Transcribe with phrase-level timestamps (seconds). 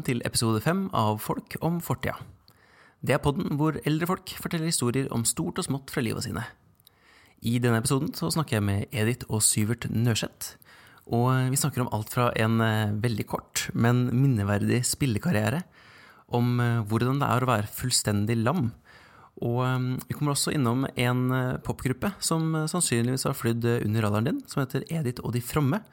[0.00, 2.14] Velkommen til episode fem av Folk om fortida.
[3.04, 6.40] Det er podden hvor eldre folk forteller historier om stort og smått fra livet sine.
[7.44, 10.54] I denne episoden så snakker jeg med Edith og Syvert Nørseth.
[11.12, 15.66] Og vi snakker om alt fra en eh, veldig kort, men minneverdig spillekarriere,
[16.32, 18.70] om eh, hvordan det er å være fullstendig lam,
[19.44, 21.26] og eh, vi kommer også innom en
[21.66, 25.84] popgruppe som sannsynligvis har flydd under radaren din, som heter Edith og de fromme,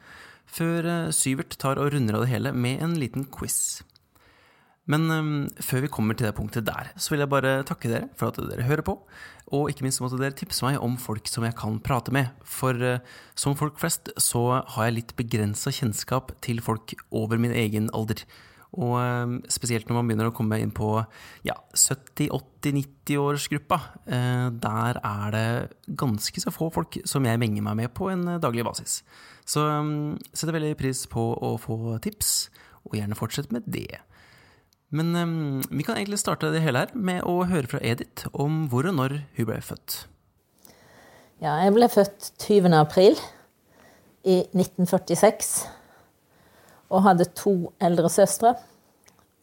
[0.48, 3.82] før Syvert tar og runder av det hele med en liten quiz.
[4.88, 8.08] Men um, før vi kommer til det punktet der, så vil jeg bare takke dere
[8.16, 8.96] for at dere hører på.
[9.52, 12.26] Og ikke minst måtte dere tipse meg om folk som jeg kan prate med.
[12.44, 13.00] For uh,
[13.36, 18.24] som folk flest så har jeg litt begrensa kjennskap til folk over min egen alder.
[18.76, 21.04] Og uh, spesielt når man begynner å komme inn på
[21.44, 23.78] ja, 70-80-90-årsgruppa.
[24.08, 25.48] Uh, der er det
[26.00, 29.02] ganske så få folk som jeg menger meg med på en daglig basis.
[29.48, 32.48] Så um, setter veldig pris på å få tips,
[32.88, 34.00] og gjerne fortsett med det.
[34.88, 38.64] Men um, vi kan egentlig starte det hele her med å høre fra Edith om
[38.72, 39.98] hvor og når hun ble født.
[41.44, 42.72] Ja, jeg ble født 20.
[42.78, 43.18] april
[44.24, 45.50] i 1946.
[46.88, 47.52] Og hadde to
[47.84, 48.54] eldre søstre.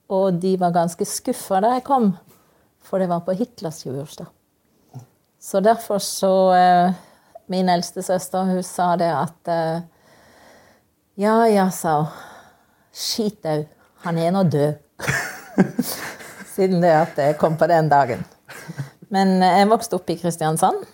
[0.09, 2.11] Og de var ganske skuffa da jeg kom,
[2.85, 4.27] for det var på Hitlers jubileumsdag.
[5.41, 6.95] Så derfor så uh,
[7.47, 9.83] Min eldste søster hun sa det at uh,
[11.21, 12.23] Ja, ja, sa hun.
[12.95, 13.61] Skit au.
[14.05, 14.84] Han er nå død.
[16.55, 18.23] Siden det at jeg kom på den dagen.
[19.13, 20.85] Men eh, jeg vokste opp i Kristiansand.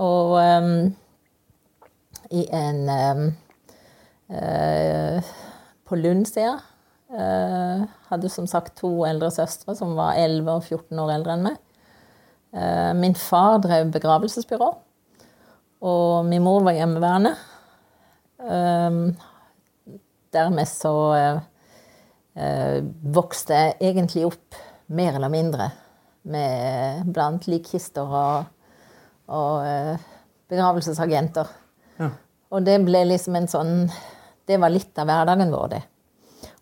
[0.00, 0.94] Og um,
[2.34, 3.26] i en um,
[4.32, 5.34] uh,
[5.86, 6.56] På Lundsida.
[7.14, 11.44] Uh, hadde som sagt to eldre søstre som var 11 og 14 år eldre enn
[11.46, 11.60] meg.
[12.54, 14.70] Uh, min far drev begravelsesbyrå,
[15.84, 17.34] og min mor var hjemmeværende.
[18.38, 19.14] Um,
[20.34, 21.42] dermed så eh,
[23.14, 24.56] vokste egentlig opp
[24.86, 25.68] mer eller mindre
[26.24, 28.44] med blant likkister og,
[29.32, 30.04] og eh,
[30.50, 31.50] begravelsesagenter.
[32.00, 32.10] Ja.
[32.54, 33.74] Og det ble liksom en sånn
[34.44, 35.80] Det var litt av hverdagen vår, det.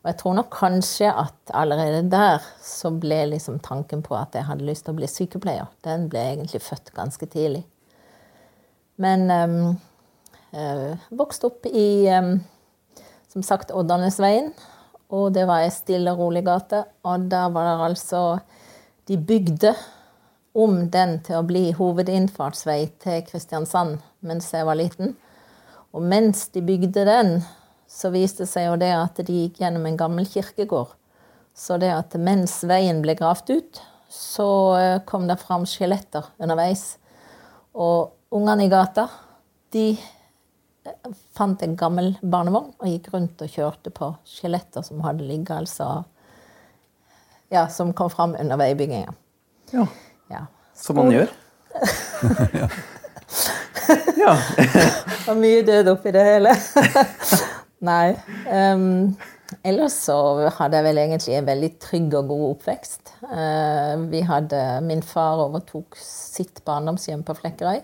[0.02, 4.46] Og jeg tror nok kanskje at allerede der så ble liksom tanken på at jeg
[4.46, 7.64] hadde lyst til å bli sykepleier, den ble egentlig født ganske tidlig.
[9.02, 9.56] Men um,
[10.54, 12.36] øh, vokste opp i um,
[13.32, 14.52] som sagt Oddanesveien.
[15.12, 16.84] Og det var ei stille og rolig gate.
[17.04, 18.22] Og der var det altså
[19.08, 19.74] De bygde
[20.54, 25.16] om den til å bli hovedinnfartsvei til Kristiansand mens jeg var liten.
[25.92, 27.32] Og mens de bygde den,
[27.88, 30.94] så viste det seg jo det at de gikk gjennom en gammel kirkegård.
[31.52, 33.80] Så det at mens veien ble gravd ut,
[34.12, 34.48] så
[34.78, 36.96] eh, kom det fram skjeletter underveis.
[37.74, 39.08] Og ungene i gata,
[39.74, 39.96] de
[41.36, 46.04] fant en gammel barnevogn og gikk rundt og kjørte på skjeletter som hadde ligget altså
[47.52, 49.12] Ja, som kom fram under veibygginga.
[49.72, 49.84] Ja.
[50.32, 50.46] ja.
[50.74, 51.28] Som man gjør.
[52.56, 52.68] ja.
[54.22, 54.32] ja.
[54.56, 56.54] det var mye død oppi det hele.
[57.90, 58.14] Nei.
[58.48, 59.12] Um,
[59.66, 60.16] ellers så
[60.56, 63.14] hadde jeg vel egentlig en veldig trygg og god oppvekst.
[63.26, 67.82] Uh, vi hadde, Min far overtok sitt barndomshjem på Flekkerøy.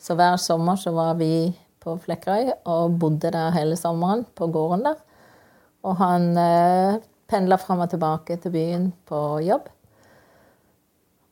[0.00, 4.86] Så hver sommer så var vi på Flekkerøy og bodde der hele sommeren, på gården
[4.88, 5.00] der.
[5.84, 9.68] Og han eh, pendla fram og tilbake til byen på jobb.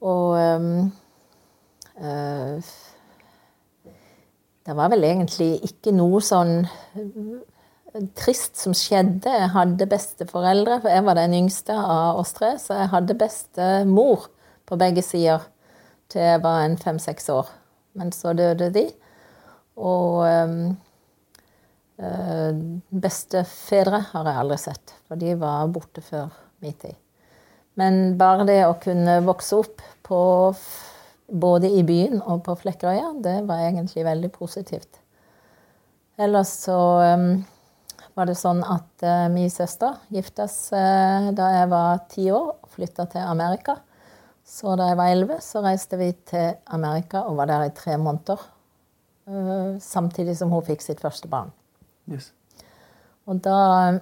[0.02, 0.92] Og um,
[2.02, 2.72] uh,
[4.66, 6.64] Det var vel egentlig ikke noe sånn
[6.94, 9.30] eh, trist som skjedde.
[9.30, 12.54] Jeg hadde besteforeldre, for jeg var den yngste av oss tre.
[12.62, 14.28] Så jeg hadde bestemor
[14.68, 15.48] på begge sider
[16.12, 17.50] til jeg var en fem-seks år.
[17.98, 18.86] Men så døde de.
[19.80, 20.64] Og um,
[22.90, 26.32] bestefedre har jeg aldri sett, for de var borte før
[26.64, 26.96] min tid.
[27.78, 30.20] Men bare det å kunne vokse opp på,
[31.32, 35.00] både i byen og på Flekkerøya, det var egentlig veldig positivt.
[36.20, 36.76] Ellers så
[37.16, 37.30] um,
[38.18, 43.08] var det sånn at uh, min søster uh, da jeg var ti år og flytta
[43.14, 43.78] til Amerika.
[44.44, 47.96] Så da jeg var elleve, så reiste vi til Amerika og var der i tre
[47.96, 48.42] måneder.
[49.26, 51.52] Eh, samtidig som hun fikk sitt første barn.
[52.10, 52.32] Yes.
[53.26, 54.00] Og da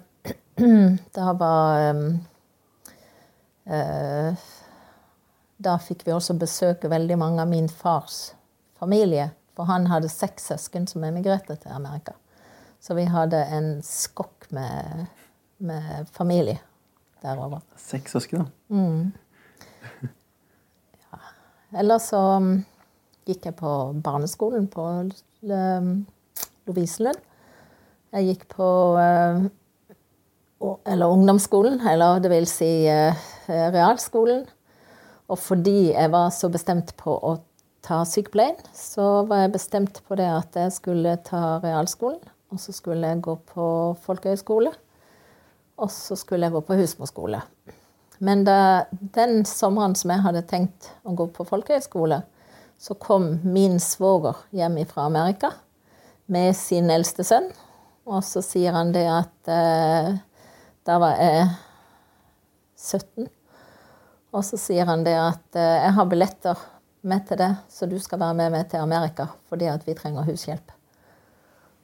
[1.16, 1.94] Da var
[3.64, 4.40] uh,
[5.56, 8.34] Da fikk vi også besøke veldig mange av min fars
[8.80, 9.30] familie.
[9.56, 12.12] For han hadde seks søsken som emigrerte til Amerika.
[12.80, 15.06] Så vi hadde en skokk med,
[15.58, 16.58] med familie
[17.20, 17.60] derover.
[17.76, 18.76] Seks søsken, da?
[18.76, 19.12] Mm.
[21.10, 21.18] Ja.
[21.80, 22.20] Eller så
[23.30, 23.72] gikk jeg på
[24.04, 24.86] barneskolen på
[26.68, 27.20] Lovisenlund.
[28.10, 28.68] Jeg gikk på
[28.98, 29.46] uh,
[30.60, 33.14] eller ungdomsskolen, eller det vil si eh,
[33.48, 34.42] realskolen.
[35.30, 37.36] Og fordi jeg var så bestemt på å
[37.86, 42.20] ta sykepleien, så var jeg bestemt på det at jeg skulle ta realskolen.
[42.50, 43.66] Og så skulle jeg gå på
[44.04, 44.72] folkehøyskole.
[45.80, 47.40] Og så skulle jeg gå på husmorskole.
[48.20, 52.20] Men da, den sommeren som jeg hadde tenkt å gå på folkehøyskole,
[52.80, 55.52] så kom min svoger hjem fra Amerika
[56.26, 57.50] med sin eldste sønn.
[58.08, 60.14] Og så sier han det at eh,
[60.88, 61.42] da var jeg
[62.80, 63.26] 17.
[64.32, 66.62] Og så sier han det at eh, jeg har billetter
[67.04, 70.24] med til det, så du skal være med meg til Amerika fordi at vi trenger
[70.28, 70.72] hushjelp.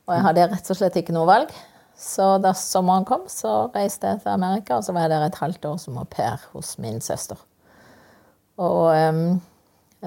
[0.07, 1.53] Og jeg hadde rett og slett ikke noe valg.
[1.97, 5.39] Så da sommeren kom, så reiste jeg til Amerika, og så var jeg der et
[5.41, 7.41] halvt år som au pair hos min søster.
[8.61, 9.39] Og um,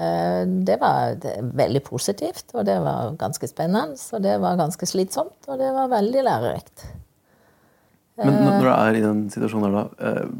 [0.00, 1.18] det var
[1.60, 3.98] veldig positivt, og det var ganske spennende.
[4.14, 6.86] Og det var ganske slitsomt, og det var veldig lærerikt.
[8.20, 10.32] Men når du er i den situasjonen da, eh,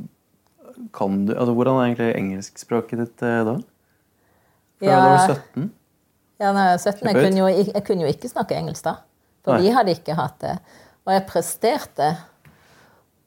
[0.97, 3.55] kan du altså Hvordan er egentlig engelskspråket ditt eh, da?
[4.81, 5.71] For ja, da var du 17?
[6.41, 7.09] Ja, når jeg var 17.
[7.09, 8.95] Jeg kunne, jo, jeg kunne jo ikke snakke engelsk da.
[9.45, 9.65] For Nei.
[9.65, 10.57] vi hadde ikke hatt det.
[11.07, 12.11] Og jeg presterte.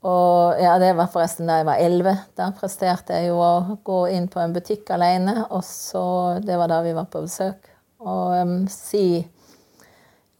[0.03, 2.15] Og ja, det var forresten da jeg var 11.
[2.35, 5.45] Da presterte jeg jo å gå inn på en butikk alene.
[5.49, 6.03] Og så
[6.43, 7.69] Det var da vi var på besøk.
[8.03, 9.23] Og um, si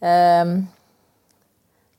[0.04, 0.58] um,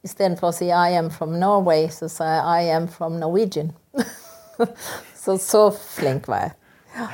[0.05, 3.73] Istedenfor å si 'I am from Norway', så sa jeg 'I am from Norwegian'.
[5.25, 6.53] så så flink var jeg.
[6.99, 7.09] Ja.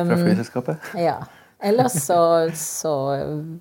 [0.00, 0.88] Um, Fra flyselskapet?
[0.96, 1.18] Ja.
[1.60, 2.94] Ellers så, så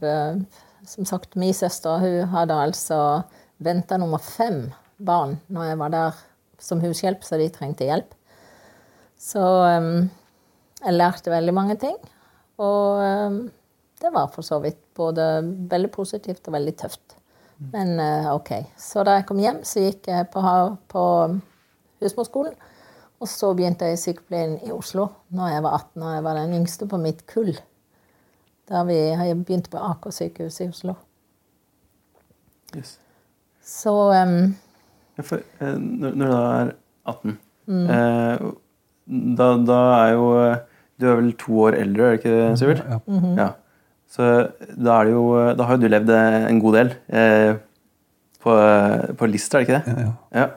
[0.01, 0.41] uh,
[0.87, 3.21] Som sagt, min søster hun hadde altså
[3.59, 6.21] venta nummer fem barn når jeg var der
[6.61, 8.13] som hushjelp, så de trengte hjelp.
[9.19, 10.07] Så um,
[10.81, 11.97] jeg lærte veldig mange ting.
[12.61, 13.39] Og um,
[14.01, 15.25] det var for så vidt både
[15.71, 17.17] veldig positivt og veldig tøft.
[17.73, 18.51] Men uh, OK.
[18.79, 20.43] Så da jeg kom hjem, så gikk jeg på,
[20.91, 21.03] på
[22.03, 22.55] husmorskolen.
[23.23, 26.37] Og så begynte jeg i sykepleien i Oslo når jeg var 18 og jeg var
[26.41, 27.53] den yngste på mitt kull.
[28.67, 28.97] Da vi
[29.45, 30.97] begynte på Aker sykehus i Oslo.
[32.75, 32.97] Yes.
[33.63, 34.51] Så um,
[35.23, 36.71] for, eh, når, du da er
[37.07, 37.85] 18 mm.
[37.95, 38.47] eh,
[39.37, 40.25] da, da, er jo
[40.99, 42.83] Du er vel to år eldre, er det ikke det, Sivert?
[42.89, 42.99] Ja.
[43.07, 43.37] Mm -hmm.
[43.37, 43.49] ja.
[44.07, 44.23] Så
[44.77, 47.55] da, er det jo, da har jo du levd en god del eh,
[48.39, 48.51] på,
[49.17, 49.93] på Lista, er det ikke det?
[49.93, 50.01] Ja.
[50.05, 50.39] ja.
[50.39, 50.47] ja.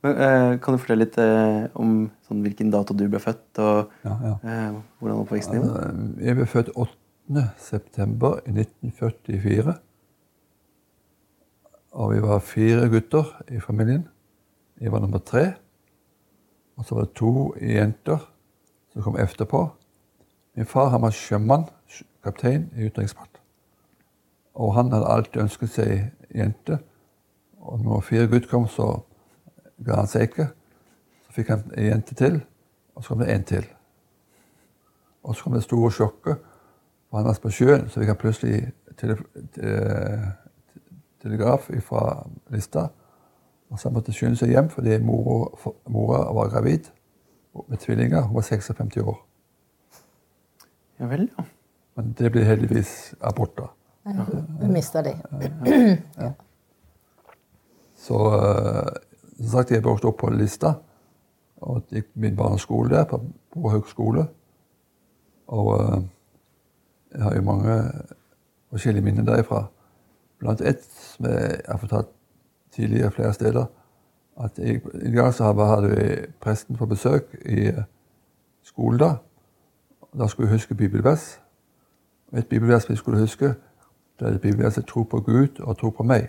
[0.00, 3.90] Men, eh, kan du fortelle litt eh, om sånn, hvilken dato du ble født, og
[4.08, 4.70] eh,
[5.00, 5.90] hvordan oppveksten din var?
[6.24, 7.44] Jeg ble født 8.
[7.60, 9.76] september 1944.
[11.90, 14.08] Og vi var fire gutter i familien.
[14.80, 15.52] Jeg var nummer tre.
[16.76, 18.22] Og så var det to jenter
[18.92, 19.66] som kom etterpå.
[20.56, 21.66] Min far han var sjømann,
[22.24, 23.40] kaptein i utenriksfart.
[24.54, 25.90] Og han hadde alltid ønsket seg
[26.34, 26.78] jente.
[27.60, 29.02] Og når fire gutter kom, så
[29.84, 30.48] ga han seg ikke.
[31.26, 32.40] Så fikk han en jente til,
[32.94, 33.66] og så kom det en til.
[35.22, 36.46] Og så kom det store sjokket.
[37.10, 39.16] For han var på sjøen, så fikk han plutselig til,
[41.22, 42.88] telegraf fra Lista.
[43.70, 46.90] Og så måtte skynde seg hjem fordi mora, mora var gravid
[47.68, 48.26] med tvillinger.
[48.26, 49.18] Hun var 56 år.
[51.00, 51.44] Ja vel, ja.
[51.96, 53.70] Men det ble heldigvis abort, da.
[54.10, 54.24] Ja,
[54.60, 55.14] vi mista de.
[56.18, 56.32] Ja.
[58.00, 58.92] Så eh,
[59.40, 60.74] som sagt, jeg vokste opp på Lista
[61.60, 63.20] og gikk min barneskole der, på,
[63.52, 64.24] på høgskole.
[65.52, 65.98] Og uh,
[67.12, 67.76] jeg har jo mange
[68.72, 69.66] forskjellige minner derifra.
[70.40, 72.08] Blant ett som jeg har fortalt
[72.72, 73.66] tidligere flere steder,
[74.40, 77.82] at en gang så hadde vi presten på besøk i eh,
[78.62, 79.14] skolen da.
[80.18, 81.40] Da skulle vi huske bibelvers.
[82.32, 83.54] Et bibelvers vi skulle huske,
[84.20, 86.28] det er det bibelverset 'tro på Gud og tro på meg'.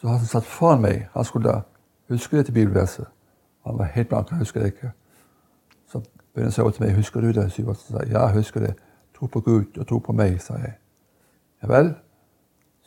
[0.00, 1.60] Så han som satt foran meg, han skulle da
[2.08, 3.06] huske dette bibelverset.
[3.66, 4.90] Han var helt blank, han husker det ikke.
[5.86, 6.00] Så
[6.34, 8.74] begynte han seg til meg 'Husker du det?' Så sa 'Ja, jeg husker det.
[9.14, 10.72] Tro på Gud og tro på meg', sa jeg.
[11.62, 11.94] Ja vel.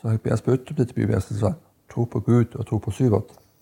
[0.02, 1.54] Så jeg ber om dette bibelverset og sa
[1.92, 3.32] tro på Gud og tro på Syvert.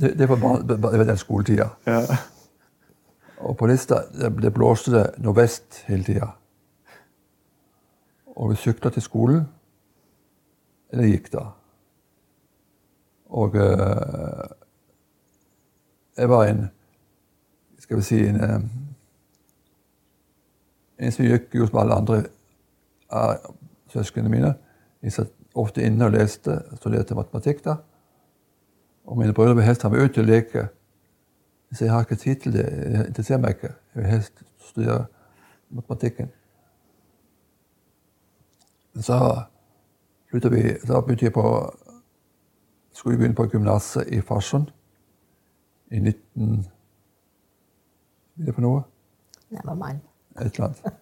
[0.00, 1.68] det, det, var det var den skoletida.
[1.86, 2.16] Ja.
[3.38, 3.94] Og på lista
[4.42, 6.26] det blåste det nordvest hele tida.
[8.36, 9.48] Og vi sykla til skolen.
[10.92, 11.46] Eller gikk, da.
[13.26, 14.46] Og uh,
[16.16, 16.68] jeg var en
[17.78, 18.62] Skal vi si en, uh,
[20.98, 22.22] en som gikk jo som alle andre
[23.10, 23.54] av
[23.92, 24.54] søsknene mine.
[25.02, 27.64] Jeg satt ofte inne og leste, studerte matematikk.
[27.64, 27.76] da.
[29.06, 30.68] Og mine brødre vil helst ha meg ut til å leke.
[31.72, 32.66] Så jeg har ikke tid til det.
[32.66, 33.74] Jeg interesserer meg ikke.
[33.94, 35.06] Jeg vil helst studere
[35.70, 36.30] matematikken.
[39.00, 39.18] Så,
[40.32, 41.46] vi, så begynte jeg på
[42.96, 44.66] skulle begynne på gymnaset i Farsund
[45.90, 46.66] i 19...
[48.38, 48.82] Er det for noe?
[49.50, 50.00] Never mind.
[50.40, 50.96] Et eller annet.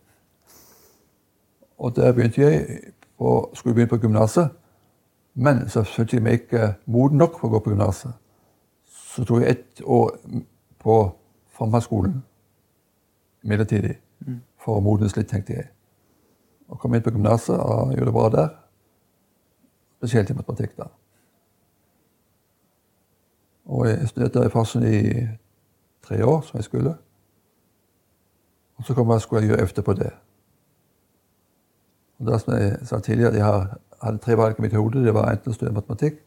[1.84, 2.80] Og der begynte jeg
[3.18, 4.48] på, skulle begynne på gymnaset.
[5.34, 8.14] Men så følte jeg meg ikke moden nok for å gå på gymnaset.
[8.88, 10.14] Så tok jeg ett år
[10.80, 10.96] på
[11.54, 12.22] Framhaldsskolen
[13.44, 13.98] midlertidig
[14.64, 15.68] for å modnes litt, tenkte jeg.
[16.72, 18.50] Og kom inn på gymnaset og gjorde det bra der.
[19.98, 20.88] Spesielt i matematikk, da.
[23.68, 25.26] Og jeg studerte i Farsund i
[26.04, 26.96] tre år, som jeg skulle.
[28.80, 30.14] Og så kom jeg, skulle jeg gjøre efter på det.
[32.26, 33.66] Det som jeg sa tidligere, jeg
[34.02, 35.04] hadde tre valg i mitt hode.
[35.04, 36.20] Det var enten å studere matematikk,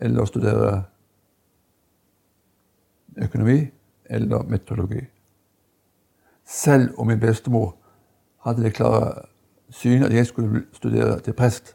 [0.00, 0.72] eller å studere
[3.18, 3.58] økonomi,
[4.10, 5.02] eller meteorologi.
[6.44, 7.74] Selv om min bestemor
[8.44, 9.26] hadde det klare
[9.70, 11.74] synet at jeg skulle studere til prest.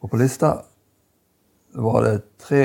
[0.00, 0.52] Og på lista
[1.74, 2.64] var det tre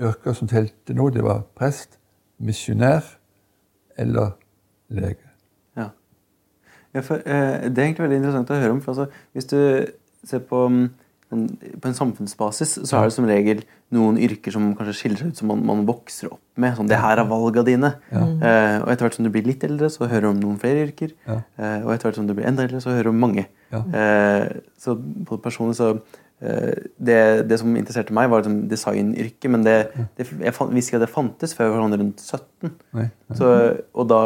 [0.00, 1.10] yrker som telte nå.
[1.10, 1.98] Det var prest,
[2.38, 3.04] misjonær
[3.96, 4.34] eller
[4.88, 5.25] lege.
[6.96, 7.00] Ja.
[7.00, 8.80] Ja, for, eh, det er egentlig veldig interessant å høre om.
[8.84, 9.58] For altså, hvis du
[10.26, 10.86] ser på, mm,
[11.34, 11.42] en,
[11.82, 15.40] på en samfunnsbasis, så er det som regel noen yrker som kanskje skiller seg ut,
[15.40, 16.74] som man, man vokser opp med.
[16.78, 17.92] Sånn, det her er valga dine.
[18.10, 20.86] Eh, og etter hvert som du blir litt eldre, så hører du om noen flere
[20.88, 21.12] yrker.
[21.28, 21.40] Ja.
[21.58, 23.46] Eh, og etter hvert som du blir enda eldre, så hører du om mange.
[23.74, 23.82] Ja.
[24.00, 25.92] Eh, så på personlig så
[26.40, 29.48] det, det som interesserte meg, var liksom designyrket.
[29.52, 29.76] Men det,
[30.18, 32.72] det, jeg fant, visste ikke at det fantes før jeg var sånn rundt 17.
[32.98, 33.50] Nei, Så,
[33.96, 34.22] og da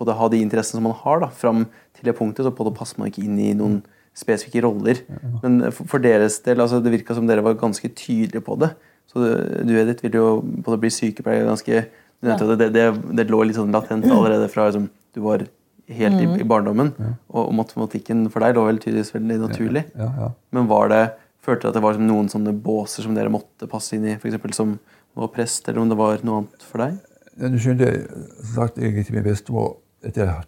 [0.00, 1.66] både ha de interessene som man har, da, fram
[1.98, 3.80] til det punktet, så på det passer man ikke inn i noen
[4.16, 5.02] spesifikke roller.
[5.42, 8.72] Men for, for deres del, altså det virka som dere var ganske tydelige på det.
[9.10, 9.22] Så
[9.66, 11.84] du Edith ville jo både bli sykepleier ganske
[12.20, 12.82] det, det,
[13.16, 15.46] det lå litt sånn latent allerede fra liksom, du var
[15.90, 16.92] helt i, i barndommen.
[17.32, 19.84] Og, og matematikken for deg lå vel tydeligvis veldig naturlig.
[19.98, 20.28] Ja, ja.
[20.54, 21.00] Men var det,
[21.44, 24.16] følte at det var noen sånne båser som dere måtte passe inn i?
[24.20, 24.78] For eksempel som
[25.18, 26.98] var prest, eller om det var noe annet for deg?
[27.40, 28.02] Ja, Du skjønner,
[28.42, 30.44] som sagt, jeg til min bestemor etter jeg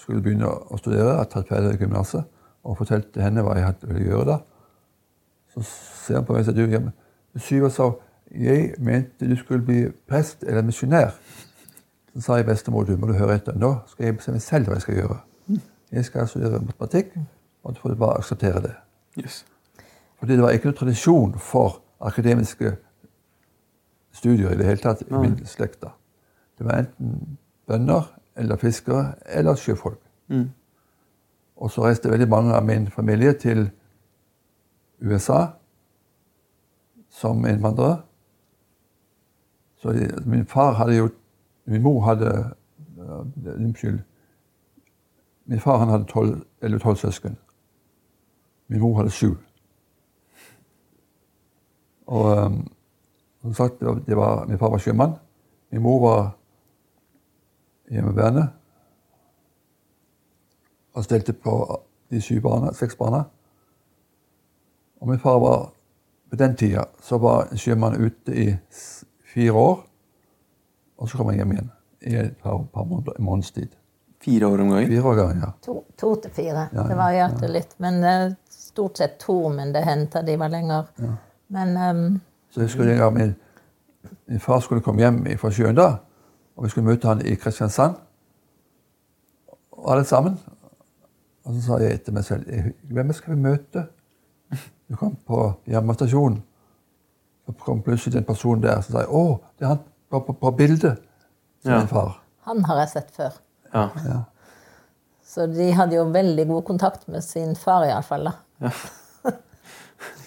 [0.00, 2.26] skulle begynne å studere, jeg hadde tatt ferdig gymnaset,
[2.66, 4.38] og fortalte henne hva jeg ville gjøre da.
[5.54, 6.90] Så ser han på meg og sier du,
[7.36, 7.90] syv Syver sa
[8.32, 11.14] jeg mente du skulle bli prest eller misjonær.
[12.12, 13.54] Så sa jeg bestemor, du må du høre etter.
[13.54, 15.18] Nå skal jeg bestemme selv hva jeg skal gjøre.
[15.94, 17.12] Jeg skal studere matematikk,
[17.62, 18.72] og du får bare akseptere det.
[19.20, 19.44] Yes.
[20.26, 22.72] Fordi det var ikke noen tradisjon for akademiske
[24.12, 25.82] studier i det hele tatt i min slekt.
[25.82, 25.92] da.
[26.58, 30.00] Det var enten bønder eller fiskere eller sjøfolk.
[30.28, 30.48] Mm.
[31.56, 33.70] Og så reiste veldig mange av min familie til
[35.00, 35.46] USA
[37.10, 38.02] som innvandrere.
[39.78, 41.08] Så de, min far hadde jo
[41.66, 42.54] Min mor hadde
[43.56, 44.00] Unnskyld.
[45.44, 47.36] Min far han hadde tolv eller tolv søsken.
[48.68, 49.36] Min mor hadde sju.
[52.06, 52.58] Og um,
[53.42, 55.16] som sagt, det var, det var, min far var sjømann.
[55.70, 56.22] Min mor var
[57.90, 58.48] hjemmeværende.
[60.94, 61.54] Og stelte på
[62.10, 63.24] de syv barna, seks barna.
[65.00, 65.72] Og min far var
[66.30, 68.56] På den tida så var en sjømann ute i
[69.34, 69.76] fire år.
[70.98, 71.68] Og så kom han hjem igjen
[72.02, 73.68] i et par, par måneder, en måneds tid.
[74.20, 74.88] Fire år om gangen?
[74.90, 75.52] Fire år gangen, ja.
[75.62, 76.64] To, to til fire.
[76.72, 77.76] Ja, det ja, varierte litt.
[77.78, 80.90] Men eh, stort sett to, men det hendte de var lenger.
[81.48, 83.34] Men um, Så jeg husker en gang min,
[84.26, 85.88] min far skulle komme hjem fra sjøen da,
[86.56, 87.94] og vi skulle møte han i Kristiansand.
[89.76, 90.38] Og alle sammen.
[91.44, 93.84] Og så sa jeg etter meg selv «Eh, Hvem skal vi møte?
[94.88, 96.40] Vi kom på jernbanestasjonen.
[97.46, 99.22] Så kom plutselig den personen der som sa Å,
[99.58, 101.02] det er han på, på, på bildet.
[101.62, 101.78] Som Ja.
[101.82, 102.16] min far.
[102.46, 103.36] han har jeg sett før.
[103.74, 103.88] Ja.
[104.06, 104.18] Ja.
[105.26, 108.30] Så de hadde jo veldig god kontakt med sin far, iallfall.
[108.62, 108.70] Ja.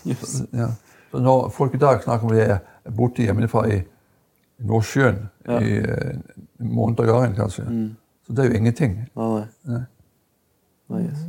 [0.07, 0.41] Yes.
[0.55, 0.69] Ja.
[1.11, 2.59] Så når folk i dag snakker om de er
[2.95, 3.79] borte hjemmefra i
[4.69, 5.59] Nordsjøen Ja.
[5.59, 6.17] i eh,
[6.59, 7.63] måneder av gangen, kanskje,
[8.27, 8.97] så det er jo ingenting.
[9.15, 9.45] Nei, nei.
[9.73, 9.83] Nei.
[10.89, 11.23] Nei, yes.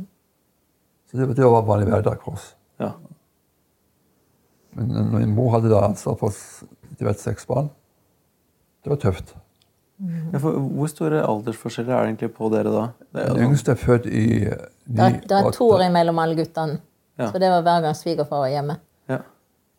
[1.09, 2.51] Så det, det var vanlig hverdag for oss.
[2.79, 2.91] Ja.
[4.75, 6.35] Men når min mor hadde da ansvar for
[6.91, 7.69] etter hvert seks barn,
[8.83, 9.33] det var tøft.
[10.33, 12.85] Ja, for hvor store aldersforskjeller er det egentlig på dere da?
[13.13, 15.83] Det er, Den altså- yngste er født i eh, Det er, det er to år
[15.89, 16.79] imellom alle guttene.
[17.19, 17.27] Ja.
[17.31, 18.77] Så det var hver gang svigerfar var hjemme.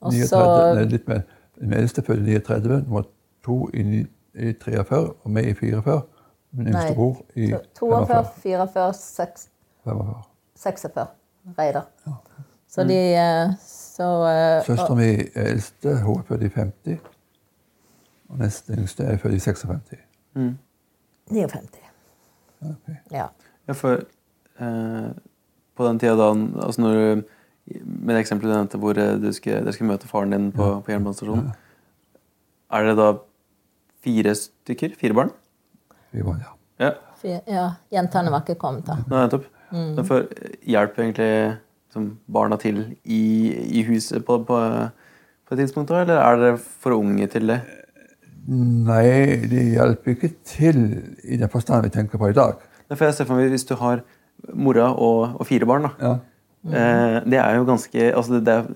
[0.03, 0.09] Ja.
[0.09, 1.23] Og 39, nei, litt mer.
[1.61, 3.03] Den eldste fødte født i 39, nummer
[3.45, 6.03] to i, i 43, og meg i 44.
[6.53, 8.33] Min yngste Nei, bror i så 42, 45.
[8.43, 9.49] 44, 6,
[9.85, 10.23] 45.
[10.57, 11.07] 46.
[11.59, 11.87] Reidar.
[12.69, 16.99] Så de eh, Så eh, Søstera mi er eldste, hun er født i 50.
[18.29, 19.99] Og neste yngste er født i 56.
[20.35, 20.59] Mm.
[21.31, 21.81] 59.
[22.61, 22.95] Okay.
[23.11, 23.27] Ja.
[23.69, 23.93] Ja, for
[24.61, 25.11] eh,
[25.77, 26.31] på den tida da
[26.65, 27.23] altså når du
[27.85, 30.69] med det eksempelet du nevnte hvor eh, du skulle, dere skulle møte faren din på,
[30.85, 31.53] på jernbanestasjonen.
[32.73, 33.09] Er det da
[34.03, 34.95] fire stykker?
[35.01, 35.31] Fire barn?
[36.13, 36.53] Vi var, ja.
[36.87, 36.93] Ja.
[37.23, 38.97] For- Ja, jentene var ikke kommet da.
[39.07, 39.45] Nei, nettopp.
[39.73, 40.03] Mm.
[40.05, 40.27] for
[40.69, 41.59] hjelper egentlig
[41.95, 43.21] som barna til i,
[43.79, 44.59] i huset på, på,
[45.49, 46.03] på et tidspunkt, da?
[46.05, 47.61] Eller er dere for unge til det?
[48.49, 50.81] Nei, det hjelper ikke til
[51.25, 52.59] i den forstand vi tenker på i dag.
[52.91, 54.03] Nei, For jeg ser for meg Hvis du har
[54.53, 55.93] mora og, og fire barn, da.
[56.03, 56.15] Ja.
[56.69, 58.67] Eh, det er jo ganske altså det, det er,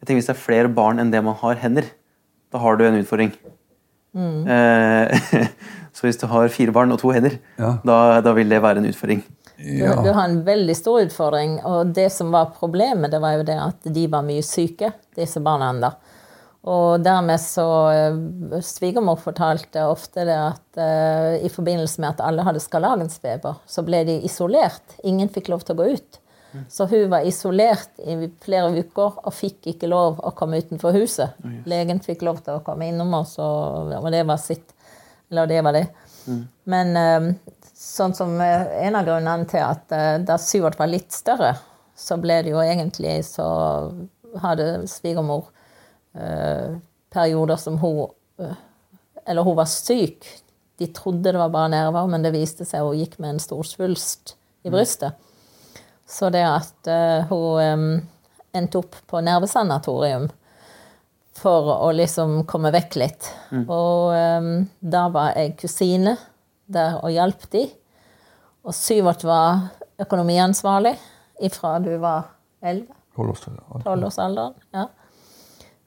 [0.00, 1.84] Jeg tenker Hvis det er flere barn enn det man har hender,
[2.52, 3.32] da har du en utfordring.
[4.16, 5.46] Eh,
[5.94, 7.76] så hvis du har fire barn og to hender, Ja.
[7.84, 9.22] da, da vil det være en utfordring.
[9.58, 9.94] Du, Ja.
[10.02, 13.58] du har en veldig stor utfordring, og det som var problemet, det var jo det
[13.60, 15.92] at de var mye syke, disse barna da.
[16.64, 22.42] Og dermed så eh, Svigermor fortalte ofte det at eh, i forbindelse med at alle
[22.46, 24.96] hadde skarlagensfeber, så ble de isolert.
[25.04, 26.20] Ingen fikk lov til å gå ut.
[26.68, 31.34] Så hun var isolert i flere uker og fikk ikke lov å komme utenfor huset.
[31.66, 34.74] Legen fikk lov til å komme innom oss, og, og det var sitt.
[35.30, 35.86] Eller det var det.
[36.64, 37.28] Men eh,
[37.74, 41.54] sånn som eh, en av grunnene til at eh, da Syvert var litt større,
[41.96, 43.46] så ble det jo egentlig så
[44.42, 45.46] hadde svigermor
[46.14, 46.78] eh,
[47.14, 48.08] perioder som hun
[48.40, 48.56] eh,
[49.26, 50.26] Eller hun var syk.
[50.78, 53.62] De trodde det var bare nerver, men det viste seg hun gikk med en stor
[53.64, 54.34] svulst
[54.64, 55.14] i brystet.
[56.06, 57.86] Så det at uh, hun um,
[58.54, 60.28] endte opp på nervesanatorium
[61.34, 63.30] for å liksom komme vekk litt.
[63.64, 66.16] Og um, da var jeg kusine
[66.70, 67.64] der og hjalp de.
[68.64, 69.66] Og Syvert var
[70.00, 70.94] økonomiansvarlig
[71.44, 72.30] ifra du var
[72.62, 73.82] 11 Tolvårsalderen.
[73.84, 74.54] tolvårsalderen.
[74.74, 74.88] Ja.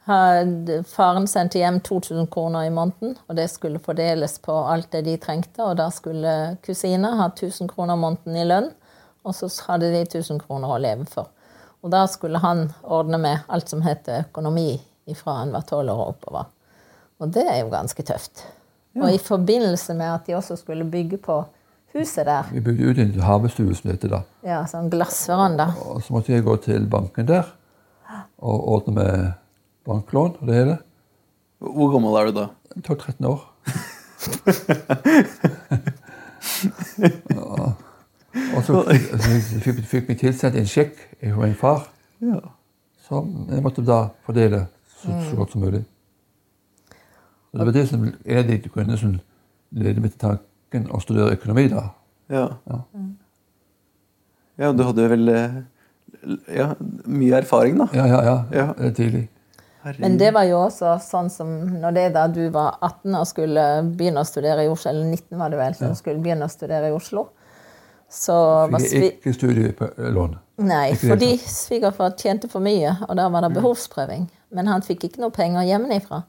[0.07, 5.01] Hadde Faren sendte hjem 2000 kroner i måneden, og det skulle fordeles på alt det
[5.03, 5.65] de trengte.
[5.65, 8.69] Og da skulle kusina ha 1000 kroner i måneden i lønn,
[9.27, 11.27] og så hadde de 1000 kroner å leve for.
[11.83, 14.71] Og da skulle han ordne med alt som heter økonomi
[15.07, 16.47] ifra han var tolv år og oppover.
[17.21, 18.45] Og det er jo ganske tøft.
[18.97, 21.35] Og i forbindelse med at de også skulle bygge på
[21.93, 24.21] huset der, Vi bygde ut en havestue som heter da.
[24.43, 27.45] ja, sånn glassveranda, Og så måtte jeg gå til banken der
[28.37, 29.33] og ordne med
[29.85, 30.77] banklån og det hele.
[31.59, 32.47] Hvor gammel er du da?
[32.77, 33.41] 12-13 år.
[38.35, 38.81] Og så
[39.63, 41.87] fikk, fikk, vi tilsendt en sjekk fra min far,
[42.21, 42.39] Ja.
[43.07, 44.65] som jeg måtte da fordele
[44.97, 45.85] så, så godt som mulig.
[47.53, 49.15] Og det var det som er de grunnene som
[49.71, 51.87] ledet meg til tanken å studere økonomi da.
[52.29, 52.47] Ja.
[52.67, 52.81] Ja.
[54.57, 55.57] ja, du hadde vel eh,
[56.57, 56.73] ja,
[57.05, 57.87] mye erfaring, da.
[57.95, 58.37] Ja, ja, ja.
[58.51, 58.67] Ja.
[58.77, 59.25] Det er tidlig.
[60.03, 63.65] Men det var jo også sånn som når det da du var 18 og skulle
[63.95, 65.99] begynne å studere i Oslo, eller 19 var det vel, som ja.
[65.99, 67.29] skulle begynne å studere i Oslo,
[68.09, 69.05] så var svi...
[69.11, 70.37] ikke studielån.
[70.63, 74.25] Nei, fordi svigerfar tjente for mye, og da var det behovsprøving.
[74.55, 76.23] Men han fikk ikke noe penger hjemmefra.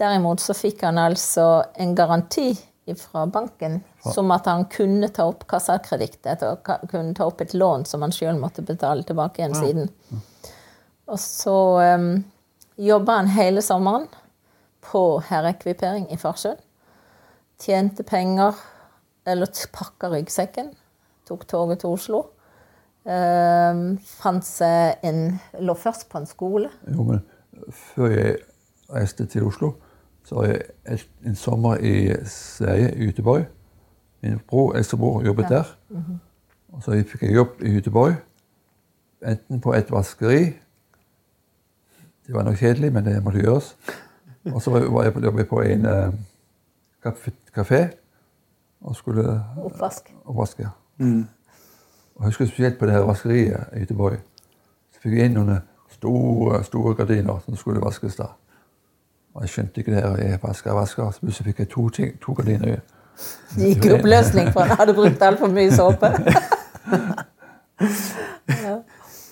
[0.00, 1.46] Derimot så fikk han altså
[1.80, 2.52] en garanti
[2.98, 7.84] fra banken som at han kunne ta opp kassakreditt, og kunne ta opp et lån
[7.86, 9.92] som han sjøl måtte betale tilbake igjen siden.
[11.10, 11.58] Og så
[11.94, 12.10] um,
[12.80, 14.08] jobba han hele sommeren
[14.90, 16.58] på herreekvipering i Farsund.
[17.60, 18.56] Tjente penger,
[19.28, 20.72] eller pakka ryggsekken.
[21.30, 22.24] Tok toget til Oslo.
[23.06, 25.20] Uh, fant seg en
[25.62, 26.70] Lå først på en skole.
[26.90, 27.20] Jo, men
[27.70, 28.40] før jeg
[28.90, 29.70] reiste til Oslo,
[30.26, 33.46] så var jeg en sommer i Sverige, i Göteborg.
[34.22, 35.70] Min bror, eldstebror jobbet jobbet der.
[36.72, 38.18] Og så fikk jeg jobb i Göteborg,
[39.26, 40.42] enten på et vaskeri
[42.26, 43.76] Det var nok kjedelig, men det måtte gjøres.
[44.54, 46.12] Og så var jeg på, jobbet på en uh,
[47.56, 47.86] kafé
[48.80, 50.14] og skulle Oppvask.
[50.24, 50.68] oppvaske.
[51.00, 54.18] Og jeg husker spesielt på det her vaskeriet i Göteborg.
[54.92, 55.58] Så fikk jeg inn noen
[55.90, 58.26] store store gardiner som skulle vaskes da.
[59.34, 60.16] Og jeg skjønte ikke det her.
[60.16, 61.10] Jeg vasker, vasker.
[61.10, 62.80] Så plutselig fikk jeg to, ting, to gardiner.
[63.56, 66.10] Det gikk i oppløsning, for han hadde brukt altfor mye såpe.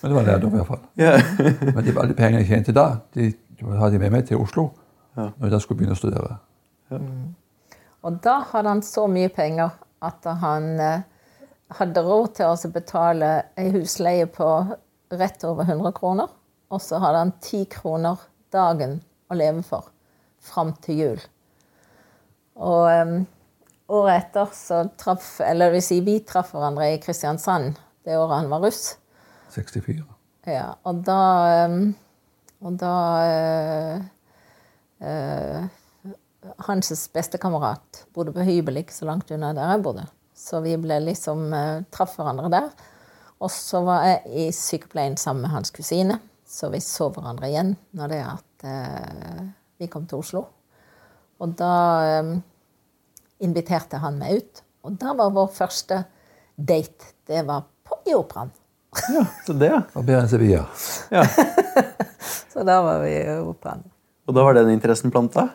[0.01, 0.79] Men det var lærdom i hvert fall.
[0.99, 1.21] Yeah.
[1.75, 4.69] Men de, alle pengene jeg tjente da, de, de hadde jeg med meg til Oslo
[5.17, 5.21] Ja.
[5.37, 6.37] når jeg da skulle begynne å studere.
[8.07, 9.73] Og da hadde han så mye penger
[10.05, 11.01] at han eh,
[11.77, 14.47] hadde råd til å altså betale ei husleie på
[15.13, 16.29] rett over 100 kroner.
[16.69, 18.21] Og så hadde han 10 kroner
[18.53, 19.89] dagen å leve for
[20.43, 21.23] fram til jul.
[22.59, 23.15] Og um,
[23.95, 28.41] året etter så traff Eller det vil si, vi traff hverandre i Kristiansand det året
[28.41, 28.97] han var russ.
[29.53, 30.03] 64.
[30.49, 31.19] Ja, og da
[31.69, 31.81] um,
[32.59, 34.07] Og da uh,
[35.03, 35.67] uh,
[36.67, 40.05] Hans bestekamerat bodde på hybel ikke så langt unna der jeg bodde.
[40.49, 42.69] Så vi ble liksom eh, traff hverandre der.
[43.39, 46.17] Og så var jeg i sykepleien sammen med hans kusine,
[46.49, 49.43] så vi så hverandre igjen når det at eh,
[49.79, 50.41] vi kom til Oslo.
[51.39, 51.73] Og da
[52.17, 52.31] eh,
[53.45, 54.63] inviterte han meg ut.
[54.87, 56.01] Og da var vår første
[56.57, 57.13] date.
[57.29, 58.49] Det var på, i operaen.
[59.13, 59.83] Ja, så det, ja.
[59.93, 60.63] Og Bjørn Sevilla.
[61.13, 61.23] ja.
[62.49, 63.83] Så da var vi i operaen.
[64.25, 65.45] Og da var den interessen planta?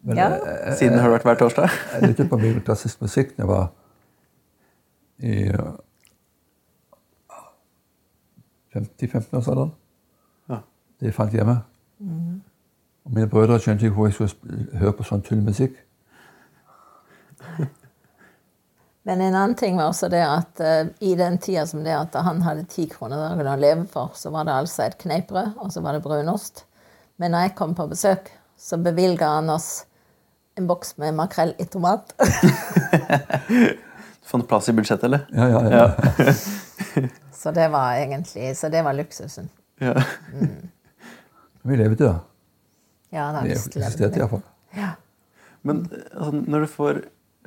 [0.00, 0.30] Men Ja.
[0.78, 1.74] Siden har det vært hver torsdag?
[1.92, 3.68] jeg lyttet på mye klassisk musikk da jeg var
[5.20, 5.74] i uh,
[8.76, 9.72] 50-15-årsalderen.
[10.48, 10.60] Ja.
[11.00, 11.56] Det fant hjemme.
[13.04, 15.74] Og mine brødre skjønte ikke hvor jeg skulle høre på sånn tull musikk.
[19.08, 22.16] Men en annen ting var også det at uh, i den tida som det at
[22.20, 25.72] han hadde ti kroner dagen å leve for, så var det altså et kneippbrød, og
[25.72, 26.66] så var det brunost.
[27.16, 28.30] Men når jeg kom på besøk,
[28.60, 29.86] så bevilga han oss
[30.60, 32.12] en boks med makrell i tomat.
[34.30, 35.26] Fant plass i budsjettet, eller?
[35.34, 36.34] Ja, ja, ja.
[37.40, 39.50] så det var egentlig Så det var luksusen.
[39.82, 39.94] Ja.
[41.62, 42.18] Vi levde da.
[43.10, 44.42] Ja, da Vi visste jeg eksisterte det.
[44.78, 44.92] Ja.
[45.66, 45.82] Men
[46.14, 47.00] altså, når du får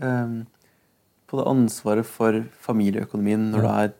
[0.03, 0.35] um,
[1.29, 3.93] på det ansvaret for familieøkonomien når du er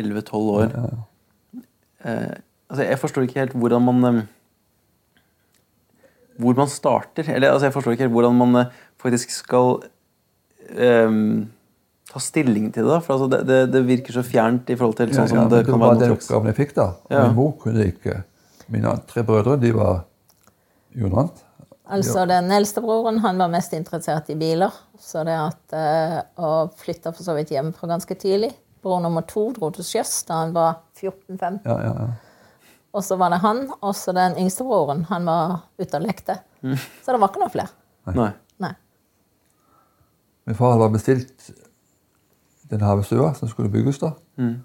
[0.00, 2.36] 11-12 år eh,
[2.70, 4.20] altså, Jeg forstår ikke helt hvordan man um,
[6.40, 7.26] Hvor man starter.
[7.28, 9.82] Eller altså, jeg forstår ikke helt hvordan man uh, faktisk skal
[10.70, 11.50] ehm,
[12.10, 12.98] ta stilling til det.
[13.06, 15.62] For altså, det, det, det virker så fjernt i forhold til sånn som ja, det
[15.62, 16.24] men kan var være den naturlig.
[16.26, 16.88] oppgaven jeg fikk da.
[17.12, 17.26] Ja.
[17.28, 18.16] Min mor kunne ikke.
[18.70, 20.02] Mine tre brødre de var
[20.98, 21.44] annet.
[21.90, 24.74] Altså, Den eldste broren han var mest interessert i biler.
[24.98, 28.52] Så det at, eh, Og flytta for så vidt hjemmefra ganske tidlig.
[28.82, 31.60] Bror nummer to dro til sjøs da han var 14-15.
[31.66, 32.08] Ja, ja, ja.
[32.94, 35.04] Og så var det han, og så den yngste broren.
[35.10, 36.40] Han var ute og lekte.
[36.62, 37.70] Så det var ikke noe flere.
[38.16, 38.30] Nei.
[38.58, 38.72] Nei.
[40.46, 41.50] Min far hadde bestilt
[42.70, 44.12] den havestua som skulle bygges da.
[44.38, 44.56] Mm.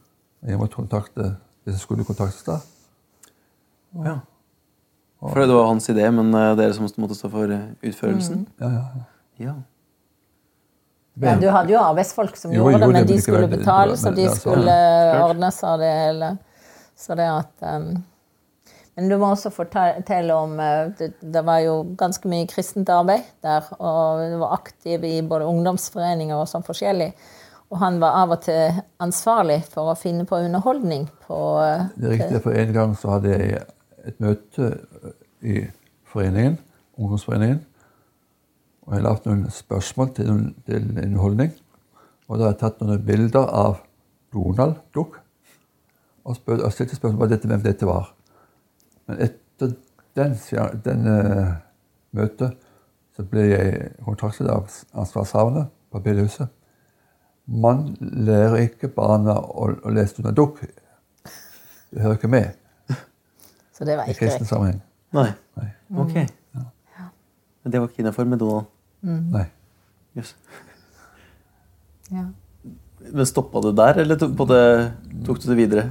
[0.46, 2.60] Jeg måtte kontakte de som skulle kontaktes da.
[4.06, 4.20] Ja.
[5.26, 7.80] For det var hans idé, men eh, dere som måtte stå for utførelsen?
[7.90, 8.48] utførelsen?
[8.62, 9.06] Ja, ja, ja.
[9.46, 9.54] Ja.
[11.16, 14.04] Ja, du hadde jo arbeidsfolk som Jo, gjorde det, men det de skulle betale betales,
[14.06, 15.30] og de skulle Klart.
[15.30, 16.32] ordnes av det hele.
[16.96, 18.04] Så det at um,
[18.96, 20.58] Men du må også fortelle om
[21.00, 25.48] det, det var jo ganske mye kristent arbeid der, og du var aktiv i både
[25.48, 27.10] ungdomsforeninger og sånn forskjellig.
[27.74, 32.08] Og han var av og til ansvarlig for å finne på underholdning på uh, Det
[32.08, 33.64] er riktig, for en gang så hadde jeg
[34.06, 34.70] et møte
[35.42, 35.64] i
[36.12, 36.60] foreningen,
[36.98, 37.64] ungdomsforeningen.
[38.86, 40.30] Og jeg lagde noen spørsmål til,
[40.68, 41.56] til underholdning.
[42.30, 43.80] Og da har jeg tatt noen bilder av
[44.34, 45.18] Donald Duck.
[46.26, 48.14] Og, spør, og stilte spørsmål om hvem dette var.
[49.10, 49.74] Men etter
[50.18, 50.38] den,
[50.86, 51.58] den uh,
[52.16, 52.62] møtet
[53.16, 56.50] så ble jeg kontaktet av ansvarshavende på bedehuset.
[57.46, 60.64] Man lærer ikke barna å, å lese under dukk.
[61.94, 62.56] Det hører ikke med
[63.76, 64.80] Så det var ikke i kristen sammenheng.
[65.16, 65.30] Nei.
[65.60, 65.68] Nei.
[66.02, 66.16] Ok.
[67.64, 68.66] Men det var ikke innafor med Donald.
[69.06, 69.46] Nei.
[70.18, 70.34] Yes.
[72.14, 72.26] Ja.
[73.12, 75.86] Men stoppa du der, eller tok, du det videre?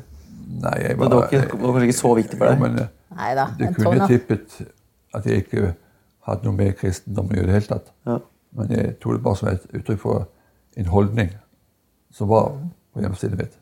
[0.64, 2.61] Nei, jeg Det var, ikke, det var kanskje ikke så viktig for Jo, deg?
[2.62, 3.47] men eh, Nei da.
[3.59, 4.57] du kunne tippet
[5.14, 5.75] at jeg ikke
[6.29, 7.90] hadde noe med kristendom å gjøre i det hele tatt.
[8.09, 8.19] Ja.
[8.59, 10.27] Men jeg tok det bare som et uttrykk for
[10.79, 11.33] en holdning
[12.14, 12.53] som var
[12.94, 13.61] på hjemmestedet mitt.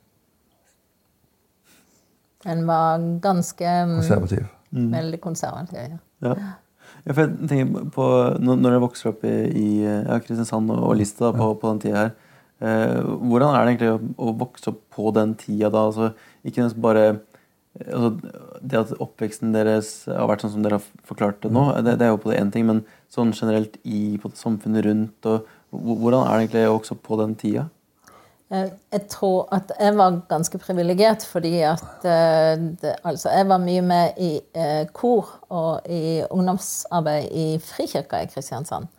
[2.44, 4.46] den var ganske mm, Konservativ.
[4.70, 5.78] veldig konservativ.
[6.20, 6.34] Ja.
[6.34, 6.34] Ja.
[7.06, 8.04] Ja, for jeg tenker på,
[8.42, 11.80] når dere vokser opp i, i ja, Kristiansand og, og Lista da, på, på den
[11.82, 12.10] tida her
[12.62, 15.86] eh, Hvordan er det egentlig å, å vokse opp på den tida da?
[15.88, 16.10] Altså,
[16.46, 18.12] ikke bare eh, altså,
[18.60, 22.06] Det at oppveksten deres har vært sånn som dere har forklart det nå, det, det
[22.06, 26.26] er jo på det én ting, men sånn generelt i på samfunnet rundt og, Hvordan
[26.26, 27.62] er det egentlig å vokse opp på den tida?
[28.52, 33.62] Eh, Jeg tror at jeg var ganske privilegert fordi at eh, det, altså jeg var
[33.62, 38.90] mye med i eh, kor og i ungdomsarbeid i Frikirka i Kristiansand.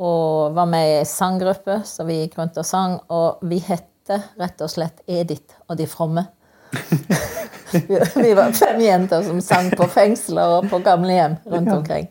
[0.00, 2.96] Og var med i sanggruppe, så vi gikk rundt og sang.
[3.12, 6.24] Og vi hette rett og slett Edith og de fromme.
[8.22, 12.08] vi, var fem jenter som sang på fengsler og på gamlehjem rundt omkring.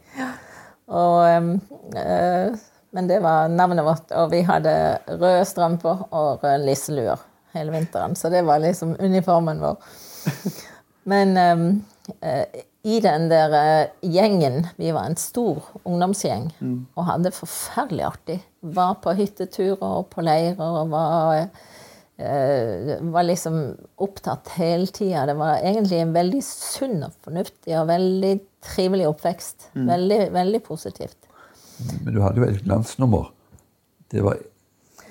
[0.86, 1.58] Og,
[1.97, 2.53] eh,
[2.95, 4.73] men det var navnet vårt, og vi hadde
[5.08, 7.21] røde strømper og røde lisseluer
[7.54, 8.15] hele vinteren.
[8.15, 9.78] Så det var liksom uniformen vår.
[11.10, 11.38] Men
[12.21, 16.49] eh, i den der eh, gjengen Vi var en stor ungdomsgjeng
[16.95, 18.38] og hadde forferdelig artig.
[18.62, 21.45] Var på hytteturer og på leirer og var
[22.19, 23.60] uh, var liksom
[24.04, 25.25] opptatt hele tida.
[25.30, 28.34] Det var egentlig en veldig sunn og fornuftig og veldig
[28.65, 29.69] trivelig oppvekst.
[29.88, 31.29] Veldig, veldig positivt.
[32.04, 33.32] Men du hadde jo et glansnummer.
[34.12, 34.39] Det var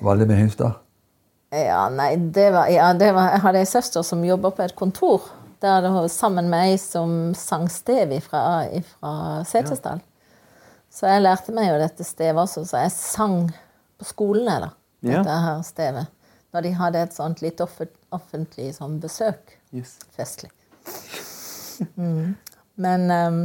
[0.04, 0.78] Valle med Himstad.
[1.54, 4.74] Ja, nei, det var, ja, det var Jeg hadde ei søster som jobba på et
[4.76, 5.30] kontor
[5.62, 8.68] der det var sammen med ei som sang stev fra,
[9.48, 10.02] Setesdal.
[10.90, 13.40] Så jeg lærte meg jo dette stevet også, så jeg sang
[13.98, 14.70] på skolene, da.
[15.02, 15.18] Ja.
[15.18, 16.14] Dette her stevet.
[16.54, 19.58] Når de hadde et sånt litt offentlig sånn besøk.
[19.74, 19.98] Yes.
[20.16, 20.52] Festlig.
[21.94, 22.36] Mm.
[22.80, 23.42] Men, ehm,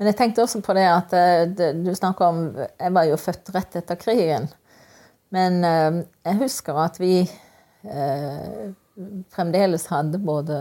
[0.00, 3.18] men jeg tenkte også på det at eh, det, du snakker om Jeg var jo
[3.20, 4.46] født rett etter krigen.
[5.28, 8.62] Men eh, jeg husker at vi eh,
[9.34, 10.56] fremdeles hadde både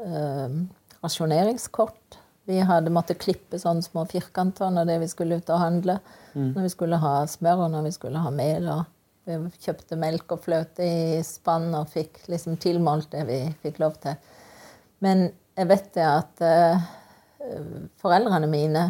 [0.00, 0.56] eh,
[1.04, 6.00] rasjoneringskort Vi hadde måttet klippe sånne små firkanter når det vi skulle ut og handle.
[6.56, 8.68] Når vi skulle ha smør, og når vi skulle ha mel.
[8.72, 8.84] og
[9.28, 13.96] Vi kjøpte melk og fløte i spann og fikk liksom tilmålt det vi fikk lov
[14.00, 14.16] til.
[15.04, 16.86] Men jeg vet det at eh,
[18.00, 18.86] foreldrene mine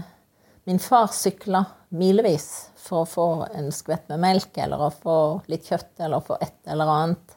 [0.66, 1.60] Min far sykla
[1.94, 6.26] milevis for å få en skvett med melk eller å få litt kjøtt eller å
[6.26, 7.36] få et eller annet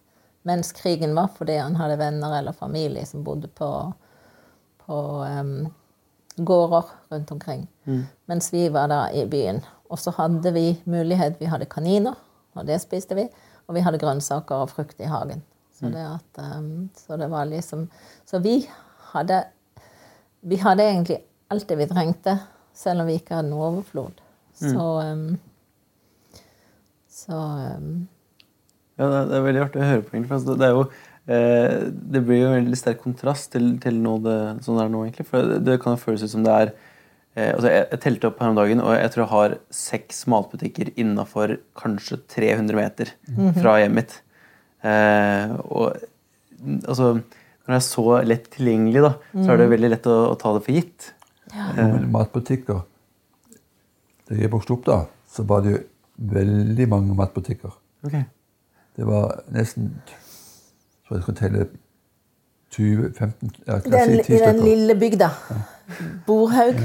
[0.49, 3.69] mens krigen var, fordi han hadde venner eller familie som bodde på,
[4.86, 5.67] på um,
[6.38, 7.67] gårder rundt omkring.
[8.25, 9.62] Mens vi var da i byen.
[9.89, 12.17] Og så hadde vi mulighet Vi hadde kaniner,
[12.55, 13.27] og det spiste vi.
[13.67, 15.43] Og vi hadde grønnsaker og frukt i hagen.
[15.77, 17.86] Så det, at, um, så det var liksom
[18.25, 18.63] Så vi
[19.13, 19.43] hadde
[20.41, 21.19] Vi hadde egentlig
[21.52, 22.36] alt det vi trengte,
[22.78, 24.21] selv om vi ikke hadde noe overflod.
[24.60, 25.28] Så um,
[27.10, 28.08] Så um.
[28.99, 30.36] Ja, det, er veldig artig å høre på, egentlig.
[30.36, 30.84] Altså, det, er jo,
[31.32, 31.75] eh,
[32.15, 35.04] det blir jo en veldig sterk kontrast til, til noe det, sånn det er nå,
[35.08, 35.25] egentlig.
[35.30, 38.28] For det, det kan jo føles ut som det er eh, altså jeg, jeg telte
[38.28, 43.13] opp her om dagen, og jeg tror jeg har seks matbutikker innafor kanskje 300 meter
[43.62, 44.17] fra hjemmet mitt.
[44.84, 45.95] Eh, og
[46.84, 47.13] altså
[47.69, 49.10] Når det er så lett tilgjengelig, da,
[49.45, 51.12] så er det veldig lett å, å ta det for gitt.
[51.77, 52.79] Men matbutikker
[54.25, 54.95] Da jeg vokste opp, da,
[55.29, 55.82] så var det jo
[56.34, 57.75] veldig mange matbutikker.
[58.08, 58.23] Okay.
[58.97, 59.91] Det var nesten
[61.05, 61.67] Så jeg skal telle
[62.73, 65.29] 20-15 ja, la oss den, si I den lille bygda,
[66.25, 66.82] Borhaug,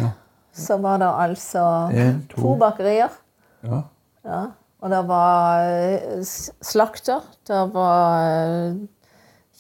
[0.52, 2.42] så var det altså En, to.
[2.42, 3.16] to bakerier.
[3.64, 3.80] Ja.
[4.24, 4.42] Ja.
[4.84, 6.24] Og det var eh,
[6.60, 8.84] slakter, det var eh,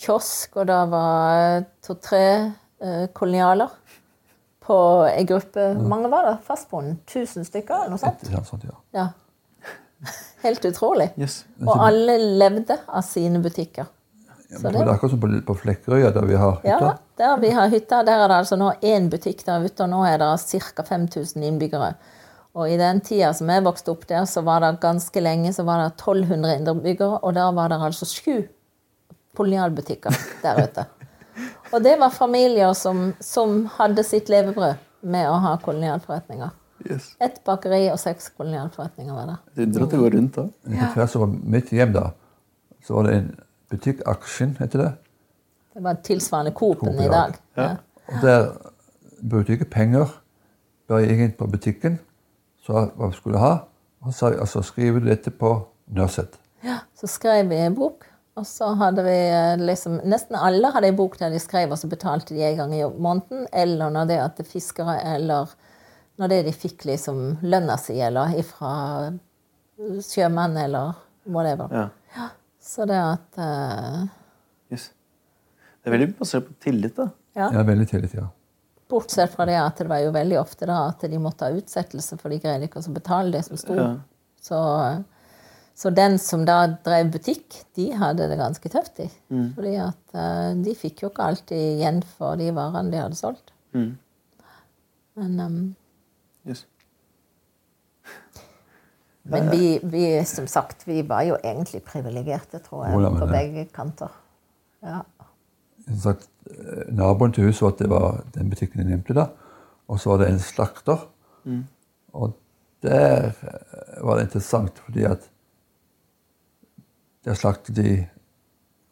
[0.00, 2.26] kiosk, og det var to-tre
[2.82, 3.72] eh, kolonialer
[4.64, 4.76] på
[5.10, 6.96] ei gruppe Mange var det fastboende?
[7.04, 8.24] 1000 stykker, eller noe sånt?
[8.32, 8.78] Ja, sant, ja.
[8.96, 9.10] Ja.
[10.44, 11.10] Helt utrolig.
[11.20, 11.42] Yes.
[11.64, 13.88] Og alle levde av sine butikker.
[14.52, 16.90] Ja, det er akkurat som på, på Flekkerøya, der vi har hytta.
[16.90, 19.90] Ja, der vi har hytta, der er det altså nå én butikk der ute, og
[19.90, 20.84] nå er det ca.
[20.84, 21.94] 5000 innbyggere.
[22.54, 25.64] Og i den tida som jeg vokste opp der, så var det ganske lenge så
[25.66, 28.44] var det 1200 innbyggere, og der var det altså sju
[29.36, 30.86] kolonialbutikker der ute.
[31.72, 36.52] Og det var familier som, som hadde sitt levebrød med å ha kolonialforretninger.
[36.90, 37.14] yes.
[37.20, 39.38] Ett bakeri og seks kolonialforretninger var det.
[39.54, 40.44] Det undrer at det går rundt da.
[40.76, 40.90] Ja.
[40.94, 42.04] Før så var mitt hjem da,
[42.84, 43.28] så var det en
[43.72, 44.92] butikk, Aksjen heter det.
[45.74, 47.34] Det var tilsvarende Coop-en i dag.
[47.58, 47.70] Ja.
[48.12, 48.48] Og der
[49.24, 50.12] brukte jeg ikke penger.
[50.88, 51.98] Bare jeg gikk inn på butikken,
[52.66, 53.54] sa hva vi skulle ha,
[54.04, 55.54] og så sa jeg altså skriver du dette på
[55.96, 56.36] Nørset.
[56.64, 60.90] Ja, så skrev vi en bok, og så hadde vi eh, liksom Nesten alle hadde
[60.90, 63.46] en bok der de skrev, og så betalte de en gang i måneden.
[63.54, 65.52] Eller når det at fiskere, eller
[66.18, 68.72] når det de fikk liksom lønna si, eller ifra
[70.02, 70.98] sjømenn, eller
[71.30, 71.70] whatever.
[72.14, 72.28] Ja.
[72.64, 74.02] Så det at uh...
[74.72, 74.88] Yes.
[75.82, 77.10] Det er veldig basert på tillit, da.
[77.36, 77.50] Ja.
[77.52, 78.28] Er veldig tillit, ja.
[78.90, 82.18] Bortsett fra det at det var jo veldig ofte da at de måtte ha utsettelse,
[82.18, 83.76] for de greide ikke å betale det som sto.
[83.78, 83.90] Ja.
[84.42, 84.58] Så,
[85.74, 89.08] så den som da drev butikk, de hadde det ganske tøft, de.
[89.34, 89.48] Mm.
[89.56, 93.50] Fordi at uh, de fikk jo ikke alltid igjen for de varene de hadde solgt.
[93.74, 93.96] Mm.
[95.18, 95.64] Men, um,
[96.44, 96.66] Yes.
[99.22, 103.64] men vi, vi, som sagt, vi var jo egentlig privilegerte, tror jeg, Hvordan, på begge
[103.72, 104.12] kanter.
[104.84, 105.00] Ja.
[105.86, 109.30] Som sagt, eh, naboen til huset var at det var den butikken jeg nevnte da,
[109.88, 111.06] og så var det en slakter.
[112.12, 112.36] Og
[112.84, 115.30] der eh, var det interessant, fordi at
[117.24, 118.06] der slaktet de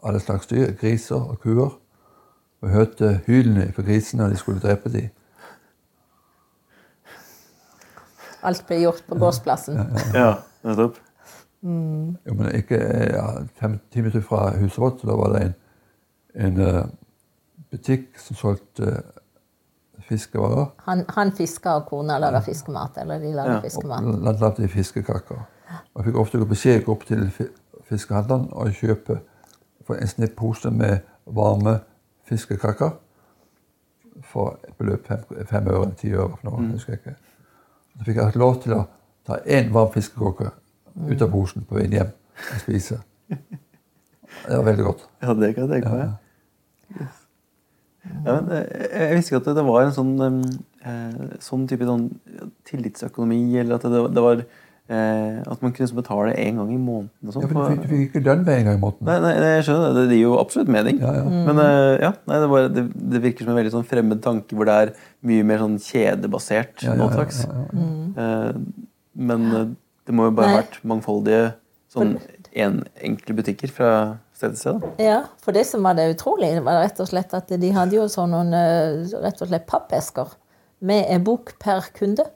[0.02, 1.78] alle slags dyr, griser og kuer,
[2.62, 5.10] og hørte hylene for grisene når de skulle drepe dem.
[8.42, 9.78] Alt ble gjort på gårdsplassen.
[10.14, 10.34] Ja,
[10.66, 10.98] nettopp.
[11.62, 12.78] Jo, men ikke
[13.14, 13.26] ja,
[13.60, 15.52] fem-ti minutter fra huset vårt, så da var det en,
[16.46, 16.80] en uh,
[17.70, 20.72] butikk som solgte uh, fiskevarer.
[20.88, 22.98] Han, han fiska, og kona laga fiskemat.
[23.04, 23.56] Eller de laga Ja.
[23.60, 24.10] Og fiskemat.
[24.40, 25.44] blant de i fiskekaker.
[25.94, 27.28] Og jeg fikk ofte gå beskjed gå opp til
[27.92, 29.20] fiskehandleren og kjøpe
[29.86, 31.78] for en snitt pose med varme
[32.28, 32.96] fiskekaker
[34.32, 36.66] for et beløp fem, fem øre, ti øre for noe.
[36.72, 37.16] husker jeg ikke.
[37.98, 38.82] Så fikk jeg lov til å
[39.26, 40.52] ta én varm fiskekake
[41.08, 43.02] ut av posen på veien hjem og spise.
[43.28, 45.08] Det var veldig godt.
[45.22, 46.14] Ja, det kan jeg tenke meg.
[47.00, 47.18] Yes.
[48.02, 50.14] Ja, men, eh, jeg visste ikke at det var en sånn,
[50.82, 52.08] eh, sånn type sånn
[52.66, 54.58] tillitsøkonomi, eller at det, det var eh,
[54.92, 57.10] at man kunne betale én gang i måneden.
[57.26, 57.44] og sånn.
[57.44, 59.06] Ja, men du, fikk, du fikk ikke lønn med en gang i måneden.
[59.08, 60.02] Nei, nei, nei, jeg skjønner det.
[60.10, 60.98] Det gir jo absolutt mening.
[61.00, 61.22] Ja, ja.
[61.48, 64.58] Men eh, ja, nei, det, bare, det, det virker som en veldig sånn fremmed tanke
[64.58, 64.92] hvor det er
[65.30, 67.86] mye mer sånn kjedebasert Ja, ja, nå ja, ja, ja.
[68.26, 68.92] Eh,
[69.30, 69.70] Men eh,
[70.08, 70.60] det må jo bare ha Nei.
[70.64, 71.48] vært mangfoldige
[71.92, 72.16] sånn
[72.52, 73.90] en, enkle butikker fra
[74.36, 74.82] sted til sted.
[74.82, 74.92] da.
[75.04, 78.08] Ja, for det som var det utrolige, var rett og slett at de hadde jo
[78.12, 80.34] sånn noen eh, rett og slett pappesker
[80.82, 82.26] med en bok per kunde.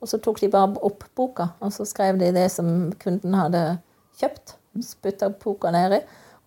[0.00, 3.64] Og så tok de bare opp boka, og så skrev de det som kunden hadde
[4.20, 4.56] kjøpt.
[4.84, 6.00] Spytta boka nedi.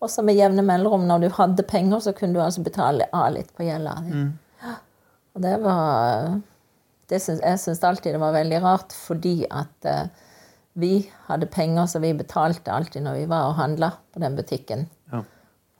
[0.04, 3.30] Og så med jevne mellomrom, når du hadde penger, så kunne du altså betale av
[3.36, 4.24] litt på gjelda di.
[5.34, 6.34] Og det var
[7.10, 10.08] det synes, Jeg syns alltid det var veldig rart, fordi at uh,
[10.80, 14.88] vi hadde penger, så vi betalte alltid når vi var og handla på den butikken.
[15.12, 15.22] Ja.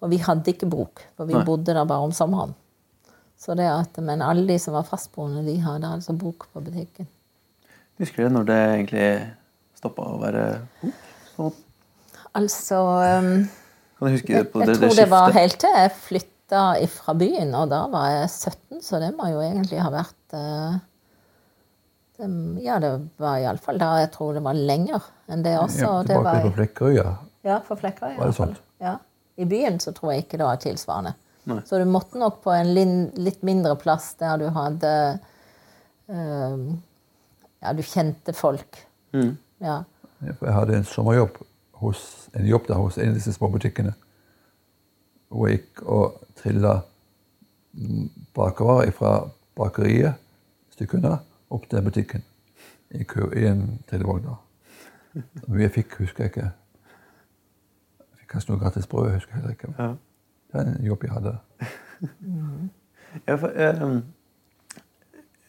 [0.04, 1.46] Og vi hadde ikke bok, for vi Nei.
[1.48, 2.54] bodde der bare om sommeren.
[3.40, 7.10] Så det at, men alle de som var fastboende, de hadde altså bok på butikken.
[8.02, 9.08] Husker du når det egentlig
[9.78, 10.46] stoppa å være
[10.82, 11.02] bok?
[11.34, 11.60] Sånn,
[12.34, 12.80] Altså
[13.22, 13.28] um,
[14.00, 16.62] kan du huske Jeg, på jeg det, det tror det var helt til jeg flytta
[16.90, 20.80] fra byen, og da var jeg 17, så det må jo egentlig ha vært uh,
[22.18, 22.30] det,
[22.66, 25.84] Ja, det var iallfall da jeg tror det var lenger enn det også.
[25.86, 27.06] Ja, det tilbake var, på Flekkerøya.
[27.46, 28.18] ja, for Flekkerøya.
[28.20, 28.64] Var det sånt?
[28.84, 28.98] Ja.
[29.38, 31.14] I byen så tror jeg ikke det var tilsvarende.
[31.50, 31.60] Nei.
[31.68, 34.92] Så du måtte nok på en litt mindre plass der du hadde
[36.08, 36.58] eh,
[37.64, 38.88] Ja, du kjente folk.
[39.14, 39.38] Mm.
[39.64, 39.84] Ja.
[40.24, 41.38] Jeg hadde en sommerjobb
[41.84, 43.94] hos en jobb der hos en av disse småbutikkene.
[45.32, 46.74] Hvor jeg gikk og trilla
[47.74, 49.14] mm, bakervarer fra
[49.56, 51.18] bakeriet et stykke unna
[51.54, 52.26] opp til butikken.
[52.94, 54.28] I, kø, i en trillevogn.
[54.28, 54.36] da.
[55.46, 56.50] Hvor mye jeg fikk, husker jeg ikke.
[58.04, 59.14] Jeg fikk kanskje noe gratis brød.
[59.14, 59.74] husker jeg heller ikke.
[59.80, 59.88] Ja.
[60.52, 61.38] Det var en jobb jeg hadde.
[63.28, 63.82] Ja, for, eh,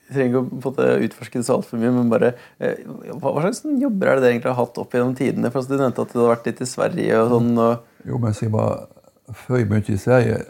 [0.04, 2.82] jeg trenger ikke å utforske det så altfor mye, men bare eh,
[3.14, 5.50] hva, hva slags sånn jobber er det dere egentlig har hatt opp gjennom tidene?
[5.52, 7.52] For altså, Du nevnte at du hadde vært litt i Sverige og sånn.
[7.64, 8.84] og Jo, men var
[9.32, 10.42] Før jeg begynte i Sverige,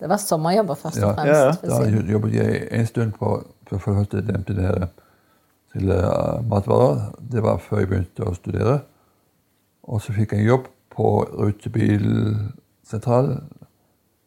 [0.00, 1.28] Det var sommerjobber først og fremst.
[1.28, 1.82] Ja, ja.
[1.92, 3.34] Da jobbet jeg en stund på
[3.68, 4.88] for å forholde første nevnte det her
[5.72, 7.12] til eh, matvarer.
[7.32, 8.78] Det var før jeg begynte å studere.
[9.88, 13.30] Og så fikk jeg en jobb på rutebilsentral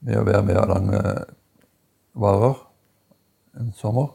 [0.06, 1.02] med å være med og lange
[2.16, 2.56] varer
[3.60, 4.14] en sommer.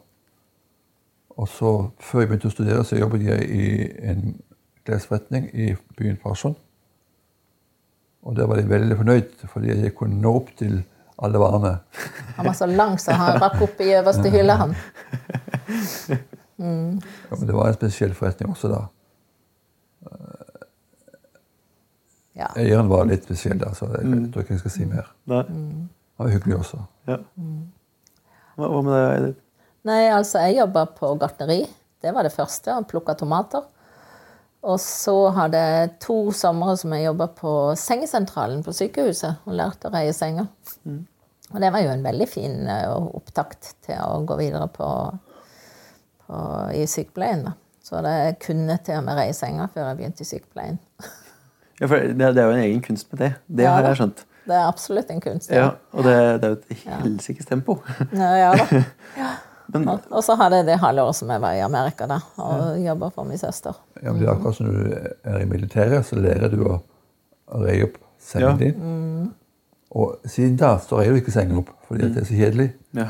[1.37, 3.67] Og så, før jeg begynte å studere, så jobbet jeg i
[4.11, 4.35] en
[4.85, 6.55] klesforretning i byen Farsund.
[8.23, 10.81] Og der var de veldig fornøyd, fordi jeg kunne nå opp til
[11.21, 11.71] alle varene.
[12.37, 14.71] Han var så lang så han rakk opp i øverste hylle, han.
[16.61, 18.81] Ja, men det var en spesiell forretning også da.
[22.37, 22.47] Ja.
[22.57, 24.31] Eieren var litt spesiell da, så jeg, Mm.
[24.31, 25.09] tror ikke jeg skal si mer.
[25.29, 25.43] Nei.
[25.43, 25.89] Han
[26.25, 26.79] var hyggelig også.
[27.07, 27.17] Ja.
[28.55, 29.39] Hva, hva med deg, Edith?
[29.87, 31.63] Nei, altså, jeg jobba på gartneri.
[32.01, 32.75] Det var det første.
[32.75, 33.63] og Plukka tomater.
[34.61, 39.89] Og så hadde jeg to somre som jeg jobba på sengesentralen på sykehuset og lærte
[39.89, 40.51] å reie senger.
[41.51, 44.89] Og det var jo en veldig fin eh, opptakt til å gå videre på,
[46.27, 46.43] på,
[46.77, 47.41] i sykepleien.
[47.49, 47.55] da.
[47.81, 50.79] Så det jeg kunne til og med reie senger før jeg begynte i sykepleien.
[51.81, 53.29] Ja, for det, det er jo en egen kunst med det.
[53.49, 54.19] Det Ja, har jeg skjønt.
[54.45, 55.49] Det er absolutt en kunst.
[55.49, 57.79] Ja, og det, det er jo et helsikes tempo.
[58.13, 58.83] Ja, ja da.
[59.73, 62.79] Men Og- Og så hadde jeg det halvåret som jeg var i Amerika da, og
[62.85, 63.73] jobba for min søster.
[64.03, 64.93] Ja, men det er akkurat som du
[65.23, 66.81] er i militæret, så lærer du å,
[67.51, 68.57] reie opp sengen Ja.
[68.57, 69.33] din.
[69.91, 72.73] Og siden da så reier du ikke sengen opp, fordi det er så kjedelig.
[72.95, 73.07] ja.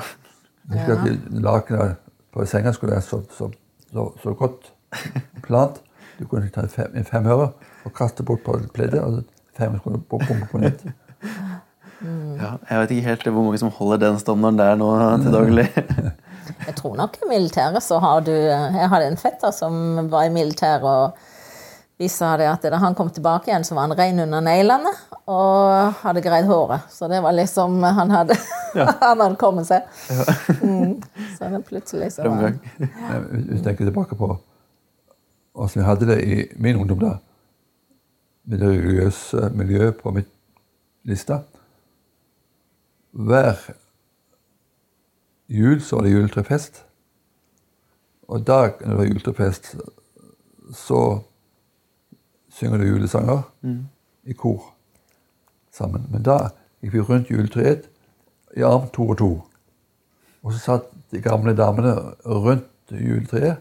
[0.71, 1.95] At lakenet
[2.33, 3.51] på senga skulle være så, så,
[3.93, 4.71] så, så godt
[5.43, 5.81] plant.
[6.19, 7.51] Du kunne ta en fem, en femøre
[7.85, 9.23] og kaste bort på pleddet, og
[9.57, 10.85] fem skulle bombe på nytt.
[12.41, 12.51] ja.
[12.69, 14.91] Jeg vet ikke helt hvor mange som holder den standarden der nå
[15.23, 15.67] til daglig.
[16.67, 20.33] Jeg tror nok i militæret så har du Jeg hadde en fetter som var i
[20.33, 21.17] militæret, og
[22.01, 24.93] vi sa det at da han kom tilbake igjen, så var han rein under neglene
[25.29, 26.87] og hadde greid håret.
[26.89, 28.37] Så det var liksom Han hadde,
[29.03, 29.85] han hadde kommet seg.
[30.63, 30.95] Mm.
[31.37, 34.33] Så det plutselig så var han Hvis jeg tenker tilbake på
[35.53, 37.15] åssen vi hadde det i min ungdom da,
[38.47, 40.29] med det religiøse miljøet på mitt
[41.03, 41.41] lista
[43.11, 43.59] Hver
[45.51, 46.83] jul så var det juletrefest.
[48.31, 49.75] Og da når det var juletrefest,
[50.73, 51.01] så
[52.51, 53.41] synger du julesanger
[54.23, 54.73] i kor
[55.71, 56.05] sammen.
[56.11, 56.37] Men da
[56.81, 57.89] gikk vi rundt juletreet
[58.57, 59.31] i arm to og to.
[60.43, 61.93] Og så satt de gamle damene
[62.25, 63.59] rundt juletreet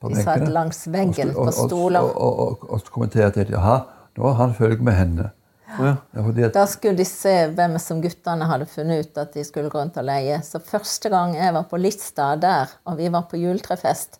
[0.00, 0.52] på De satt benkene.
[0.52, 2.00] langs veggen på stoler.
[2.00, 3.80] Og, og, og, og, og kommenterte de jaha,
[4.16, 5.30] nå har han følge med henne.
[5.78, 9.70] Ja, at, Da skulle de se hvem som guttene hadde funnet ut at de skulle
[9.70, 10.40] gå rundt og leie.
[10.46, 14.18] Så første gang jeg var på lista der, og vi var på juletrefest,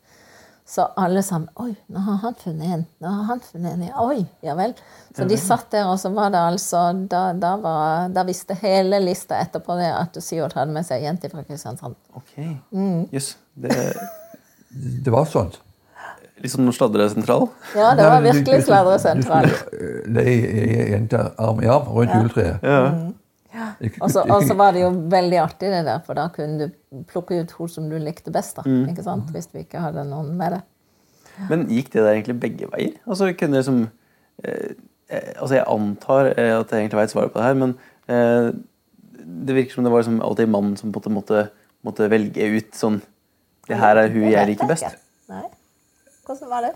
[0.70, 2.84] så alle sammen Oi, nå har han funnet en.
[3.02, 3.88] Nå har han funnet en.
[4.04, 4.76] Oi, ja vel.
[5.16, 9.00] Så de satt der, og så var det altså Da, da, var, da visste hele
[9.02, 11.98] lista etterpå det at Syvert hadde med seg ei jente fra Kristiansand.
[12.14, 12.36] Ok.
[12.38, 12.62] Jøss.
[12.70, 13.02] Mm.
[13.10, 13.32] Yes.
[15.02, 15.50] det var sånn.
[16.42, 17.48] Liksom noe sladresentral.
[17.76, 19.48] Ja, det var virkelig sladresentral.
[19.48, 22.62] Du skulle eh, leie ei jente arm i arm rundt juletreet.
[22.62, 22.82] Ja.
[23.82, 27.40] Ikke- Og så var det jo veldig artig, det der, for da kunne du plukke
[27.42, 28.56] ut hun som du likte best.
[28.56, 29.30] da, ikke sant?
[29.34, 30.62] Hvis du ikke hadde noen med det.
[31.48, 32.94] Men gikk det der egentlig begge veier?
[33.08, 33.88] Altså kunne liksom
[34.44, 34.74] eh,
[35.08, 37.74] eh, Altså Jeg antar eh, at jeg egentlig veit svaret på det her, men
[38.08, 38.50] eh,
[39.46, 41.48] det virker som det var liksom alltid mannen som på en måte måtte,
[41.86, 43.00] måtte velge ut sånn
[43.68, 44.84] Det her er hun jeg liker best.
[45.28, 45.44] Nei.
[46.30, 46.72] Hvordan var det?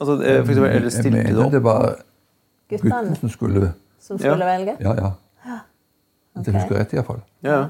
[0.00, 1.52] Altså, eh, for eksempel, eller Jeg stilte du opp?
[1.52, 1.84] det var
[2.70, 4.56] gutten Guttene som skulle som skulle Ja.
[4.56, 4.76] velge?
[4.80, 5.10] Ja, ja.
[6.38, 6.60] Hvis jeg Ok.
[6.60, 7.20] husker rett, iallfall.
[7.42, 7.68] Ja, ja.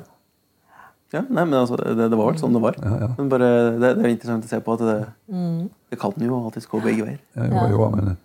[1.13, 2.75] ja nei, men altså, det, det var vel sånn det var.
[2.85, 3.09] Ja, ja.
[3.19, 3.49] Men bare,
[3.81, 4.97] det, det er interessant å se på at det,
[5.91, 7.21] det kan jo alltids gå begge veier.
[7.37, 8.17] Ja, jo, jo, men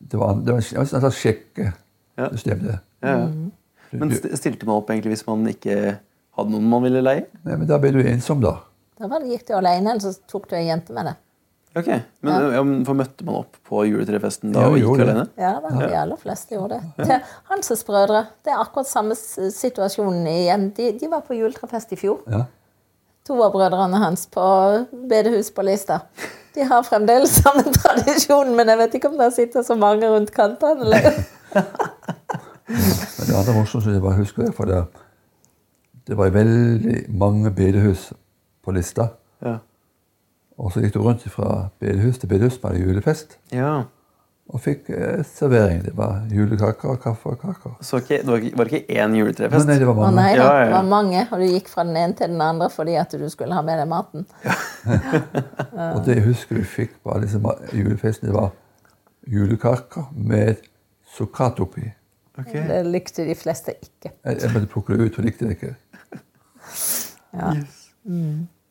[0.00, 1.72] det var, det var en slags sjekke
[2.16, 2.80] det.
[3.02, 3.28] Ja, ja.
[3.92, 5.98] Men stilte man opp egentlig hvis man ikke
[6.38, 7.26] hadde noen man ville leie?
[7.44, 8.56] Nei, men da ble du ensom, da.
[8.98, 11.20] Da var det, gikk du alene, eller så tok du ei jente med deg.
[11.72, 11.86] Ok,
[12.20, 12.48] Men ja.
[12.58, 15.24] Ja, for møtte man opp på juletrefesten da Ja, og gikk alene?
[15.40, 17.06] Ja, da, de aller fleste gjorde det.
[17.08, 18.26] Til Hanses brødre.
[18.44, 20.68] Det er akkurat samme situasjonen igjen.
[20.76, 22.20] De, de var på juletrefest i fjor.
[22.28, 22.44] Ja.
[23.28, 24.44] To av brødrene hans på
[25.08, 26.02] bedehus på Lista.
[26.52, 30.34] De har fremdeles samme tradisjon, men jeg vet ikke om det sitter så mange rundt
[30.36, 31.22] kantene lenger.
[32.72, 34.78] Men det andre morsomt som jeg bare husker, det, for det,
[36.08, 38.06] det var veldig mange bedehus
[38.64, 39.10] på lista.
[39.44, 39.58] Ja.
[40.62, 43.80] Og så gikk du rundt fra bedehus til bedehus med julefest ja.
[44.46, 45.80] og fikk eh, servering.
[45.88, 47.72] Det var julekaker og kaffe og kaker.
[47.82, 49.66] Så ikke, det var ikke, var det ikke én juletrefest?
[49.66, 50.20] nei, det var Å mange.
[50.20, 50.68] nei Ja, ja, ja.
[50.68, 53.26] det var mange, og du gikk fra den ene til den andre fordi at du
[53.32, 54.28] skulle ha med deg maten.
[55.94, 58.52] Og det jeg husker vi fikk på liksom, julefesten, det var
[59.30, 60.62] julekaker med
[61.16, 61.88] sukkat oppi.
[62.38, 62.62] Okay.
[62.68, 64.14] Det likte de fleste ikke.
[64.14, 65.74] Jeg, jeg måtte plukke det ut, for jeg likte det ikke.
[67.32, 67.50] Ja.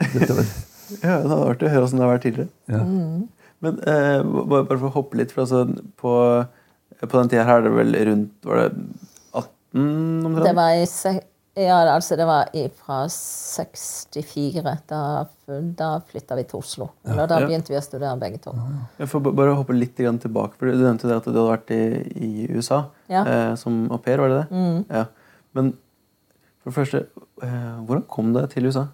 [0.02, 0.50] Dette var,
[1.02, 2.52] Ja, det hadde vært å høre åssen det har vært tidligere.
[2.72, 2.82] ja.
[3.62, 5.66] Men eh, bare bare for å hoppe litt, for altså,
[6.02, 6.14] på,
[7.04, 8.70] på den tida her er det vel rundt Var det
[9.38, 10.48] 18 omtrent?
[10.48, 10.88] Det var i
[11.60, 14.62] ja, altså det var i, fra 64.
[14.88, 15.00] Da,
[15.76, 16.88] da flytta vi til Oslo.
[17.04, 18.54] Eller da begynte vi å studere begge to.
[19.02, 21.82] Jeg får bare hoppe litt tilbake, for Du nevnte det at du hadde vært i,
[22.16, 23.26] i USA Ja.
[23.26, 23.32] Mm.
[23.34, 24.24] eh, som au pair.
[24.24, 24.64] var det det?
[24.96, 25.06] Ja.
[25.54, 25.74] Men
[26.64, 27.04] for det første,
[27.44, 28.88] eh, hvordan kom du til USA?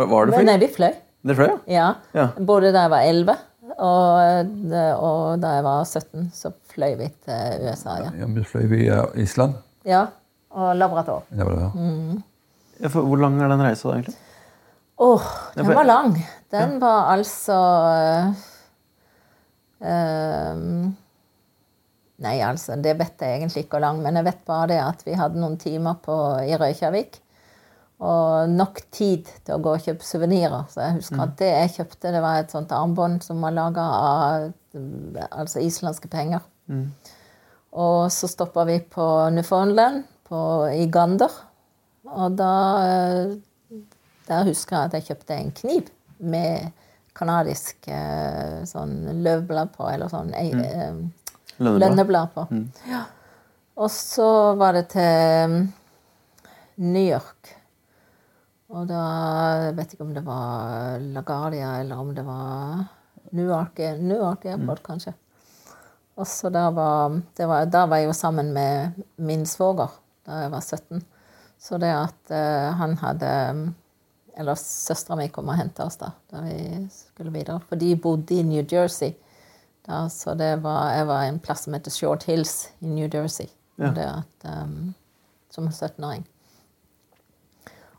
[0.00, 0.92] Var, var det Men nei, vi fløy.
[1.28, 1.56] Det fløy, ja?
[1.68, 1.88] Ja.
[2.16, 2.26] Ja.
[2.48, 3.36] Både da jeg var 11
[3.80, 4.54] og,
[5.00, 7.98] og da jeg var 17, så fløy vi til USA.
[8.06, 9.60] Ja, Ja, men fløy via Island.
[9.84, 10.06] ja.
[10.50, 11.22] Og Labrador.
[11.38, 11.44] Ja.
[11.78, 12.22] Mm.
[12.82, 14.16] Ja, for, hvor lang er den reisa da, egentlig?
[14.98, 16.16] Åh, den var lang.
[16.50, 17.58] Den var altså
[19.78, 20.90] ehm,
[22.20, 25.06] Nei, altså, det vet jeg egentlig ikke hvor lang, men jeg vet bare det at
[25.06, 27.20] vi hadde noen timer på, i Røykjavik.
[28.00, 30.64] Og nok tid til å gå og kjøpe suvenirer.
[30.72, 33.84] Så jeg husker at det jeg kjøpte, det var et sånt armbånd som var laga
[33.96, 36.46] av mm, altså islandske penger.
[37.70, 40.40] Og så stoppa vi på Newfoundland på,
[40.72, 41.30] i Gander.
[42.10, 43.36] Og da eh,
[44.30, 45.88] Der husker jeg at jeg kjøpte en kniv
[46.18, 46.70] med
[47.16, 51.00] kanadisk eh, sånn løvblad på, eller sånn eh, eh,
[51.60, 52.30] Lønneblad?
[52.34, 52.46] på.
[52.88, 53.04] Ja.
[53.80, 54.28] Og så
[54.60, 55.58] var det til mm,
[56.86, 57.56] New York.
[58.70, 59.00] Og da
[59.64, 62.84] jeg vet ikke om det var LaGuardia, eller om det var
[63.34, 65.14] Newark, Newark Airport, kanskje.
[66.20, 69.90] Og så da var, det var, da var jeg jo sammen med min svoger
[70.26, 71.04] da jeg var 17.
[71.60, 73.30] Så det at uh, han hadde
[74.40, 77.60] Eller søstera mi kom og henta oss da da vi skulle videre.
[77.68, 79.12] For de bodde i New Jersey.
[79.84, 83.48] Da, så det var, jeg var en plass som heter Short Hills i New Jersey.
[83.76, 83.90] Ja.
[83.90, 84.94] at, um,
[85.50, 86.24] som 17-åring.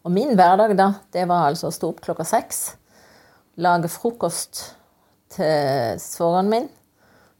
[0.01, 2.61] Og min hverdag da, det var altså å stå opp klokka seks,
[3.61, 4.63] lage frokost
[5.35, 6.69] til svogeren min,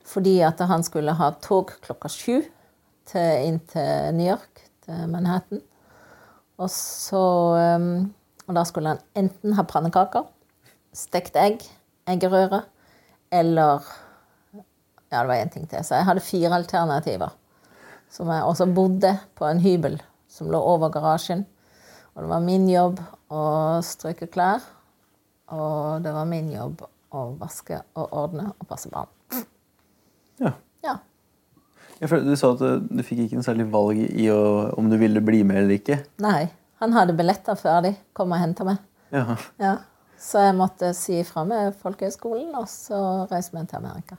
[0.06, 2.42] fordi at han skulle ha tog klokka sju
[3.12, 5.60] inn til New York, til Manhattan.
[6.62, 7.24] Og så
[7.76, 8.14] um,
[8.48, 10.26] Og da skulle han enten ha pannekaker,
[10.94, 11.66] stekt egg,
[12.10, 12.64] eggerøre,
[13.32, 13.86] eller
[15.12, 15.84] Ja, det var én ting til.
[15.84, 17.34] Så jeg hadde fire alternativer.
[18.08, 19.98] Som jeg også bodde på en hybel
[20.32, 21.44] som lå over garasjen.
[22.16, 23.00] Og det var min jobb
[23.32, 23.44] å
[23.86, 24.64] stryke klær.
[25.52, 29.12] Og det var min jobb å vaske og ordne og passe barn.
[30.42, 30.54] Ja.
[30.84, 30.98] Ja.
[32.02, 35.22] Du sa at du, du fikk ikke noe særlig valg i å, om du ville
[35.24, 36.00] bli med eller ikke.
[36.24, 36.50] Nei.
[36.82, 38.80] Han hadde billetter før de kom og henta meg.
[39.14, 39.36] Ja.
[39.62, 39.76] Ja.
[40.22, 42.98] Så jeg måtte si ifra med folkehøyskolen, og så
[43.30, 44.18] reiste vi til Amerika.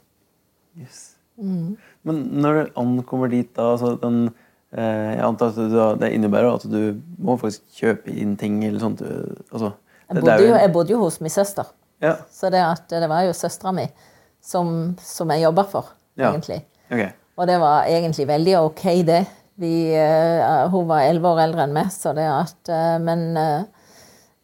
[0.79, 1.01] Yes.
[1.39, 6.63] Men når du ankommer dit, da altså den, eh, Jeg antar at det innebærer at
[6.65, 9.03] du må faktisk kjøpe inn ting eller sånt.
[9.53, 9.75] Altså,
[10.09, 11.69] Jeg bodde, jo, jeg bodde jo hos min søster,
[12.01, 12.15] Ja.
[12.33, 13.85] så det, at, det var jo søstera mi
[14.43, 16.33] som, som jeg jobba for, Ja.
[16.33, 16.63] egentlig.
[16.91, 17.13] Okay.
[17.37, 19.23] Og det var egentlig veldig ok, det.
[19.61, 23.65] Vi, uh, hun var elleve år eldre enn meg, så det at uh, Men uh,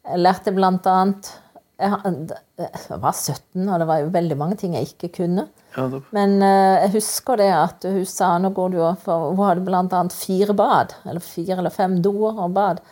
[0.09, 1.31] jeg lærte blant annet
[1.79, 5.47] jeg, jeg var 17, og det var jo veldig mange ting jeg ikke kunne.
[5.79, 6.01] Ja.
[6.16, 9.79] Men uh, jeg husker det at hun sa nå går du opp, for hun hadde
[9.79, 10.97] annet fire bad.
[11.07, 12.83] Eller fire eller fem doer og bad.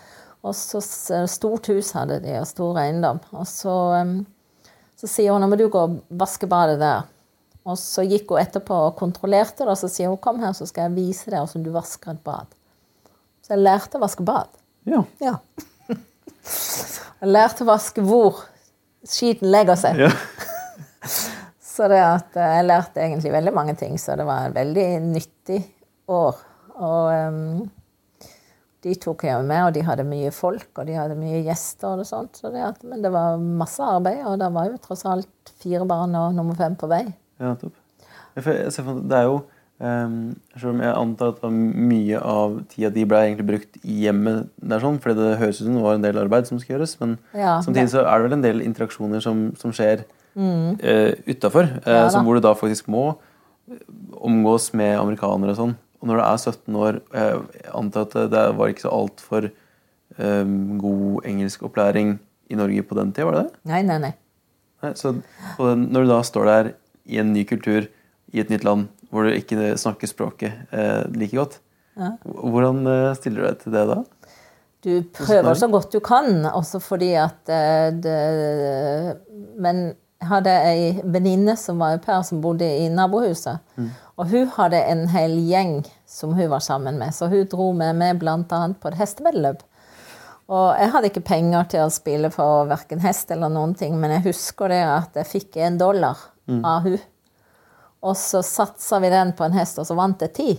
[0.47, 0.80] Og så
[1.26, 3.18] stort hus hadde de, og stor eiendom.
[3.34, 4.20] Og så, um,
[4.99, 7.09] så sier hun nå må du gå og vaske badet der.
[7.66, 10.68] Og så gikk hun etterpå og kontrollerte det, og så sier hun kom her, så
[10.70, 12.53] skal jeg vise deg hvordan du vasker et bad.
[13.43, 14.53] Så jeg lærte å vaske bad.
[14.87, 15.03] Ja.
[15.22, 15.39] Ja.
[16.47, 18.45] Jeg lærte å vaske hvor
[19.07, 20.07] skiten legger seg.
[20.07, 20.12] ja.
[21.77, 24.87] Så det at eh, jeg lærte egentlig veldig mange ting, så det var et veldig
[25.05, 25.61] nyttig
[26.09, 26.39] år.
[26.77, 27.66] Og um,
[28.87, 32.09] de tok jeg med, og de hadde mye folk, og de hadde mye gjester og
[32.09, 32.39] sånt.
[32.41, 35.85] Så det at, men det var masse arbeid, og det var jo tross alt fire
[35.89, 37.05] barn og nummer fem på vei.
[37.43, 37.74] Ja, topp.
[38.37, 39.37] Det er jo
[39.81, 44.51] ehm, Selv om jeg antar at mye av tida di ble egentlig brukt i hjemmet,
[44.61, 46.99] der sånn, fordi det høres ut som det var en del arbeid som skal gjøres,
[47.01, 50.05] men Ja, samtidig så er det vel en del interaksjoner som, som skjer
[50.37, 50.76] mm.
[51.32, 52.22] utafor, Ja da.
[52.22, 53.07] hvor du da faktisk må
[53.70, 53.82] eh,
[54.16, 55.74] omgås med amerikanere og sånn.
[56.01, 57.32] Og når du er 17 år, eh,
[57.62, 59.49] jeg antar at det var ikke så altfor
[60.18, 62.16] um, god engelskopplæring
[62.53, 63.61] i Norge på den tida, var det det?
[63.72, 64.12] Nei, nei, nei.
[64.84, 65.14] Nei, så
[65.59, 66.74] når du da står der
[67.09, 67.89] i en ny kultur,
[68.34, 71.61] i et nytt land, hvor du ikke snakker språket eh, like godt,
[71.97, 73.99] hvordan eh, stiller du deg til det da?
[74.87, 78.18] Du prøver så godt du kan, også fordi at eh, det
[79.59, 79.97] Men
[80.31, 83.62] hadde ei venninne som var au pair, som bodde i nabohuset.
[84.16, 87.99] Og hun hadde en hel gjeng som hun var sammen med, så hun dro med
[87.99, 88.39] meg bl.a.
[88.47, 89.64] på et hesteveddeløp.
[90.47, 94.14] Og jeg hadde ikke penger til å spille for verken hest eller noen ting, men
[94.14, 96.20] jeg husker det at jeg fikk en dollar
[96.62, 97.01] av hun.
[98.07, 100.51] Og så satsa vi den på en hest, og så vant jeg ti.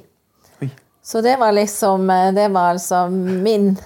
[0.61, 0.71] Oi.
[1.01, 3.77] Så det var liksom eh, Det var altså min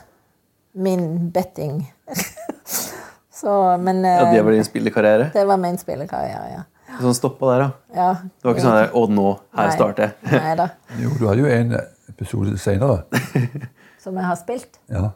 [0.74, 1.94] min betting.
[3.42, 5.32] Så, men Ja, eh, Det var din spillekarriere?
[5.34, 6.64] det var min spillekarriere, ja.
[7.02, 7.70] Sånn stoppa der, da?
[7.96, 8.08] ja.
[8.22, 9.28] Det var ikke sånn og 'Å, nå,
[9.58, 9.76] her Nei.
[9.76, 10.42] starter jeg'?
[10.44, 10.70] Nei da.
[11.00, 11.76] Jo, du hadde jo en
[12.12, 13.04] episode senere.
[14.04, 14.80] Som jeg har spilt.
[14.90, 15.12] Ja.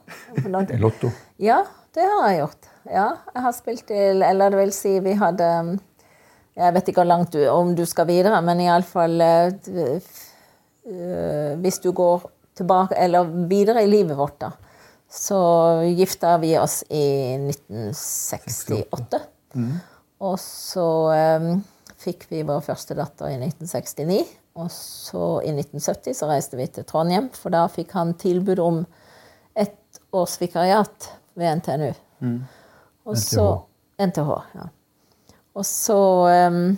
[0.45, 1.09] En Lotto.
[1.41, 1.63] Ja,
[1.97, 2.69] det har jeg gjort.
[2.85, 5.71] Ja, jeg har spilt i Eller det vil si, vi hadde um,
[6.55, 9.49] Jeg vet ikke hvor langt du, om du skal videre, men iallfall uh,
[10.85, 14.51] Hvis du går tilbake, eller videre i livet vårt, da,
[15.11, 15.39] så
[15.95, 19.21] gifta vi oss i 1968.
[20.25, 20.87] Og så
[21.39, 21.51] um,
[22.01, 24.19] fikk vi vår første datter i 1969.
[24.55, 28.81] Og så i 1970 så reiste vi til Trondheim, for da fikk han tilbud om
[29.55, 31.91] et års vikariat ved NTNU.
[33.05, 33.45] Og så
[34.01, 34.67] NTH, ja.
[35.55, 35.99] Og så
[36.49, 36.77] um,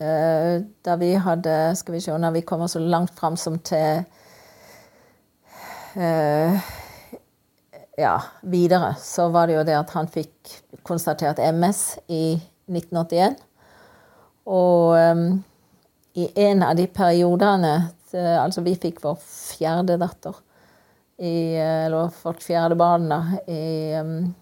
[0.00, 4.04] uh, Da vi hadde Skal vi se, når vi kommer så langt fram som til
[5.96, 6.60] eh,
[7.96, 10.52] Ja, videre, så var det jo det at han fikk
[10.86, 12.38] konstatert MS i
[12.70, 13.36] 1981.
[14.48, 15.26] Og um,
[16.16, 17.74] i en av de periodene
[18.12, 20.36] Altså, vi fikk vår fjerde datter
[21.16, 24.34] i, Eller vårt fjerde barn da, i um,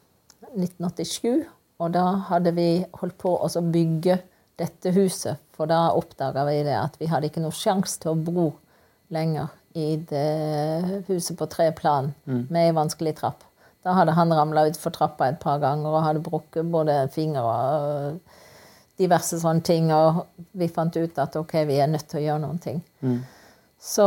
[0.56, 1.44] 1987.
[1.78, 4.16] Og da hadde vi holdt på å bygge
[4.58, 8.18] dette huset, for da oppdaga vi det at vi hadde ikke noe sjanse til å
[8.18, 8.48] bo
[9.14, 13.44] lenger i det huset på tre plan med ei vanskelig trapp.
[13.86, 18.18] Da hadde han ramla utfor trappa et par ganger og hadde brukket både fingre og
[19.00, 19.92] diverse sånne ting.
[19.94, 20.24] Og
[20.58, 22.82] vi fant ut at ok, vi er nødt til å gjøre noen ting.
[23.80, 24.06] Så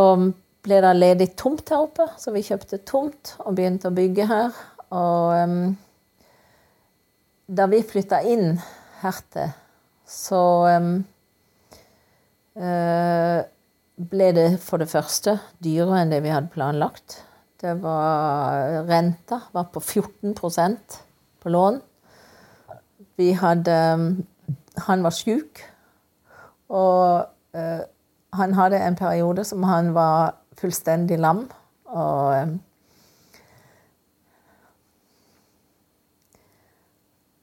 [0.64, 4.62] ble det ledig tomt her oppe, så vi kjøpte tomt og begynte å bygge her.
[4.94, 5.74] Og um,
[7.48, 8.60] da vi flytta inn
[9.02, 9.52] hertil,
[10.08, 10.44] så
[10.78, 10.94] um,
[12.56, 13.40] eh,
[13.98, 17.22] ble det for det første dyrere enn det vi hadde planlagt.
[17.62, 21.00] Det var, renta var på 14%
[21.44, 21.82] på lån.
[23.16, 23.76] Vi hadde
[24.88, 25.60] Han var sjuk,
[26.74, 27.84] og eh,
[28.34, 31.44] han hadde en periode som han var fullstendig lam.
[31.86, 32.56] Og eh,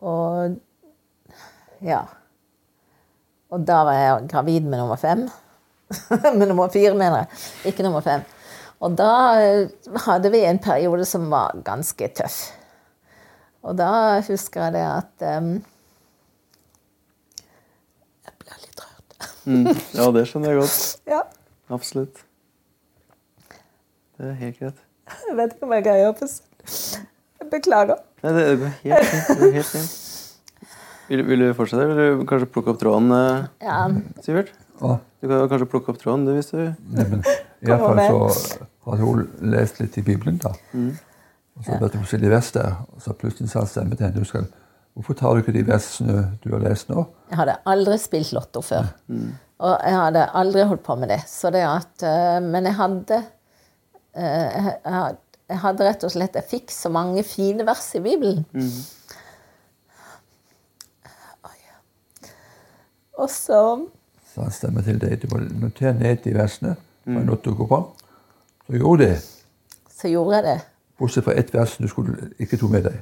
[0.01, 0.57] Og
[1.84, 2.01] ja.
[3.51, 5.26] Og da var jeg gravid med nummer fem.
[6.38, 7.43] med nummer fire, mener jeg.
[7.72, 8.22] Ikke nummer fem.
[8.80, 9.11] Og da
[9.43, 12.41] eh, hadde vi en periode som var ganske tøff.
[13.66, 13.91] Og da
[14.24, 15.51] husker jeg det at um,
[18.24, 19.28] Jeg ble litt rørt.
[19.45, 19.66] Mm.
[19.99, 20.78] Ja, det skjønner jeg godt.
[21.11, 21.20] Ja.
[21.70, 22.22] Absolutt.
[24.20, 24.86] Det er helt greit.
[25.26, 27.05] Jeg vet ikke om jeg på sånn.
[27.41, 28.01] Jeg beklager.
[28.20, 29.28] Nei, det går helt fint.
[29.28, 29.99] Det går helt fint.
[31.11, 31.86] Vil, vil du fortsette?
[31.91, 33.78] Vil du kanskje plukke opp tråden, eh, Ja,
[34.22, 34.53] Sivert?
[34.81, 37.20] Du kan kanskje plukke opp tråden, du, hvis du nei, men
[37.61, 40.55] i hvert fall så hadde hun lest litt i Bibelen, da.
[41.59, 44.28] Og så ble det forskjellige vers der, og så plutselig sa stemmen til henne du
[44.28, 44.49] skal,
[44.97, 47.05] Hvorfor tar du ikke de versene du har lest nå?
[47.31, 48.89] Jeg hadde aldri spilt lotto før.
[49.62, 51.20] Og jeg hadde aldri holdt på med det.
[51.31, 53.20] Så det at, eh, men jeg hadde
[54.18, 54.70] eh,
[55.51, 58.43] jeg hadde rett og slett Jeg fikk så mange fine vers i Bibelen.
[58.51, 58.81] Mm.
[63.20, 63.61] Og så
[64.35, 65.18] sa han stemmer til deg.
[65.22, 67.89] Du må notere ned de versene på en notekupong.
[68.66, 69.16] Så gjorde det.
[70.01, 70.59] så gjorde jeg det.
[71.01, 73.01] Bortsett fra ett vers du skulle ikke tok med deg.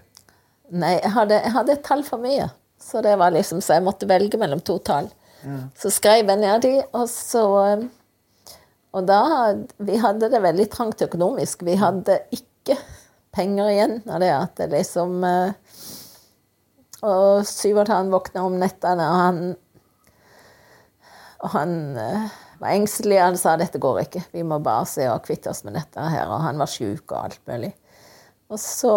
[0.70, 2.48] Nei, jeg hadde, jeg hadde et tall for mye.
[2.78, 5.08] Så det var liksom, så jeg måtte velge mellom to tall.
[5.78, 7.84] Så skrev jeg ned de, og så eh,
[8.96, 9.20] Og da
[9.78, 11.62] Vi hadde det veldig trangt økonomisk.
[11.62, 12.74] Vi hadde ikke
[13.36, 15.52] penger igjen av det at det liksom eh,
[17.06, 19.40] Og Syvert han våkna om nettene, og han
[21.38, 23.18] og han eh, var engstelig.
[23.22, 26.26] Han sa dette går ikke, vi må bare se og kvitte oss med dette her.
[26.32, 27.72] Og han var sjuk og alt mulig.
[28.48, 28.94] Og så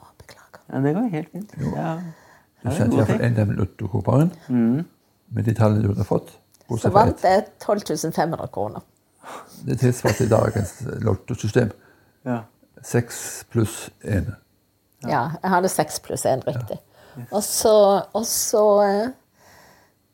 [0.00, 0.62] Å, beklager.
[0.70, 1.56] Ja, det går helt fint.
[1.74, 1.94] Ja.
[2.60, 4.84] Du Ja, sendte iallfall en en den mm.
[5.32, 6.34] med de tallene du hadde fått.
[6.78, 8.84] Så vant jeg 12 500 kroner.
[9.66, 11.72] Det tilsvarte dagens lottosystem.
[12.24, 12.42] Ja.
[12.82, 14.34] Seks pluss én.
[15.08, 16.78] Ja, jeg hadde seks pluss én, riktig.
[17.30, 17.74] Og så,
[18.16, 19.08] og så eh,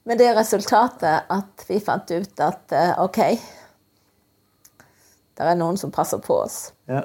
[0.06, 3.18] Med det resultatet at vi fant ut at eh, OK,
[5.36, 6.72] det er noen som passer på oss.
[6.90, 7.04] ja.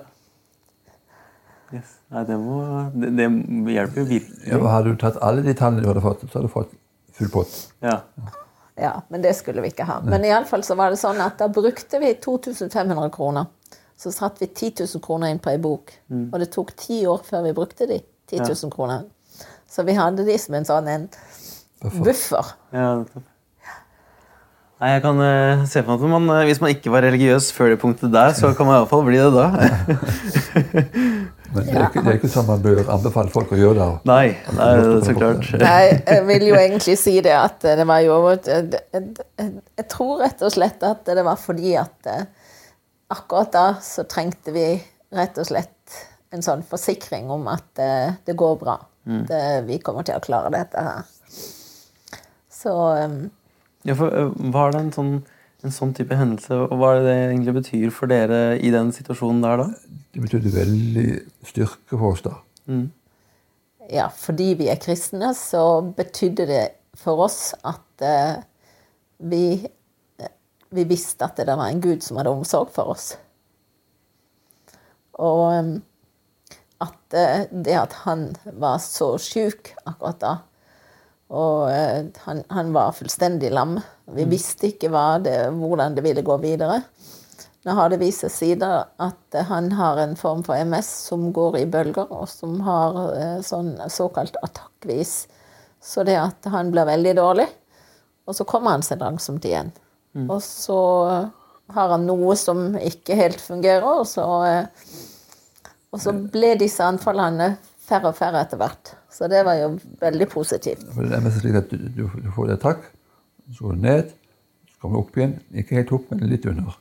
[1.72, 1.88] Yes.
[2.12, 2.58] Nei, det, må,
[3.00, 3.26] det, det
[3.72, 4.42] hjelper jo virkelig.
[4.44, 6.74] Ja, hadde du tatt alle de tallene du hadde fått, så hadde du fått
[7.16, 7.54] full pott.
[7.80, 8.02] Ja.
[8.76, 10.02] Ja, men det skulle vi ikke ha.
[10.04, 13.48] Men iallfall så var det sånn at da brukte vi 2500 kroner.
[13.96, 15.94] Så satte vi 10 000 kroner inn på ei bok.
[16.34, 18.02] Og det tok ti år før vi brukte de
[18.34, 19.08] 10 000 kronene.
[19.72, 21.12] Så vi hadde de som en sånn en
[22.04, 22.56] buffer.
[22.76, 22.96] ja.
[24.82, 27.52] Nei, jeg kan uh, se for meg at man, eh, Hvis man ikke var religiøs
[27.54, 29.44] før det punktet der, så kan man iallfall bli det da.
[31.54, 33.88] Men det er, ikke, det er ikke sånn man bør anbefale folk å gjøre det.
[34.08, 34.72] Nei, nei
[35.06, 35.50] så klart.
[35.62, 40.54] Nei, jeg vil jo egentlig si det at det var jo Jeg tror rett og
[40.56, 42.24] slett at det var fordi at eh,
[43.12, 44.66] akkurat da så trengte vi
[45.14, 46.00] rett og slett
[46.32, 48.80] en sånn forsikring om at eh, det går bra.
[49.04, 51.06] Det, vi kommer til å klare dette her.
[52.62, 53.22] Så um,
[53.88, 55.14] Ja, for, eh, var det en sånn,
[55.66, 58.92] en sånn type hendelse, og hva er det det egentlig betyr for dere i den
[58.94, 59.68] situasjonen der da?
[60.14, 61.08] Det betydde veldig
[61.48, 62.36] styrke for oss da.
[63.92, 66.64] ja, fordi vi er kristne, så betydde det
[67.00, 68.44] for oss at uh,
[69.32, 69.44] vi,
[70.22, 70.34] eh,
[70.70, 73.14] vi visste at det var en Gud som hadde omsorg for oss.
[75.22, 75.72] Og eh,
[76.82, 80.34] at eh, det at han var så sjuk akkurat da,
[81.32, 83.78] og eh, han, han var fullstendig lam.
[84.12, 84.92] Vi visste ikke
[85.24, 86.82] det, hvordan det ville gå videre.
[87.62, 91.30] Nå har det vist seg siden at eh, han har en form for MS som
[91.36, 95.16] går i bølger, og som har sånn såkalt attakkvis.
[95.82, 97.48] Så det at han blir veldig dårlig,
[98.28, 99.72] og så kommer han seg langsomt igjen.
[100.28, 100.82] Og så
[101.72, 104.26] har han noe som ikke helt fungerer, og så,
[105.92, 108.94] og så ble disse anfallene færre og færre etter hvert.
[109.12, 110.86] Så det var jo veldig positivt.
[110.96, 112.86] Det er slik at du, du, du får et takk,
[113.52, 114.14] så går du ned,
[114.72, 115.36] så kommer du opp igjen.
[115.52, 116.78] Ikke helt opp, men litt under.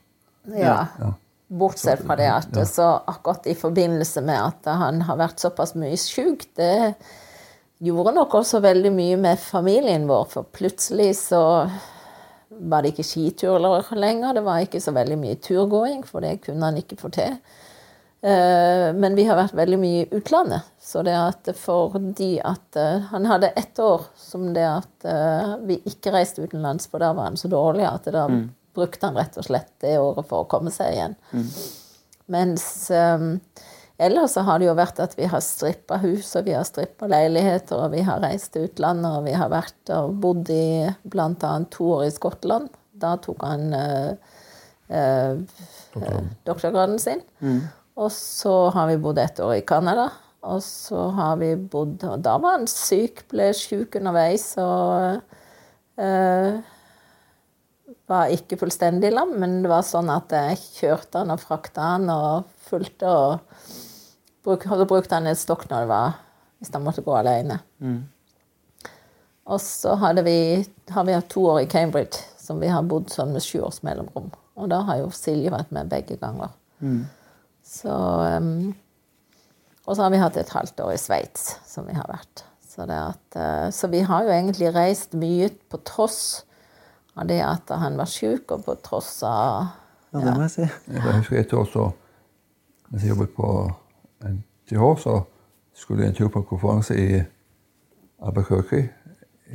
[0.55, 0.77] Ja.
[1.01, 1.11] Ja.
[1.51, 2.63] Bortsett fra det at Ja.
[2.65, 6.95] så akkurat i forbindelse med at han har vært såpass mye sjuk, det
[7.83, 10.29] gjorde nok også veldig mye med familien vår.
[10.31, 11.41] For plutselig så
[12.71, 14.37] var det ikke skiturer lenger.
[14.37, 17.35] Det var ikke så veldig mye turgåing, for det kunne han ikke få til.
[18.21, 20.67] Eh, Men vi har vært veldig mye i utlandet.
[20.79, 25.79] Så det at fordi at eh, Han hadde ett år som det at eh, vi
[25.89, 28.27] ikke reiste utenlands, for da var han så dårlig at da
[28.77, 31.15] brukte han rett og slett det året for å komme seg igjen.
[32.31, 32.63] Mens
[32.93, 33.33] um,
[33.99, 37.09] ellers så har det jo vært at vi har strippa hus, og vi har strippa
[37.11, 41.51] leiligheter, og vi har reist til utlandet, og vi har vært og bodd i bl.a.
[41.73, 42.71] to år i Skottland.
[42.95, 44.15] Da tok han uh,
[44.87, 45.35] uh,
[46.47, 47.25] doktorgraden sin.
[47.99, 50.09] Og så har vi bodd et år i Canada.
[50.47, 54.47] Og så har vi bodd Og da var han syk, ble syk underveis.
[54.61, 55.21] Og
[56.01, 56.59] Eh,
[58.07, 62.09] var ikke fullstendig lam, men det var sånn at jeg kjørte han og frakta han
[62.11, 63.67] og fulgte og
[64.43, 66.17] bruk, hadde brukt han et stokk når det var,
[66.59, 67.61] hvis han måtte gå alene.
[69.51, 73.33] Og så vi, har vi hatt to år i Cambridge, som vi har bodd sånn
[73.35, 74.31] med sju års mellomrom.
[74.59, 76.51] Og da har jo Silje vært med begge ganger.
[77.71, 77.91] Så
[78.37, 78.73] um,
[79.85, 82.43] Og så har vi hatt et halvt år i Sveits, som vi har vært.
[82.67, 86.43] Så, det at, uh, så vi har jo egentlig reist mye på tross
[87.15, 89.71] av det at han var sjuk, og på tross av
[90.11, 90.67] Ja, det må jeg si.
[90.91, 91.89] Jeg husker et år så,
[92.89, 93.49] mens jeg jobbet på
[94.27, 95.21] NTH, så
[95.73, 97.21] skulle jeg en tur på en konferanse i
[98.21, 98.89] Albuquerque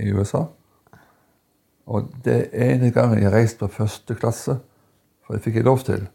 [0.01, 0.47] i USA.
[1.87, 4.57] Og det ene gangen jeg reiste på første klasse,
[5.27, 6.07] for det fikk jeg lov til.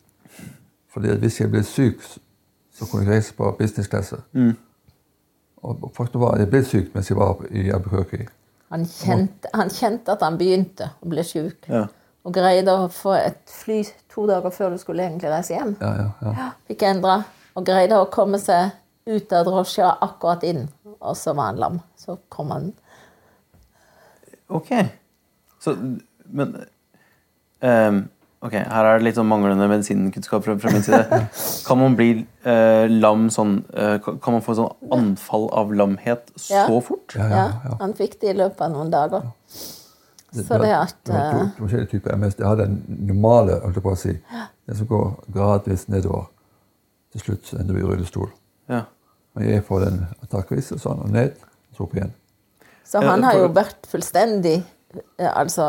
[0.92, 2.04] Fordi at hvis jeg ble syk,
[2.76, 4.20] så kunne jeg reise på businessklasse.
[5.62, 8.28] Og faktum var at jeg ble syk mens jeg var i Albuquerque.
[8.72, 11.68] han kjente, han kjente at han begynte å bli sjuk.
[11.70, 11.86] Ja.
[12.24, 13.82] Og greide å få et fly
[14.12, 15.74] to dager før du skulle egentlig reise hjem.
[15.82, 16.50] Ja, ja, ja.
[16.70, 17.22] Fikk endra.
[17.58, 18.72] Og greide å komme seg
[19.10, 20.68] ut av drosja akkurat inn.
[21.00, 21.82] Og så var han lam.
[21.98, 22.72] Så kom han
[24.52, 24.68] Ok.
[25.64, 25.72] Så,
[26.28, 26.50] men
[27.64, 28.02] ehm,
[28.42, 31.20] Ok, her er det litt sånn manglende medisinkunnskap fra, fra min side.
[31.68, 32.08] Kan man bli
[32.44, 36.80] eh, lam sånn eh, Kan man få sånn anfall av lamhet så Ja.
[36.82, 37.14] fort?
[37.20, 37.76] ja, ja, Ja, ja.
[37.84, 39.28] han fikk det i løpet av noen dager.
[40.34, 42.36] Det, Så det at det var to, eh, to forskjellige typer MS.
[42.40, 44.18] Jeg har den normale, holdt jeg på å si.
[44.66, 46.26] Den som går gradvis nedover.
[47.12, 48.30] Til slutt ender du i rullestol.
[48.72, 48.86] Ja.
[49.36, 51.36] Men jeg får den attakkvis, og sånn, og ned,
[51.72, 52.14] og så opp igjen.
[52.88, 54.64] Så han har jo vært fullstendig
[55.22, 55.66] Altså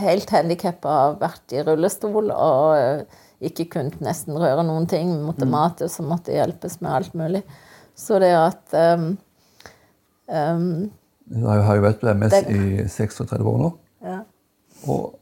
[0.00, 5.12] helt handikappa, vært i rullestol og eh, ikke kunnet nesten røre noen ting.
[5.24, 7.42] Måtte mate, så måtte hjelpes med alt mulig.
[7.98, 9.10] Så det at um,
[10.30, 10.90] um,
[11.44, 13.70] har jo vært på MS den, i 36 år nå,
[14.06, 14.20] ja.
[14.86, 15.16] og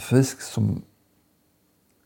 [0.00, 0.76] frisk som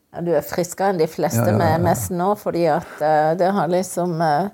[0.09, 1.85] Ja, du er friskere enn de fleste ja, med.
[1.85, 4.49] MS nå, fordi at uh, det har liksom uh,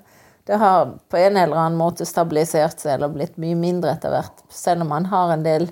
[0.46, 4.44] Det har på en eller annen måte stabilisert seg eller blitt mye mindre etter hvert.
[4.52, 5.66] Selv om man har en del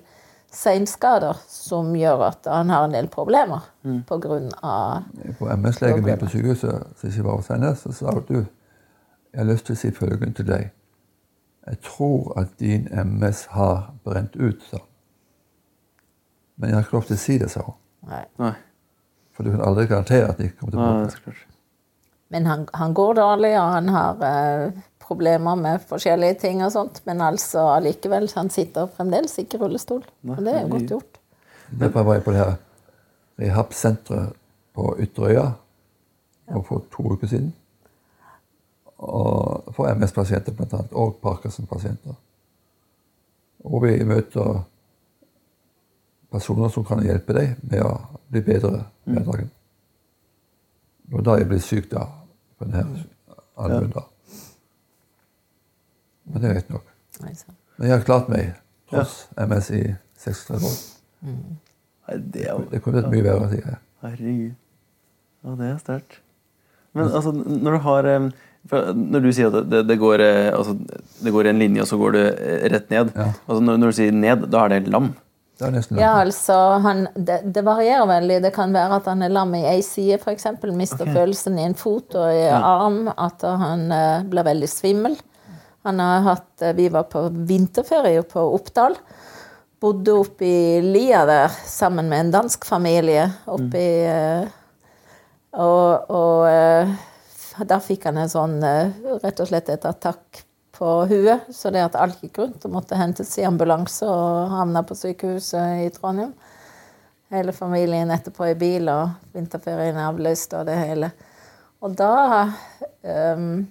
[0.55, 3.99] seinskader som gjør at han har en del problemer Mm.
[4.09, 5.03] på grunn av
[5.39, 8.39] på MS-legen min på sykehuset, som jeg var hos henne, så sa hun du,
[9.35, 10.71] jeg har lyst til å si følgende til deg.
[11.67, 14.87] Jeg tror at din MS har brent ut, sa hun.
[16.57, 17.75] Men jeg har ikke lov til å si det, sa hun.
[18.39, 18.53] Nei.
[19.35, 20.97] For du kan aldri garantere at de ikke kommer tilbake.
[20.97, 21.47] Nei, det er klart.
[22.31, 27.03] Men han, han går dårlig, og han har eh, problemer med forskjellige ting og sånt.
[27.09, 30.05] Men altså allikevel, han sitter fremdeles ikke i rullestol.
[30.29, 31.21] Og det er jo godt gjort.
[31.81, 32.57] Var jeg på det her
[33.41, 34.35] rehab-senteret
[34.75, 35.47] på Ytterøya
[36.49, 36.61] ja.
[36.61, 37.55] for to uker siden.
[38.99, 42.15] Og for MS-pasienter annet, og Parkinson-pasienter.
[43.65, 44.63] Og vi møter
[46.31, 47.93] personer som kan hjelpe deg med å
[48.31, 49.51] bli bedre med hverdagen.
[51.05, 52.07] Det Og da jeg ble syk, da.
[52.59, 53.05] På denne
[53.57, 54.07] albuen, da.
[56.35, 56.91] Men det er greit nok.
[57.23, 58.57] Men jeg har klart meg
[58.91, 59.85] tross MS i
[60.25, 60.77] 36 år.
[61.25, 63.81] Nei, det er Det kunne vært mye bedre, sier jeg.
[64.05, 64.53] Herregud.
[65.45, 66.19] Ja, det er sterkt.
[66.95, 68.11] Men altså, når du har
[68.71, 70.73] for Når du sier at det, det, går, eh, altså,
[71.25, 73.27] det går en linje, og så går det eh, rett ned Ja.
[73.45, 75.11] altså, når, når du sier ned, da er det lam?
[75.61, 78.41] Det er nesten Ja, altså, han, det, det varierer veldig.
[78.43, 80.49] Det kan være at han er lam i ei side, f.eks.
[80.73, 81.15] Mister okay.
[81.15, 83.05] følelsen i en fot og i arm.
[83.13, 85.15] At han uh, blir veldig svimmel.
[85.85, 88.97] Han har hatt, eh, Vi var på vinterferie på Oppdal.
[89.81, 93.27] Bodde oppe i lia der sammen med en dansk familie.
[93.47, 94.49] Oppe i, eh,
[95.53, 96.95] og og eh,
[97.69, 100.41] da fikk han en sånn rett og slett et attakk
[100.73, 101.53] på huet.
[101.53, 105.85] Så det at alt gikk rundt og måtte hentes i ambulanse og havna på sykehuset
[105.85, 106.33] i Trondheim.
[107.35, 111.13] Hele familien etterpå i bil, og vinterferien er avlyst og det hele.
[111.85, 112.15] Og da
[113.03, 113.67] ehm,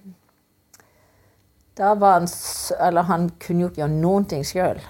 [1.77, 2.27] Da var han
[2.79, 4.81] Eller han kunne jo ikke gjøre noen ting sjøl.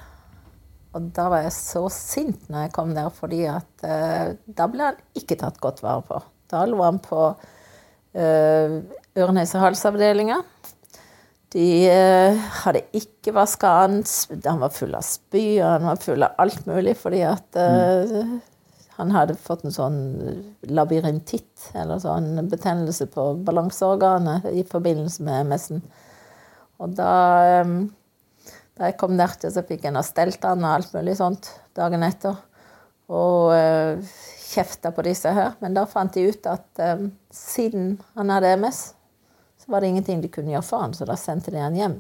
[0.94, 4.92] Og da var jeg så sint når jeg kom der, fordi at eh, da ble
[4.92, 6.20] han ikke tatt godt vare på.
[6.54, 7.22] Da lå han på
[8.14, 8.76] eh,
[9.18, 10.38] øre-nese-hals-avdelinga.
[11.54, 14.00] De eh, hadde ikke vaska han.
[14.46, 18.38] Han var full av spy, og han var full av alt mulig fordi at eh,
[19.00, 20.00] han hadde fått en sånn
[20.70, 25.82] labyrintitt, eller sånn betennelse på balanseorganet i forbindelse med MS-en.
[26.82, 27.14] Og da,
[27.62, 27.76] eh,
[28.78, 31.52] da jeg kom der til, så fikk jeg nå stelt han og alt mulig sånt
[31.78, 32.40] dagen etter.
[33.14, 34.14] Og uh,
[34.54, 35.54] kjefta på disse her.
[35.62, 38.82] Men da fant de ut at um, siden han hadde MS,
[39.64, 42.00] så var det ingenting de kunne gjøre for han, så da sendte de han hjem.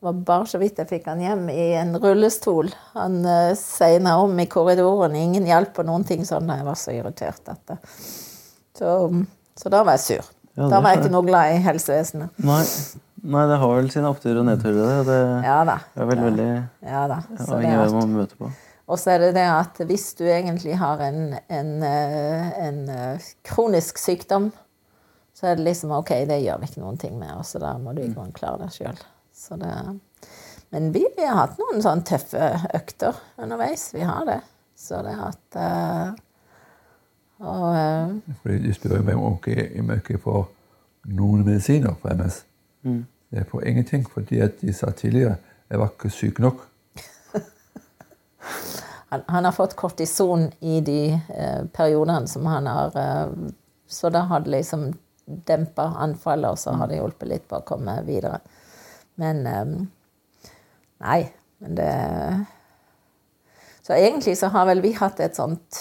[0.00, 2.70] var bare så vidt jeg fikk han hjem i en rullestol.
[2.94, 5.16] Han uh, segna om i korridoren.
[5.18, 6.48] Ingen hjalp på noen ting sånn.
[6.52, 7.52] Jeg var så irritert.
[7.52, 7.76] At,
[8.76, 8.92] Så,
[9.56, 10.32] så da var jeg sur.
[10.56, 12.44] Ja, da var jeg ikke noe glad i helsevesenet.
[12.44, 12.62] Nei,
[13.22, 15.02] nei, det har vel sine oppturer og nedturer.
[15.06, 15.80] Det, det Ja da.
[15.94, 16.48] er veldig, veldig
[16.84, 17.20] Ja, da.
[17.32, 18.52] Så det avhengig av hvem man møter på.
[18.86, 23.30] Og så er det det at hvis du egentlig har en, en, eh, en eh,
[23.46, 24.52] kronisk sykdom,
[25.36, 27.74] så er det liksom OK, det gjør vi ikke noen ting med, og så da
[27.82, 29.00] må du i grunnen klare deg sjøl.
[30.70, 33.90] Men vi, vi har hatt noen sånne tøffe økter underveis.
[33.94, 34.40] Vi har det.
[34.76, 36.10] Så det har hatt uh,
[37.46, 40.42] Og uh, Fordi Du spør meg om ikke om jeg ikke får
[41.16, 42.42] noen medisiner for MS.
[42.86, 43.44] Mm.
[43.50, 46.60] på ingenting, fordi at de sa tidligere jeg var ikke syk nok.
[49.10, 53.50] han, han har fått kortison i de eh, periodene som han har eh,
[53.86, 54.92] Så da har det liksom
[55.26, 58.38] dempa anfallet, og så har det hjulpet litt på å komme videre.
[59.18, 59.76] Men eh,
[60.96, 61.26] Nei,
[61.58, 61.90] men det
[63.82, 65.80] Så egentlig så har vel vi hatt et sånt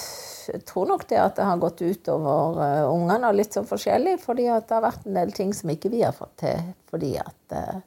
[0.52, 4.18] Jeg tror nok det at det har gått utover uh, ungene, og litt sånn forskjellig,
[4.24, 7.16] fordi at det har vært en del ting som ikke vi har fått til fordi
[7.22, 7.80] at uh,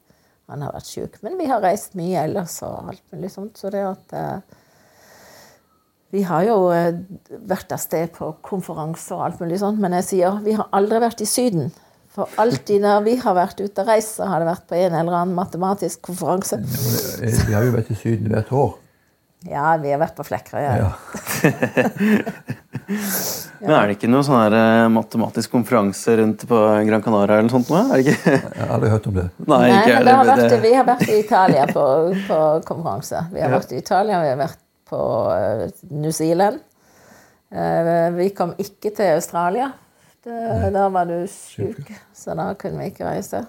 [0.48, 1.20] han har vært syk.
[1.24, 4.58] Men vi har reist mye ellers og alt mulig sånt, så det at uh,
[6.10, 6.96] vi har jo eh,
[7.48, 11.02] vært av sted på konferanser og alt mulig sånt, men jeg sier vi har aldri
[11.04, 11.68] vært i Syden.
[12.14, 14.96] For alltid når vi har vært ute og reist, så har det vært på en
[14.96, 16.62] eller annen matematisk konferanse.
[17.20, 18.72] Eh, Vi har jo vært i Syden hvert år.
[19.46, 20.62] Ja, vi har vært på Flekkerøy.
[20.64, 20.74] Ja.
[20.82, 20.88] Ja.
[23.60, 26.58] Men er det ikke noe sånn her eh, matematisk konferanse rundt på
[26.88, 27.68] Gran Canaria eller sånt?
[27.70, 27.80] nå?
[27.92, 28.32] Er det ikke?
[28.34, 29.26] Jeg har aldri hørt om det.
[29.44, 31.84] Nei, Nei, men det har vært, vi har vært i Italia på,
[32.28, 33.24] på konferanse.
[33.34, 33.58] Vi har Ja.
[33.58, 34.58] vært i Italia, vi har vært
[34.88, 35.02] på
[35.34, 36.58] eh, New Zealand.
[37.52, 39.70] Eh, vi kom ikke til Australia.
[40.28, 41.86] Da var du syk,
[42.16, 43.44] så da kunne vi ikke reise.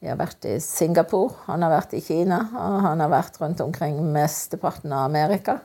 [0.00, 3.62] Vi har vært i Singapore, han har vært i Kina, og han har vært rundt
[3.64, 5.58] omkring mesteparten av Amerika.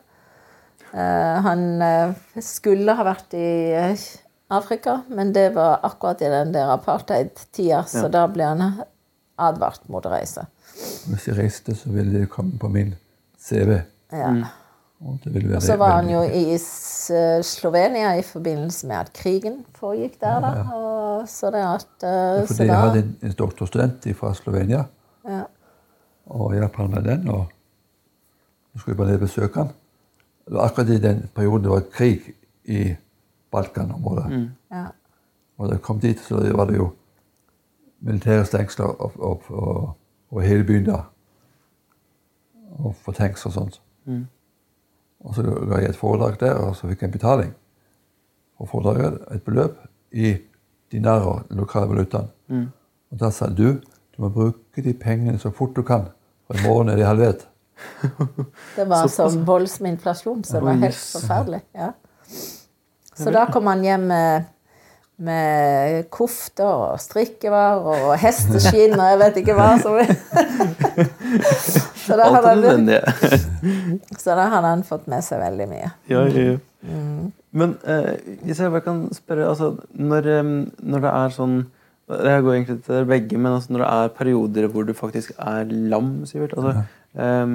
[0.93, 2.13] Eh, han eh,
[2.43, 4.05] skulle ha vært i eh,
[4.51, 8.13] Afrika, men det var akkurat i den der apartheid-tida, så Ja.
[8.15, 8.65] da ble han
[9.39, 10.47] advart mot å reise.
[11.11, 12.95] Hvis jeg reiste, så ville det komme på min
[13.39, 13.82] CV.
[14.11, 14.32] Ja.
[15.02, 16.58] Og det ville være Og så var han jo i
[17.43, 20.52] Slovenia i forbindelse med at krigen foregikk der, da.
[20.76, 24.84] Og så det at eh, så Fordi jeg hadde en, en doktorstudent fra Slovenia,
[25.28, 25.41] ja.
[26.26, 27.28] og jeg hjalp han med den.
[27.30, 27.45] og
[28.74, 29.68] jeg skulle jeg bare ned og besøke han.
[30.45, 32.22] Det var akkurat i den perioden det var krig
[32.66, 32.95] i
[33.52, 34.49] Balkanområdet.
[34.72, 34.86] Ja.
[35.58, 36.91] Og da jeg kom dit, så var det jo
[37.99, 39.97] militære stengsler og, og, og,
[40.32, 41.02] og hele byen da.
[42.72, 43.82] Og for tanks og sånt.
[45.24, 47.51] Og så ga jeg et foredrag der, og så fikk jeg en betaling
[48.57, 49.19] for foredraget.
[49.36, 49.78] Et beløp
[50.11, 50.36] i
[50.91, 52.32] dinarer, den lokale valutaen.
[53.11, 56.09] Og da sa du du må bruke de pengene så fort du kan,
[56.47, 57.47] for i morgen er de halvert.
[58.78, 61.61] Det var så voldsom inflasjon, så det var helt forferdelig.
[61.74, 61.88] Ja.
[63.17, 64.49] Så da kom han hjem med,
[65.22, 69.69] med kofter og strikkevarer og hesteskinn og jeg vet ikke hva.
[69.82, 69.93] som
[72.05, 72.89] så, da det han,
[74.22, 75.89] så da hadde han fått med seg veldig mye.
[76.11, 76.57] Ja, ja, ja.
[77.51, 78.15] Men eh,
[78.45, 80.43] hvis jeg bare kan spørre altså, når, eh,
[80.80, 81.57] når det er sånn
[82.11, 84.93] Det her går egentlig til dere begge, men altså, når det er perioder hvor du
[84.97, 86.72] faktisk er lam, Sivert altså,
[87.15, 87.47] eh,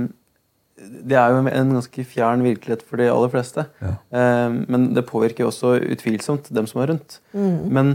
[0.76, 3.64] Det er jo en ganske fjern virkelighet for de aller fleste.
[3.80, 3.94] Ja.
[4.12, 7.18] Eh, men det påvirker jo også utvilsomt dem som er rundt.
[7.32, 7.94] Men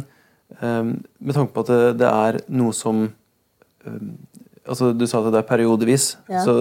[0.61, 0.84] eh,
[1.19, 3.05] med tanke på at det, det er noe som
[3.86, 4.01] eh,
[4.61, 6.03] Altså, du sa at det er periodevis.
[6.29, 6.43] Ja.
[6.45, 6.53] Så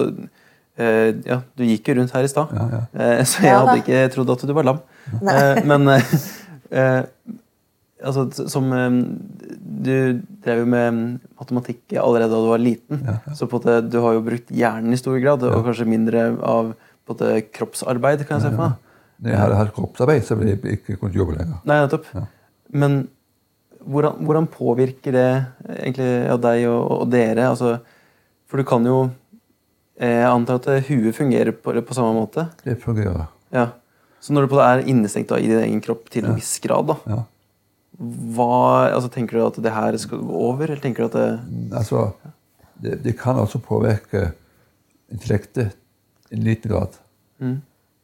[0.81, 2.49] eh, ja, du gikk jo rundt her i stad.
[2.57, 2.79] Ja, ja.
[2.97, 4.79] Eh, Så jeg Ja hadde ikke trodd at du var lam.
[5.21, 5.85] Eh, Men
[8.03, 8.69] altså, som
[9.81, 10.99] Du drev jo med
[11.39, 13.01] matematikk allerede da du var liten.
[13.05, 13.35] Ja, ja.
[13.37, 16.73] Så måte, du har jo brukt hjernen i stor grad, og kanskje mindre av
[17.09, 18.91] måte, kroppsarbeid, kan jeg se for meg.
[19.21, 21.59] Når jeg hadde kroppsarbeid, så ville jeg ikke kunnet jobbe lenger.
[21.69, 22.07] Nei, nettopp.
[22.17, 22.25] Ja.
[22.73, 23.03] Men
[23.81, 25.27] hvordan, hvordan påvirker det
[25.77, 27.49] egentlig ja, deg og, og dere?
[27.51, 27.75] Altså,
[28.49, 28.97] for du kan jo
[29.97, 32.47] eh, Jeg antar at huet fungerer på, på samme måte?
[32.65, 33.29] Det fungerer.
[33.53, 33.69] Ja.
[34.21, 36.57] Så når du på det er innestengt da, i din egen kropp til en viss
[36.63, 37.21] grad, da, Ja.
[38.01, 41.75] Hva, altså, tenker du at det her skal gå over, eller tenker du at det
[41.77, 42.07] Altså,
[42.81, 44.31] det, det kan også påvirke
[45.11, 45.75] intellektet
[46.31, 46.97] i en liten grad.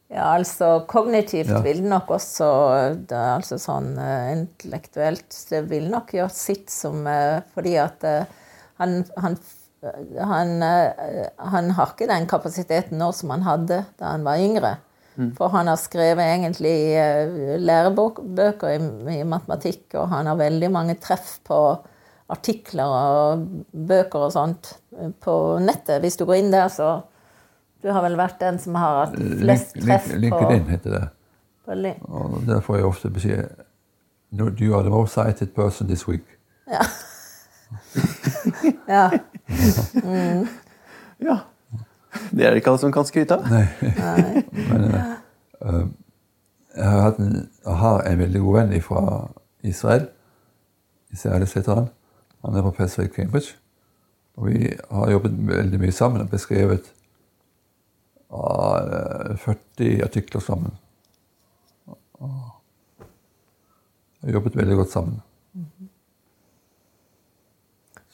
[0.08, 1.60] Ja, altså kognitivt Ja.
[1.60, 2.46] vil det nok også
[3.08, 8.06] det er altså sånn eh, intellektuelt Det vil nok gjøre sitt som eh, Fordi at
[8.08, 8.24] eh,
[8.80, 9.36] han, han,
[10.16, 10.54] han,
[11.52, 14.76] han har ikke den kapasiteten nå som han hadde da han var yngre.
[15.38, 18.80] For han har skrevet egentlig eh, lærebøker i,
[19.18, 21.58] i matematikk, og han har veldig mange treff på
[22.28, 24.74] artikler og bøker og sånt
[25.24, 26.02] på nettet.
[26.04, 27.00] Hvis du går inn der, så
[27.78, 31.04] Du har vel vært den som har hatt flest treff link, på, LinkedIn heter det.
[31.64, 31.74] på
[32.10, 33.44] Og der får jeg ofte beskjed
[34.30, 36.26] no, You are the most cited person this week.
[36.66, 36.82] Ja.
[38.88, 39.10] Ja.
[42.30, 43.48] Det er det ikke alle som kan skryte av.
[44.70, 45.12] Men eh,
[45.62, 45.86] eh,
[46.76, 49.04] jeg har, hatt en, jeg har en veldig god venn fra
[49.66, 50.08] Israel.
[51.12, 51.88] Israelis heter han.
[52.44, 53.56] Han er professor i Cambridge.
[54.38, 56.92] Og vi har jobbet veldig mye sammen og beskrevet
[58.30, 60.76] uh, 40 artikler sammen.
[64.20, 65.22] Vi har jobbet veldig godt sammen.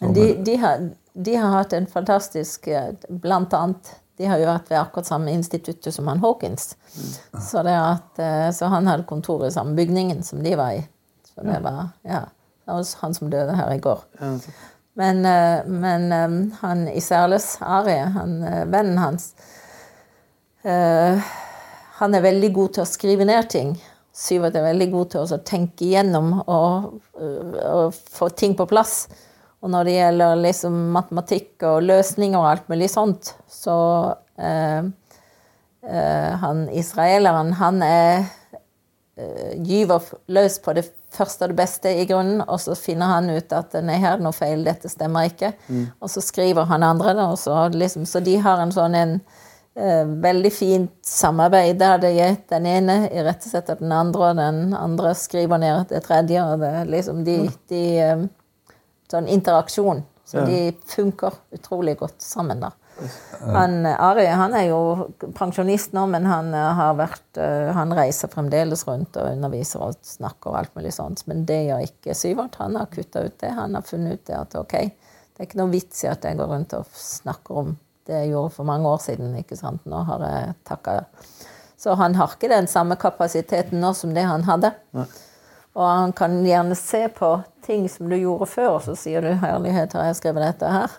[0.01, 4.47] Men de, de, har, de har hatt en fantastisk eh, Blant annet De har jo
[4.47, 6.77] vært ved akkurat samme instituttet som han Hawkins.
[7.43, 10.85] Så, det at, eh, så han hadde kontor i samme bygningen som de var i.
[11.27, 12.21] Så det var ja,
[12.65, 14.05] det var han som døde her i går.
[14.95, 18.39] Men, eh, men eh, han Isærles, Ari, han,
[18.71, 19.33] vennen hans
[20.65, 23.75] Han er veldig god til å skrive ned ting.
[24.17, 26.87] Syvert er veldig god til å tenke igjennom og,
[27.21, 28.95] og få ting på plass.
[29.65, 33.77] Og når det gjelder liksom matematikk og løsninger og alt mulig sånt, så
[34.37, 34.91] eh,
[35.89, 38.27] eh, Han israeleren, han er
[39.17, 40.85] eh, gyver løs på det
[41.15, 44.21] første og det beste i grunnen, og så finner han ut at nei, her er
[44.21, 45.55] det noe feil, dette stemmer ikke.
[46.03, 49.19] Og så skriver han andre og så, liksom, så de har en sånn en
[49.79, 55.15] eh, veldig fint samarbeid der det er den ene irettesetter den andre, og den andre
[55.17, 57.39] skriver ned det tredje, og det liksom de,
[57.71, 58.27] de eh,
[59.11, 60.03] Sånn interaksjon.
[60.25, 60.45] Så Ja.
[60.47, 62.71] de funker utrolig godt sammen, da.
[63.41, 68.29] Han, Ari han er jo pensjonist nå, men han, eh, har vært, eh, han reiser
[68.29, 71.27] fremdeles rundt og underviser og snakker og alt mulig sånt.
[71.27, 72.55] Men det gjør ikke Syvert.
[72.63, 73.51] Han har kutta ut det.
[73.51, 76.39] Han har funnet ut det at ok, det er ikke noe vits i at jeg
[76.39, 77.77] går rundt og snakker om
[78.07, 79.37] det jeg gjorde for mange år siden.
[79.37, 79.85] ikke sant?
[79.87, 81.05] Nå har jeg takka
[81.77, 84.73] Så han har ikke den samme kapasiteten nå som det han hadde.
[85.75, 89.33] Og han kan gjerne se på ting som du gjorde før, og så sier du
[89.33, 90.99] 'herlighet, har jeg skrevet dette her'?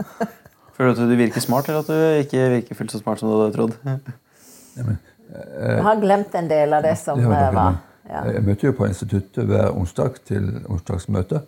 [0.76, 3.28] Føler du at du virker smart, eller at du ikke virker fullt så smart som
[3.28, 3.72] du hadde trodd?
[5.30, 7.76] Jeg har glemt en del av det som Det eh, var.
[8.08, 8.22] Ja.
[8.32, 11.40] Jeg møter jo på instituttet hver onsdag til onsdagsmøte.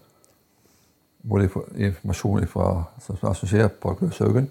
[1.23, 4.51] Hvor de får informasjon fra som som skjer på Gløshaugen.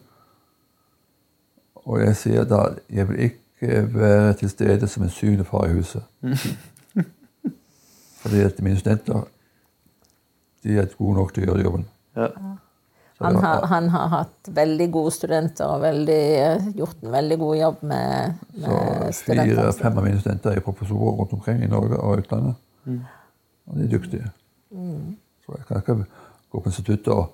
[1.76, 5.74] Og jeg sier da jeg vil ikke være til stede som en syvende far i
[5.74, 6.04] huset.
[8.22, 9.24] Fordi at mine studenter
[10.64, 11.88] de er gode nok til å gjøre jobben.
[12.18, 12.28] Ja.
[13.22, 17.58] Han har, han har hatt veldig gode studenter og veldig, eh, gjort en veldig god
[17.60, 18.78] jobb med, med Så
[19.20, 19.58] studentene.
[19.60, 22.56] fire-fem av mine studenter er professorer rundt omkring i Norge og utlandet.
[22.88, 24.32] Og de er dyktige.
[25.46, 25.98] Så jeg kan ikke
[26.52, 27.30] gå på instituttet og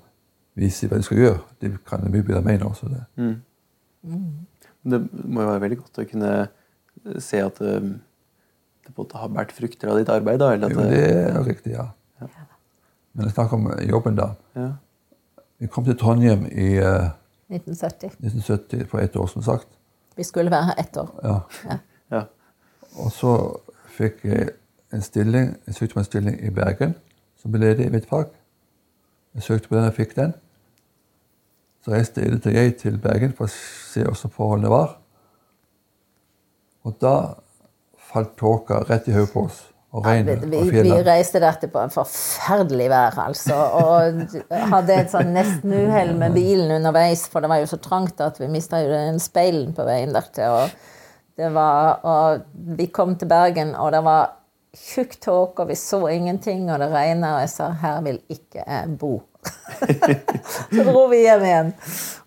[0.59, 1.39] vise hva de skal gjøre.
[1.61, 2.73] De kan det mye bedre enn meg nå.
[2.75, 3.05] Så det.
[4.88, 6.34] Det må jo være veldig godt å kunne
[7.23, 7.93] se at um,
[8.84, 10.39] det på en måte har båret frukter av ditt arbeid.
[10.41, 11.01] Da, eller at Jo, det
[11.32, 11.88] er riktig, ja.
[13.18, 14.34] Men jeg snakker om jobben da.
[14.55, 14.74] ja.
[15.57, 17.09] Vi kom til Trondheim i uh,
[17.49, 18.11] 1970.
[18.22, 19.68] 1970 for ett år, som sagt.
[20.18, 21.09] Vi skulle være her ett år.
[21.24, 21.39] Ja.
[22.11, 22.22] Ja.
[22.97, 23.32] Og så
[23.97, 24.49] fikk jeg
[24.93, 26.93] en stilling, jeg søkte på en stilling i Bergen
[27.41, 28.30] som ble ledig i mitt fag.
[29.36, 30.34] Jeg søkte på den og fikk den.
[31.86, 34.97] Så reiste Edith og jeg til Bergen for å se hvordan forholdene var.
[36.88, 37.15] Og da
[38.09, 39.61] falt tåka rett i hodet på oss.
[39.92, 41.06] Vi, regnet vi, vi fjellet.
[41.08, 43.56] reiste dette på en forferdelig vær, altså.
[43.56, 44.36] Og
[44.74, 48.50] hadde et sånn nestenuhell med bilen underveis, for det var jo så trangt at vi
[48.52, 50.58] mista den speilen på veien dertil.
[50.60, 51.08] Og,
[51.38, 54.36] det var, og vi kom til Bergen, og det var
[54.78, 58.64] tjukk tåke, og vi så ingenting, og det regna, og jeg sa 'her vil ikke
[58.68, 59.22] jeg bo'.
[60.76, 61.74] så dro vi hjem igjen.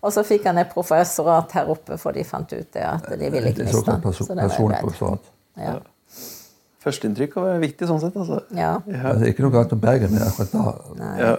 [0.01, 3.29] Og så fikk han et professorat her oppe, for de fant ut det at de
[3.29, 4.13] ville ikke miste han.
[4.13, 5.33] Så det var greit.
[5.57, 5.79] Ja.
[6.81, 8.15] Førsteinntrykk er viktig sånn sett.
[8.17, 8.41] Altså.
[8.57, 8.75] ja.
[8.81, 11.33] Altså, ikke noe galt om Bergen, men akkurat da Ja.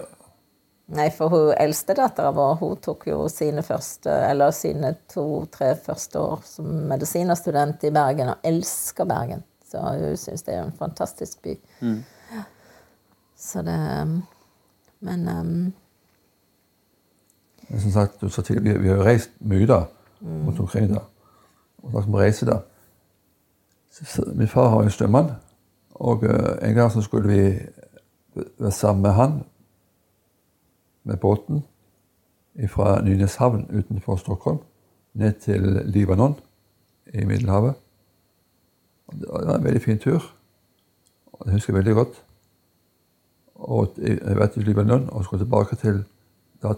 [0.93, 6.41] Nei, for hun eldstedattera vår hun tok jo sine første, eller sine to-tre første år
[6.45, 9.45] som medisinerstudent i Bergen, og elsker Bergen.
[9.65, 11.55] Så hun syns det er en fantastisk by.
[13.39, 13.79] Så det
[15.03, 15.73] Men um,
[17.79, 19.81] som sagt, du sa tidligere, vi, vi har jo reist mye da,
[20.21, 21.01] rundt omkring da.
[21.83, 22.59] Og snakket om reise da.
[24.33, 25.31] Min far har jo en stømmann,
[25.91, 27.59] og eh, en gang så skulle vi
[28.35, 29.43] være sammen med han
[31.03, 31.63] med båten
[32.69, 34.59] fra Nyneshavn utenfor Stockholm
[35.13, 36.35] ned til Libanon
[37.13, 37.73] i Middelhavet.
[39.11, 40.21] Det var en veldig fin tur.
[41.33, 42.23] Og det husker jeg veldig godt.
[43.55, 46.03] Og jeg var til Libanon og skulle tilbake til,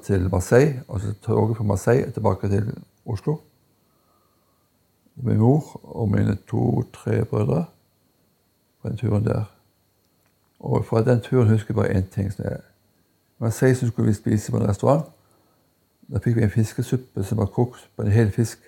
[0.03, 0.83] til Marseille.
[0.87, 2.73] Og så toget fra Marseille tilbake til
[3.05, 3.37] Oslo.
[5.15, 7.65] Min mor og mine to-tre brødre
[8.81, 9.43] på den turen der.
[10.59, 12.33] Og fra den turen husker jeg bare én ting.
[12.33, 12.59] som jeg-
[13.39, 15.05] Marseille så skulle vi spise på en restaurant.
[16.13, 18.59] Da fikk vi en fiskesuppe som var kokt på en hel fisk.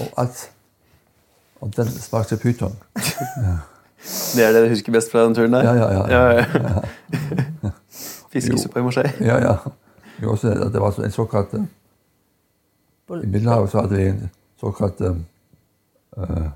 [0.00, 0.50] Og alt.
[1.60, 2.76] Og den smakte pyton.
[4.34, 5.62] Det er det du husker best fra den turen der?
[5.62, 6.30] Ja, ja, ja.
[6.30, 6.44] ja,
[7.62, 7.70] ja.
[8.32, 9.12] Fiskesuppe i Marseille.
[9.20, 9.56] Ja, ja.
[10.22, 11.60] Jo, også, det det var så- en såkalt eh,
[13.22, 14.30] I Middelhavet så hadde vi en
[14.60, 15.24] såkalt um,
[16.16, 16.48] uh,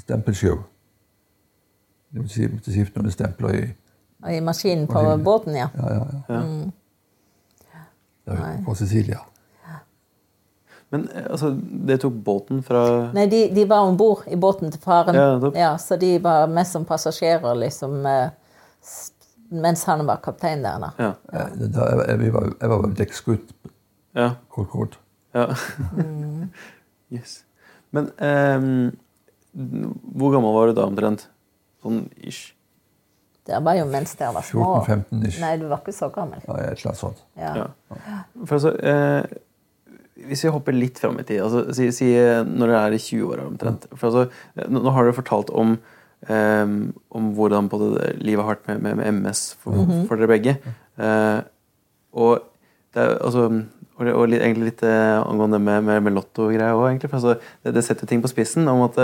[0.00, 0.58] stempelshow.
[2.12, 3.62] Det vil si, måtte skifte noen stempler i
[4.36, 5.24] I maskinen på Maskinen.
[5.24, 5.68] båten, ja.
[5.78, 6.40] Ja, ja, ja.
[6.42, 6.72] Mm.
[8.24, 9.18] ja på Sicilia.
[10.92, 11.50] Men eh, altså,
[11.86, 12.82] det tok båten fra
[13.16, 15.16] Nei, de, de var om bord i båten til faren.
[15.16, 18.28] Ja, Ja, så de var mest som passasjerer, liksom, eh,
[19.50, 20.78] mens han var kaptein der.
[20.78, 20.90] da.
[20.98, 21.12] Ja.
[21.32, 23.40] Ja, det- da, jeg, jeg, var, jeg var vel
[24.14, 24.30] ja.
[24.48, 24.98] kort, kort.
[25.34, 25.46] Ja.
[27.14, 27.42] yes.
[27.92, 28.90] Men um,
[30.16, 31.28] hvor gammel var du da omtrent?
[31.82, 32.52] Sånn ish?
[33.42, 34.66] Det var jo mens dere var små.
[34.86, 35.40] 14-15 ish.
[35.42, 36.42] Nei, du var ikke så gammel.
[36.46, 37.24] Ja, et eller annet sånt.
[37.38, 37.54] Ja.
[37.58, 38.20] Ja.
[38.44, 39.40] For altså, eh,
[40.28, 43.02] hvis vi hopper litt fram i tid, altså, si, si eh, når dere er i
[43.02, 45.74] 20-åra omtrent For altså, eh, nå, nå har dere fortalt om,
[46.28, 46.76] eh,
[47.18, 50.56] om hvordan både livet har vært med, med, med MS for, for dere begge.
[51.02, 51.42] Eh,
[52.22, 52.46] og
[52.94, 53.48] det er altså
[53.98, 57.10] og, det- og litt, egentlig litt eh, angående med, med, med lotto-greier òg, egentlig.
[57.12, 57.34] For altså,
[57.64, 58.98] det, det setter ting på spissen om at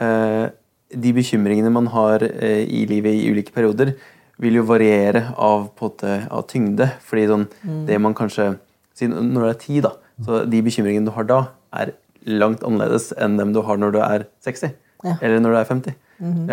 [0.00, 0.46] eh,
[0.90, 3.94] de bekymringene man har eh, i livet i ulike perioder,
[4.40, 6.86] vil jo variere av, måte, av tyngde.
[7.04, 7.46] Fordi sånn,
[7.86, 8.54] det man kanskje
[9.00, 11.38] Når du er ti, da, så de bekymringene du har da,
[11.72, 11.94] er
[12.28, 14.74] langt annerledes enn dem du har når du er 60.
[15.06, 15.14] Ja.
[15.24, 15.94] Eller når du er 50.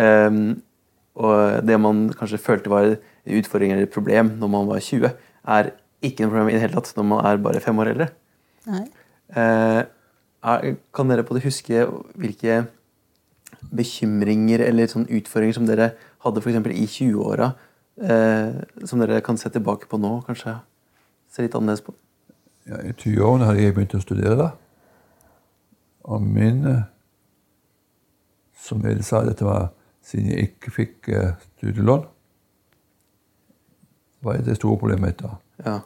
[0.00, 0.38] Ehm,
[1.20, 2.96] og det man kanskje følte var en
[3.36, 5.10] utfordring eller et problem når man var 20,
[5.58, 5.68] er
[6.04, 8.08] ikke noe problem i det hele tatt når man er bare fem år eldre.
[8.68, 8.84] Nei.
[9.34, 9.80] Eh,
[10.48, 11.86] er, kan dere på det huske
[12.18, 12.60] hvilke
[13.74, 15.92] bekymringer eller sånn utfordringer som dere
[16.22, 16.60] hadde f.eks.
[16.70, 17.48] i 20-åra,
[18.04, 20.54] eh, som dere kan se tilbake på nå, kanskje
[21.32, 21.96] se litt annerledes på?
[22.68, 24.52] Ja, I 20-årene hadde jeg begynt å studere da.
[26.08, 26.86] Og min eh,
[28.68, 29.70] Som jeg sa, dette var
[30.04, 31.08] siden jeg ikke fikk
[31.56, 32.02] studielån.
[34.20, 35.38] var det store problemet mitt da.
[35.64, 35.80] Ja.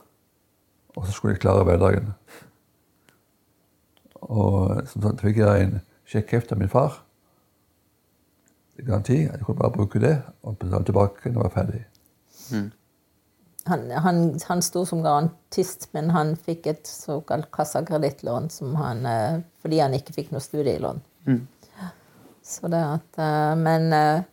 [0.97, 2.13] Og så skulle jeg klare hverdagen.
[4.23, 7.01] Og som sånn fikk jeg en sjekkheft av min far.
[8.77, 9.23] Det garanti.
[9.25, 11.83] Jeg kunne bare bruke det og betale tilbake når jeg var ferdig.
[13.71, 19.41] Han, han, han sto som garantist, men han fikk et såkalt kassakredittlån som han, eh,
[19.63, 21.03] fordi han ikke fikk noe studielån.
[22.43, 24.25] Så det at, eh, men eh,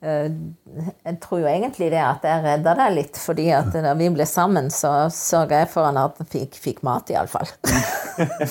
[0.00, 4.24] jeg tror jo egentlig det at jeg redda deg litt, fordi at da vi ble
[4.28, 7.50] sammen, så sørga jeg for han at han fikk, fikk mat, iallfall.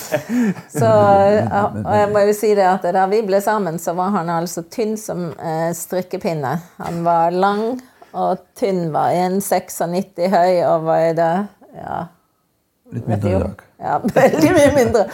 [0.80, 4.30] så Og jeg må jo si det at da vi ble sammen, så var han
[4.30, 6.54] altså tynn som eh, strikkepinne.
[6.78, 7.80] Han var lang
[8.14, 11.32] og tynn, var 1,96 høy og var det
[11.74, 11.98] ja,
[12.94, 13.66] Litt mindre i dag.
[13.80, 15.06] Ja, veldig mye mindre.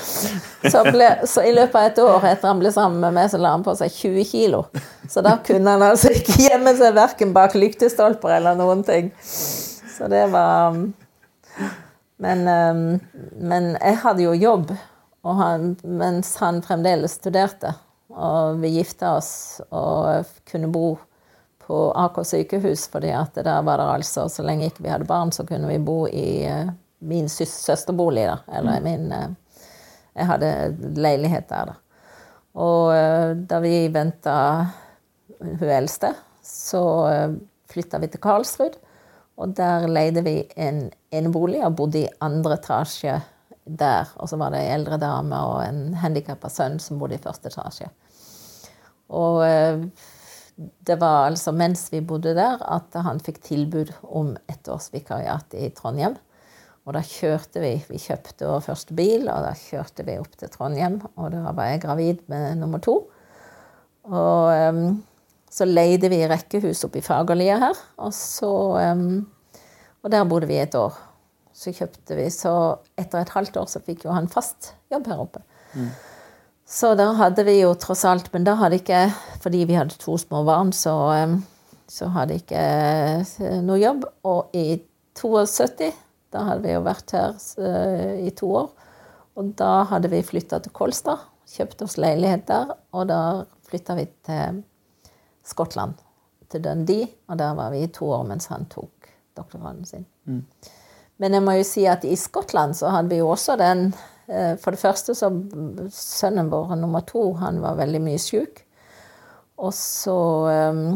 [0.66, 3.38] Så, ble, så i løpet av et år etter han ble sammen med meg, så
[3.38, 4.64] la han på seg 20 kilo.
[5.08, 9.12] Så da kunne han altså ikke gjemme seg verken bak lyktestolper eller noen ting.
[9.22, 10.74] Så det var
[12.16, 12.84] Men, um,
[13.44, 14.70] men jeg hadde jo jobb
[15.36, 17.74] han, mens han fremdeles studerte.
[18.08, 20.96] Og vi gifta oss og kunne bo
[21.66, 25.32] på Aker sykehus, fordi at der var det altså Så lenge ikke vi hadde barn,
[25.32, 28.38] så kunne vi bo i eh, min søsterbolig, da.
[28.58, 29.28] Eller min eh,
[30.16, 30.50] Jeg hadde
[30.96, 31.74] leilighet der, da.
[32.56, 34.36] Og eh, da vi venta
[35.36, 36.14] hun eldste,
[36.46, 37.32] så uh,
[37.68, 38.78] flytta vi til Karlsrud.
[39.36, 43.18] Og der leide vi en enebolig og bodde i andre etasje
[43.66, 44.12] der.
[44.16, 47.50] Og så var det ei eldre dame og en handikappa sønn som bodde i første
[47.52, 47.90] etasje.
[49.12, 49.82] Og eh,
[50.56, 55.58] det var altså mens vi bodde der, at han fikk tilbud om et års vikariat
[55.58, 56.16] i Trondheim.
[56.86, 60.50] Og da kjørte vi Vi kjøpte vår første bil, og da kjørte vi opp til
[60.52, 61.00] Trondheim.
[61.18, 63.00] Og da var jeg gravid med nummer to.
[64.06, 65.00] Og um,
[65.50, 67.82] så leide vi rekkehus oppe i Fagerlia her.
[67.98, 68.52] Og så
[68.92, 69.26] um,
[70.04, 70.94] Og der bodde vi et år.
[71.56, 72.52] Så kjøpte vi Så
[73.00, 75.42] etter et halvt år så fikk jo han fast jobb her oppe.
[76.66, 79.04] Så da hadde vi jo tross alt Men da hadde ikke
[79.42, 81.38] Fordi vi hadde to små barn, så, em,
[81.88, 84.06] så hadde ikke eh, noe jobb.
[84.26, 84.82] Og i
[85.16, 85.92] 72,
[86.36, 88.70] da hadde vi jo vært her eh, i to år,
[89.36, 91.24] og da hadde vi flytta til Kolstad.
[91.46, 93.20] kjøpt oss leilighet der, og da
[93.68, 94.64] flytta vi til
[95.46, 96.02] Skottland.
[96.48, 100.04] til Dundee, og der var vi i to år mens han tok doktorgraden sin.
[101.18, 103.88] Men jeg må jo si at i Skottland så hadde vi jo også den
[104.28, 105.30] eh, For det første så
[105.90, 108.62] sønnen vår nummer to, han var veldig mye syk.
[109.58, 110.18] Og så
[110.52, 110.94] eh,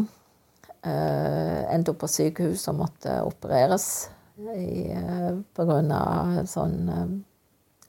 [1.73, 4.09] endte opp på sykehus og måtte opereres
[4.49, 7.11] eh, av sånn eh,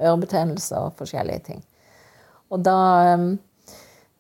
[0.09, 1.63] ørebetennelse og forskjellige ting.
[2.53, 2.79] Og da
[3.15, 3.31] eh,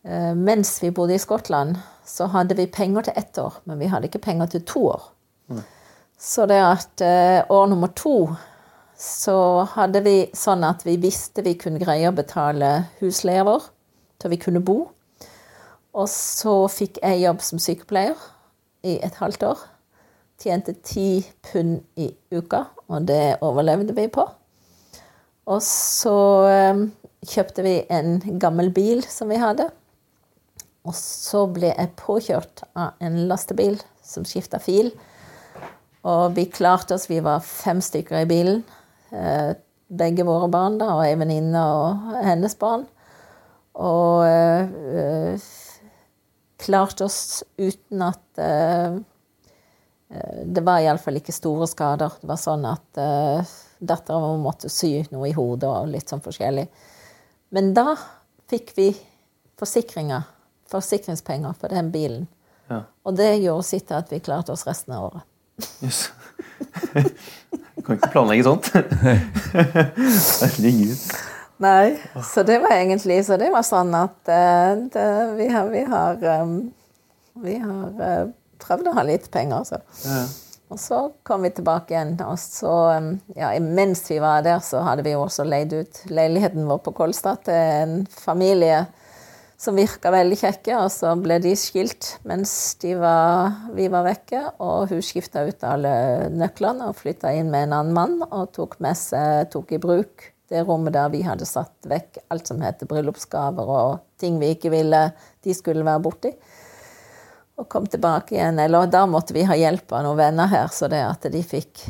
[0.02, 4.08] Mens vi bodde i Skottland, så hadde vi penger til ett år, men vi hadde
[4.08, 5.04] ikke penger til to år.
[6.18, 7.04] Så det at
[7.54, 8.16] år nummer to
[8.98, 13.68] så hadde vi sånn at vi visste vi kunne greie å betale husleia vår
[14.18, 14.88] til vi kunne bo.
[15.94, 18.18] Og så fikk jeg jobb som sykepleier
[18.82, 19.64] i et halvt år.
[20.42, 24.24] Tjente ti pund i uka, og det overlevde vi på.
[25.46, 26.16] Og så
[26.50, 26.82] eh,
[27.30, 29.68] kjøpte vi en gammel bil som vi hadde.
[30.82, 34.90] Og så ble jeg påkjørt av en lastebil som skifta fil.
[36.02, 38.64] Og vi klarte oss, vi var fem stykker i bilen.
[39.14, 39.52] Eh,
[39.92, 42.88] begge våre barn da, og ei venninne og hennes barn.
[43.78, 45.46] Og øh,
[46.62, 48.98] klarte oss uten at eh,
[50.44, 52.18] Det var iallfall ikke store skader.
[52.20, 56.22] Det var sånn at uh, dattera vår måtte sy noe i hodet og litt sånn
[56.24, 56.66] forskjellig.
[57.56, 57.94] Men da
[58.52, 58.90] fikk vi
[59.60, 60.26] forsikringer,
[60.72, 62.26] forsikringspenger for den bilen.
[62.68, 62.82] Ja.
[63.04, 65.28] Og det gjorde sitt til at vi klarte oss resten av året.
[65.82, 66.06] Jøss.
[67.84, 68.70] kan ikke planlegge sånt.
[70.42, 71.06] Herregud.
[71.62, 71.94] Nei,
[72.26, 75.08] så det var egentlig Så det var sånn at uh, det,
[75.38, 76.56] vi har, vi har, um,
[77.44, 78.24] vi har eh,
[78.62, 79.82] prøvd å ha litt penger, altså.
[80.06, 80.24] Ja.
[80.72, 84.80] Og så kom vi tilbake igjen, og så um, Ja, mens vi var der, så
[84.86, 88.86] hadde vi jo også leid ut leiligheten vår på Kolstad til en familie
[89.62, 92.50] som virka veldig kjekke, og så ble de skilt mens
[92.82, 94.40] de var, vi var vekke.
[94.64, 95.92] Og hun skifta ut alle
[96.34, 100.32] nøklene og flytta inn med en annen mann og tok, med seg, tok i bruk
[100.52, 104.72] det rommet der vi hadde satt vekk alt som heter bryllupsgaver og ting vi ikke
[104.74, 105.06] ville
[105.44, 106.32] de skulle være borti.
[107.62, 108.58] Og kom tilbake igjen.
[108.58, 111.84] Eller da måtte vi ha hjelp av noen venner her, så det at de fikk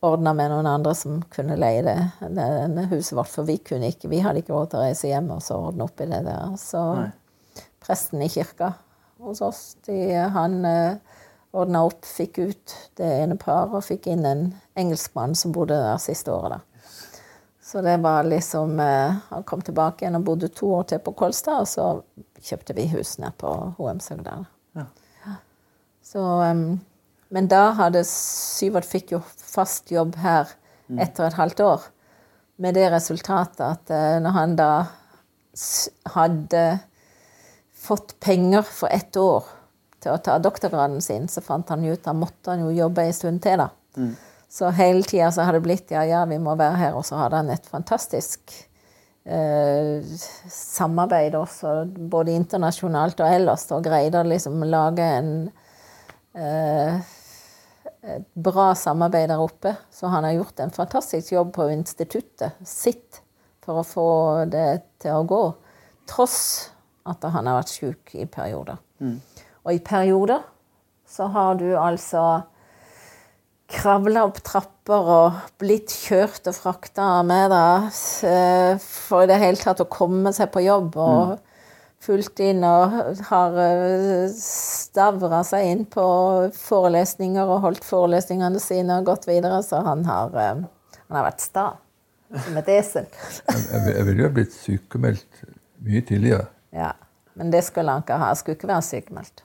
[0.00, 1.96] ordna med noen andre som kunne leie det,
[2.32, 3.28] det, huset vårt.
[3.28, 5.84] For vi kunne ikke, vi hadde ikke råd til å reise hjem og så ordne
[5.84, 6.54] opp i det der.
[6.60, 7.10] Så Nei.
[7.84, 8.72] presten i kirka
[9.20, 9.98] hos oss, de,
[10.32, 11.18] han eh,
[11.52, 14.46] ordna opp, fikk ut det ene paret og fikk inn en
[14.80, 16.56] engelskmann som bodde der siste året.
[16.56, 16.64] da.
[17.70, 21.12] Så det var liksom eh, Han kom tilbake igjen og bodde to år til på
[21.12, 21.84] Kolstad, og så
[22.40, 24.48] kjøpte vi hus nede på HM Søgdal.
[24.74, 24.88] Ja.
[26.10, 26.80] Så, um,
[27.30, 30.50] men da hadde Syvert fikk jo fast jobb her
[30.98, 31.84] etter et halvt år.
[32.60, 34.72] Med det resultatet at uh, når han da
[36.14, 36.64] hadde
[37.80, 39.46] fått penger for ett år
[40.00, 43.16] til å ta doktorgraden sin, så fant han ut da måtte han jo jobbe en
[43.16, 43.62] stund til.
[43.62, 43.70] da.
[44.50, 46.98] Så hele tida så har det blitt ja, ja, vi må være her.
[46.98, 48.52] Og så hadde han et fantastisk
[49.24, 50.02] eh,
[50.50, 55.34] samarbeid også, både internasjonalt og ellers, og greide å liksom lage en
[56.38, 59.74] et bra samarbeid der oppe.
[59.90, 63.22] Så han har gjort en fantastisk jobb på instituttet sitt
[63.64, 64.10] for å få
[64.50, 64.68] det
[65.02, 65.42] til å gå.
[66.10, 66.70] Tross
[67.08, 68.80] at han har vært syk i perioder.
[69.64, 70.42] Og i perioder
[71.10, 72.42] så har du altså
[73.70, 77.86] kravla opp trapper og blitt kjørt og frakta med deg
[78.26, 80.96] eh, for i det hele tatt å komme seg på jobb.
[80.98, 81.36] og
[82.00, 86.04] fulgt inn og har eh, stavra seg inn på
[86.56, 90.64] forelesninger og holdt forelesningene sine og gått videre, så han har, eh,
[91.02, 91.66] han har vært sta
[92.30, 93.06] som et esel.
[93.50, 95.44] Jeg, ville jo blitt sykemeldt
[95.84, 96.48] mye tidligere.
[96.74, 96.92] Ja,
[97.34, 98.32] Men det skulle han ikke ha.
[98.32, 99.44] Jeg skulle ikke være sykemeldt.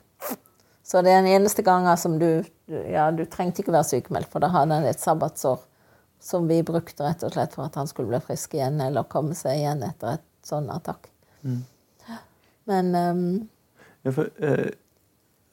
[0.86, 2.46] Så det er den eneste gangen som du
[2.90, 5.60] Ja, du trengte ikke være sykemeldt, for da hadde han et sabbatsår
[6.22, 9.38] som vi brukte rett og slett for at han skulle bli frisk igjen eller komme
[9.38, 11.12] seg igjen etter et sånn attakk.
[12.70, 13.26] Men um,
[14.06, 14.72] Ja, for, eh,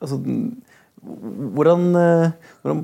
[0.02, 0.18] altså,
[1.56, 2.82] hvordan, eh, hvordan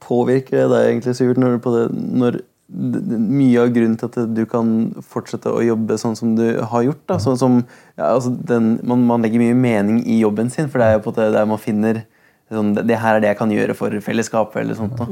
[0.00, 2.40] påvirker det deg egentlig, Sivert, når, på det, når
[2.70, 4.70] mye av grunnen til at du kan
[5.02, 7.02] fortsette å jobbe sånn som du har gjort?
[7.10, 7.58] Da, sånn som,
[7.96, 11.04] ja, altså, den, man, man legger mye mening i jobben sin, for det er jo
[11.08, 12.04] på det der man finner
[12.50, 14.62] sånn, det, det her er det jeg kan gjøre for fellesskapet.
[14.62, 14.98] eller sånt.
[14.98, 15.06] Da.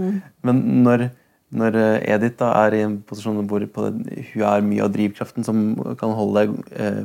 [0.47, 1.09] Men når,
[1.59, 4.95] når eh, Edith da er i en posisjon hvor på det, hun er mye av
[4.95, 5.71] drivkraften som
[6.01, 7.03] kan holde deg eh,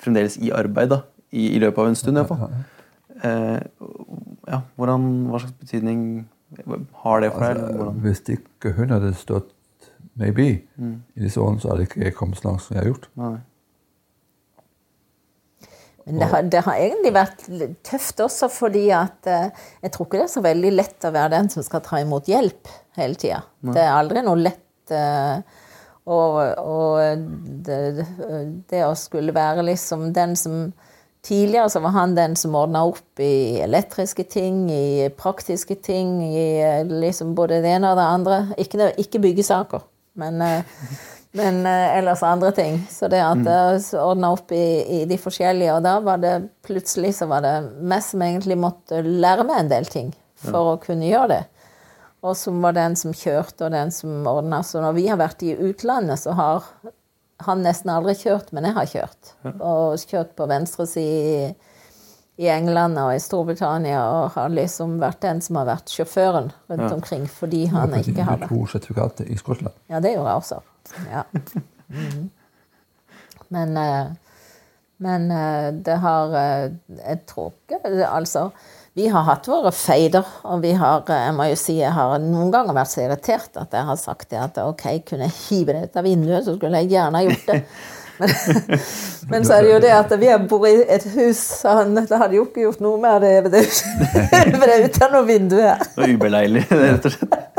[0.00, 1.00] fremdeles i arbeid da,
[1.30, 2.18] i, i løpet av en stund.
[2.18, 2.54] i hvert fall.
[3.24, 3.58] Eh,
[4.50, 6.04] ja, hvordan, hva slags betydning
[7.04, 7.64] har det for deg?
[7.64, 9.50] Altså, hvis ikke hun hadde stått
[10.20, 10.94] maybe mm.
[11.16, 13.10] i disse årene, så hadde ikke jeg kommet så langt som jeg har gjort.
[13.20, 13.34] Nei.
[16.04, 17.44] Men det har, det har egentlig vært
[17.88, 21.32] tøft også fordi at eh, jeg tror ikke det er så veldig lett å være
[21.38, 22.68] den som skal ta imot hjelp
[22.98, 23.40] hele tida.
[23.64, 25.62] Det er aldri noe lett eh,
[26.04, 27.28] og, og
[27.64, 28.06] det,
[28.68, 30.66] det å skulle være liksom den som
[31.24, 36.82] Tidligere så var han den som ordna opp i elektriske ting, i praktiske ting, i
[36.84, 38.40] liksom både det ene og det andre.
[38.60, 39.86] Ikke, ikke byggesaker,
[40.20, 40.44] men,
[41.40, 42.76] men eh, ellers andre ting.
[42.92, 44.66] Så det at jeg ordna opp i,
[44.98, 46.34] i de forskjellige, og da var det
[46.68, 50.12] plutselig så var det meg som egentlig måtte lære meg en del ting
[50.44, 51.42] for å kunne gjøre det.
[52.24, 54.62] Og som var den som kjørte, og den som ordna.
[54.64, 56.68] Så når vi har vært i utlandet, så har
[57.44, 59.32] han nesten aldri kjørt, men jeg har kjørt.
[59.58, 61.50] Og kjørt på venstre side i,
[62.40, 66.96] i England og i Storbritannia, og har liksom vært den som har vært sjåføren rundt
[66.96, 68.48] omkring fordi han ikke har det.
[68.48, 69.76] to sertifikater i Skottland.
[69.92, 70.62] Ja, det gjorde jeg også.
[71.12, 71.26] Ja.
[71.92, 72.30] Mm.
[73.54, 74.06] Men, eh,
[74.96, 78.48] men eh, det har eh, Jeg tror ikke Altså,
[78.94, 82.14] vi har hatt våre feider, og vi har eh, Jeg må jo si jeg har
[82.22, 85.74] noen ganger vært så irritert at jeg har sagt det at ok, kunne jeg hive
[85.74, 87.60] det ut av vinduet, så skulle jeg gjerne ha gjort det.
[88.14, 88.30] Men,
[89.32, 91.96] men så er det jo det at vi har bor i et hus, så han,
[91.98, 93.64] det hadde jo ikke gjort noe med det det
[94.62, 95.82] det ut av noe vindu her.
[95.82, 97.58] Det var ubeleilig, rett og slett.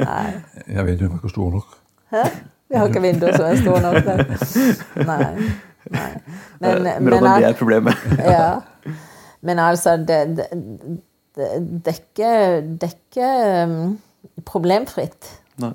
[0.00, 0.24] Nei.
[0.64, 1.76] Jeg vet ikke om jeg er stor nok.
[2.16, 2.24] Hæ?
[2.72, 4.08] Vi har ikke vinduer som er store nok.
[4.08, 5.04] Nei.
[5.12, 5.30] Nei.
[5.92, 6.10] Nei.
[6.56, 8.08] Men, Men, men, det er problemet.
[8.24, 8.52] ja.
[9.42, 10.48] Men altså, det, det,
[11.36, 13.30] det, er ikke,
[13.66, 13.98] um,
[14.46, 15.30] problemfritt.
[15.62, 15.72] Nei.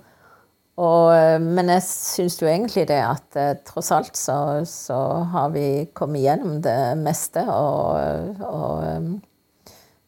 [0.77, 4.37] Og, uh, men jeg syns jo egentlig det at uh, tross alt så,
[4.69, 4.97] så
[5.33, 9.15] har vi kommet gjennom det meste, og, og um,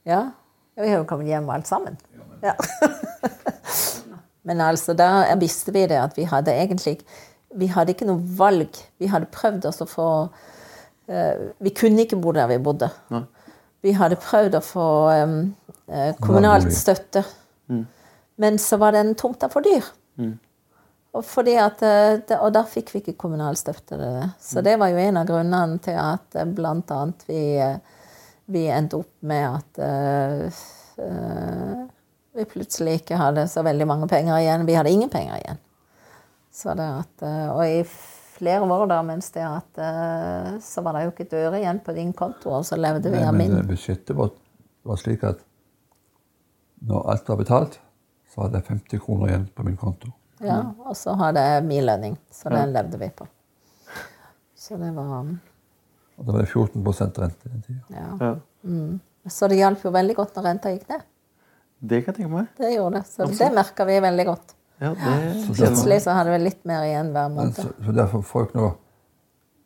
[0.08, 0.28] ja.
[0.80, 1.98] Vi har jo kommet hjem alt sammen.
[2.44, 2.56] Ja.
[4.48, 7.00] Men altså, da visste vi det at vi hadde egentlig
[7.60, 8.78] Vi hadde ikke noe valg.
[9.02, 10.08] Vi hadde prøvd oss å få
[11.10, 12.90] eh, Vi kunne ikke bo der vi bodde.
[13.14, 13.26] Nei.
[13.86, 14.90] Vi hadde prøvd å få
[15.24, 15.40] um,
[15.88, 17.24] eh, kommunalt støtte.
[18.40, 19.86] Men så var den tomta for dyr.
[21.10, 24.28] Og, fordi at, eh, det, og da fikk vi ikke kommunal støtte det.
[24.42, 27.42] Så det var jo en av grunnene til at eh, blant annet vi,
[28.54, 30.62] vi endte opp med at uh,
[31.02, 31.82] eh,
[32.38, 34.68] vi plutselig ikke hadde så veldig mange penger igjen.
[34.70, 35.60] Vi hadde ingen penger igjen.
[36.54, 37.82] Så det at, uh, og i
[38.40, 41.96] flere år da, mens det at uh, så var det jo ikke et igjen på
[41.98, 43.54] din konto, og så levde vi av min.
[43.54, 44.32] Men budsjettet var,
[44.88, 45.44] var slik at
[46.90, 47.80] når alt var betalt,
[48.32, 50.14] så hadde jeg 50 kroner igjen på min konto.
[50.40, 53.28] Ja, og så hadde jeg min lønning, så den levde vi på.
[54.56, 55.28] Så det var
[56.20, 57.82] Og da var det 14 rente den tida.
[57.90, 58.08] Ja.
[58.20, 59.30] Ja.
[59.30, 61.04] Så det hjalp jo veldig godt når renta gikk ned.
[61.80, 62.48] Det kan jeg tenke meg.
[62.58, 63.08] Det gjorde det.
[63.08, 64.56] Så det merka vi veldig godt.
[64.80, 67.54] Ja, det Så Plutselig så hadde vi litt mer igjen hver måned.
[67.58, 68.70] så, så derfor folk nå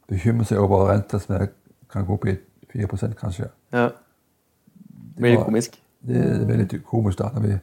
[0.10, 1.48] bekymrer seg over renta som
[1.91, 2.38] kan gå opp i
[2.73, 3.49] 4 kanskje.
[3.73, 3.90] ja.
[5.14, 5.76] Det blir litt komisk.
[6.02, 7.57] Det, det blir litt komisk da, når vi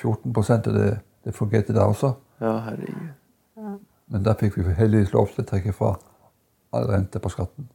[0.00, 2.14] 14 og det, det fungerte da også.
[2.40, 3.78] Ja, herregud.
[4.06, 5.94] Men da fikk vi heldigvis lov til å trekke fra
[6.74, 7.68] all rente på skatten.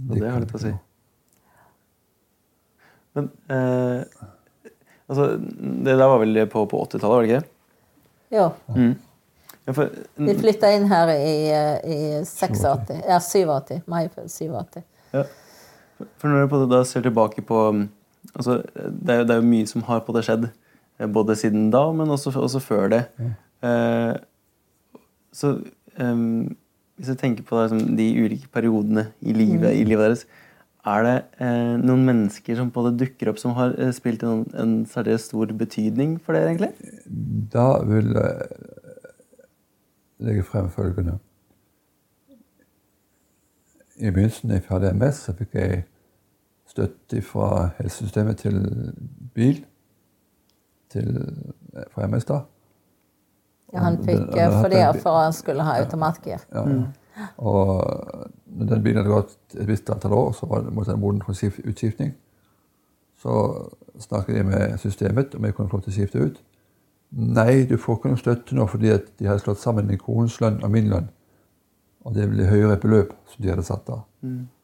[0.00, 0.72] Så det har litt å si.
[3.18, 4.04] Men eh,
[5.10, 5.26] altså,
[5.84, 7.50] det der var vel på, på 80-tallet, var det ikke det?
[8.30, 8.44] Jo.
[9.66, 11.34] Ja, for, Vi flytta inn her i,
[11.84, 12.94] i 86.
[13.04, 13.80] Ja, 87.
[13.90, 14.82] Mai 87.
[15.12, 15.24] ja.
[16.16, 17.82] for når du da ser tilbake på um,
[18.32, 20.46] altså, det, er, jo- det er jo mye som har på det skjedd,
[20.98, 23.02] eh, både siden da, men også, også før det.
[23.66, 24.14] Eh,
[25.36, 25.52] så
[26.00, 26.24] eh,
[26.96, 30.24] hvis jeg tenker på liksom, de ulike periodene i livet, i livet deres,
[30.86, 34.76] er det eh, noen mennesker som både dukker opp som har eh, spilt en, en
[34.88, 36.70] særlig stor betydning for dere, egentlig?
[37.52, 38.46] Da vil jeg
[40.24, 41.18] legge frem følgende.
[44.00, 45.82] I begynnelsen, da jeg hadde MS, så fikk jeg
[46.70, 48.62] støtte fra helsesystemet til
[49.34, 49.60] bil.
[50.90, 51.10] Til,
[51.92, 52.40] fra MS, da.
[53.74, 56.40] Ja, han fikk for det fordi for han skulle ha automatgir.
[56.54, 56.64] Ja.
[57.38, 57.84] Og
[58.46, 61.22] når den bilen hadde gått et visst antall år, så var det, måtte den moden
[61.22, 61.34] for
[61.64, 62.14] utskiftning.
[63.20, 63.32] Så
[64.00, 66.42] snakket jeg med systemet om jeg kunne få til å skifte ut.
[67.10, 70.60] Nei, du får ikke noe støtte nå fordi de hadde slått sammen min kones lønn
[70.62, 71.08] og min lønn.
[72.06, 74.06] Og det ble høyere beløp som de hadde satt av.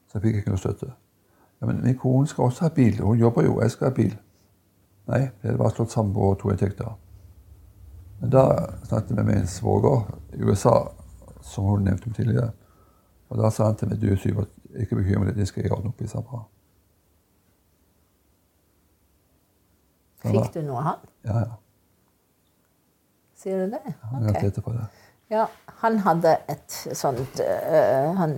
[0.06, 0.92] Så jeg fikk ikke noe støtte.
[1.60, 3.00] Ja, Men min kone skal også ha bil.
[3.02, 4.14] Hun jobber jo, jeg skal ha bil.
[5.06, 6.94] Nei, det bare slått sammen på to inntekter.
[8.20, 8.44] Men da
[8.84, 10.88] snakket jeg med min svoger i USA,
[11.46, 12.50] som hun nevnte tidligere.
[13.30, 15.90] Og da sa han til meg du Syvert, ikke bekymre deg, det skal jeg ordne
[15.90, 16.10] opp i.
[16.10, 16.22] sa.
[20.26, 21.08] Fikk du noe av han?
[21.26, 21.56] Ja, ja.
[23.36, 23.82] Sier du det?
[24.30, 24.50] Okay.
[24.50, 24.86] Det.
[25.30, 25.44] Ja,
[25.82, 28.32] han hadde et sånt øh, han,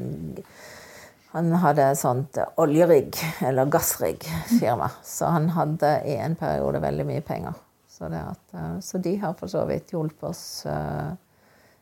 [1.32, 3.14] han hadde et sånt oljerigg,
[3.46, 4.90] eller gassriggfirma.
[5.04, 7.56] Så han hadde i en periode veldig mye penger.
[7.88, 11.14] Så, det at, øh, så de har for så vidt hjulpet oss øh,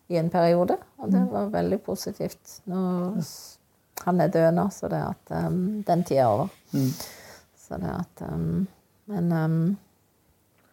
[0.09, 2.61] i en periode, og det var veldig positivt.
[2.71, 2.81] Nå,
[4.05, 6.53] han er død nå, så det at um, den tida er over.
[7.67, 8.67] Så det at um,
[9.11, 9.59] Men um,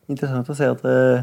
[0.09, 1.21] Interessant å se at eh,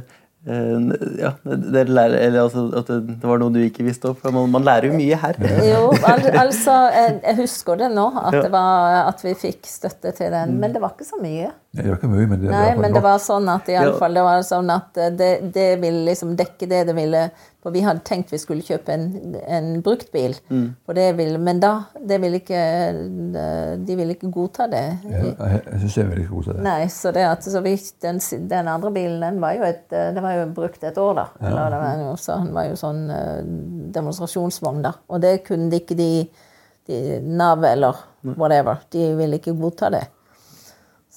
[0.49, 4.17] eh, ja, det, lærer, eller altså, at det, det var noe du ikke visste om.
[4.17, 5.37] for Man, man lærer jo mye her.
[5.69, 8.43] Jo, al altså jeg, jeg husker det nå, at, Ja.
[8.47, 10.57] det var, at vi fikk støtte til den.
[10.63, 11.53] Men det var ikke så mye.
[11.71, 13.93] Det var ikke mye, men det, Nei, det men det var sånn at i alle
[13.93, 13.99] Ja.
[14.01, 17.31] fall, det var sånn at det, det ville liksom dekke det det ville
[17.63, 20.67] For vi hadde tenkt vi skulle kjøpe en, en bruktbil, mm.
[21.15, 22.63] ville, men da det ville ikke,
[23.87, 24.83] De ville ikke godta det.
[25.05, 26.65] Ja, jeg jeg syns jeg ville ikke godta det.
[26.65, 28.19] Nei, så det at så vi, den,
[28.49, 31.27] den andre bilen den var jo et, eh, det var jo brukt et år, da.
[31.41, 33.43] Eller det var jo, så den var jo sånn eh,
[33.95, 34.95] demonstrasjonsvogn, da.
[35.13, 36.13] Og det kunne de ikke de,
[36.89, 38.81] de Nav eller whatever.
[38.91, 40.07] De ville ikke godta det.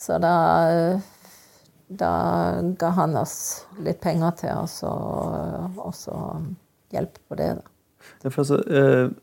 [0.04, 0.36] Så da
[0.68, 1.12] eh,
[1.98, 6.16] da ga han oss litt penger til oss og, også
[6.94, 7.70] hjelp på det, da.
[8.20, 9.14] Det er for altså, eh,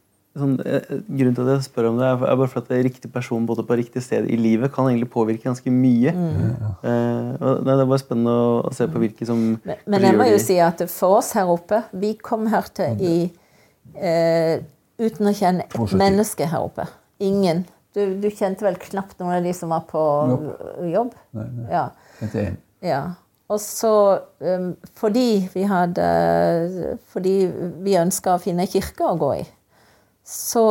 [0.40, 2.86] sånn, eh, grunnen til at jeg spør om det, er bare for at det er
[2.86, 6.14] riktig person både på riktig sted i livet kan egentlig påvirke ganske mye.
[6.14, 10.16] Eh, og det er bare spennende å, å se på hvilke som Men, men jeg
[10.16, 13.16] må jo si at for oss her oppe Vi kom her til i
[13.96, 14.62] eh,
[15.00, 16.88] uten å kjenne et menneske her oppe.
[17.20, 17.66] Ingen.
[17.96, 20.00] Du, du kjente vel knapt noen av de som var på
[20.92, 21.14] jobb?
[21.36, 21.66] Nei, nei.
[21.72, 21.86] Ja.
[22.20, 23.00] Til ja.
[23.50, 23.94] Og så
[24.38, 24.68] um,
[24.98, 26.04] fordi vi hadde
[27.10, 27.34] Fordi
[27.82, 29.46] vi ønska å finne kirke å gå i,
[30.22, 30.64] så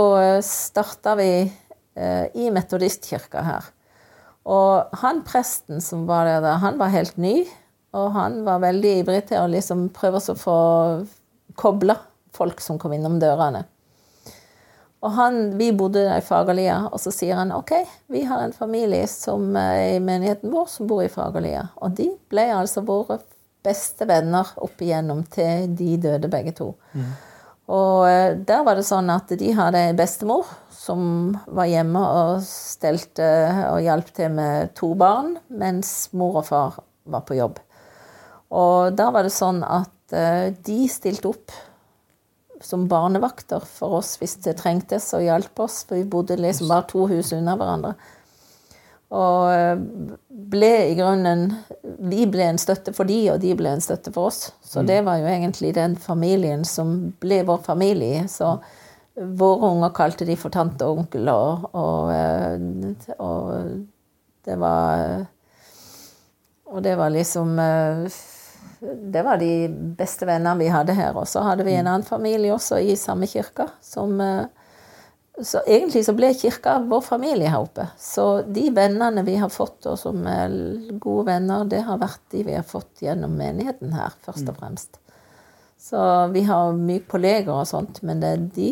[0.45, 3.67] starta vi uh, i metodistkirka her.
[4.49, 7.43] Og han presten som var der, da, han var helt ny,
[7.97, 10.59] og han var veldig ivrig til å liksom prøve å få
[11.59, 11.97] kobla
[12.33, 13.65] folk som kom innom dørene.
[14.99, 17.71] Og han, Vi bodde i Fagerlia, og så sier han ok,
[18.11, 21.69] vi har en familie som er i menigheten vår som bor i Fagerlia.
[21.79, 23.21] Og de ble altså våre
[23.63, 26.73] beste venner opp igjennom til de døde begge to.
[27.69, 32.43] Og eh, der var det sånn at de hadde en bestemor som var hjemme og
[32.47, 33.27] stelte
[33.69, 37.59] og hjalp til med to barn, mens mor og far var på jobb.
[38.49, 41.53] Og da var det sånn at eh, de stilte opp
[42.61, 45.83] som barnevakter for oss hvis det trengtes, og hjalp oss.
[45.87, 47.95] For vi bodde liksom bare to hus unna hverandre.
[49.09, 49.79] Og eh,
[50.29, 51.47] ble i grunnen
[52.11, 54.51] Vi ble en støtte for de, og de ble en støtte for oss.
[54.61, 58.27] Så det var jo egentlig den familien som ble vår familie.
[58.29, 58.57] Så
[59.19, 63.81] våre unger kalte de for tante og onkel, og, og, eh, og
[64.47, 65.25] det var
[66.69, 68.19] Og det var liksom eh,
[68.81, 69.67] det var de
[69.99, 71.15] beste vennene vi hadde her.
[71.19, 73.65] Og så hadde vi en annen familie også i samme kirke.
[73.83, 74.45] Som, eh,
[75.41, 77.85] så egentlig så ble kirka vår familie her oppe.
[77.99, 80.49] Så de vennene vi har fått, og som er
[80.99, 84.99] gode venner, det har vært de vi har fått gjennom menigheten her, først og fremst.
[85.79, 85.99] Så
[86.33, 88.71] vi har mye kolleger og sånt, men det er de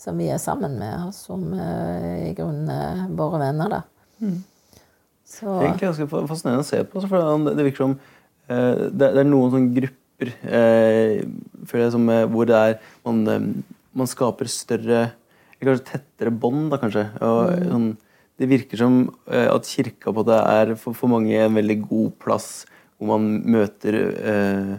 [0.00, 3.82] som vi er sammen med, som eh, i grunnen er våre venner, da.
[5.30, 7.02] Så, Det er egentlig ganske fa- fascinerende å se på.
[7.06, 8.00] For det- virker som
[8.90, 11.22] det, det er noen sånne grupper eh,
[11.70, 13.48] føler jeg, som, eh, hvor det er man, eh,
[13.96, 15.08] man skaper større
[15.60, 17.02] eller Kanskje tettere bånd, da, kanskje.
[17.20, 17.88] Og, sånn,
[18.40, 18.94] det virker som
[19.28, 22.46] eh, at kirka på det er for, for mange en veldig god plass
[22.96, 24.70] hvor man møter eh,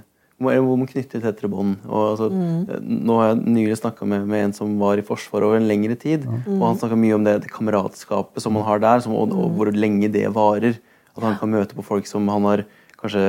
[0.41, 1.76] hvor man- knytter tettere bånd.
[1.85, 2.81] Og, altså, mm.
[3.06, 5.93] Nå har jeg nylig snakka med, med en som var i Forsvaret over en lengre
[6.02, 6.26] tid.
[6.57, 9.53] Og han snakka mye om det, det kameratskapet som man har der, som, og, og
[9.53, 10.80] hvor lenge det varer.
[11.14, 12.65] At han kan møte på folk som han har
[13.02, 13.23] kanskje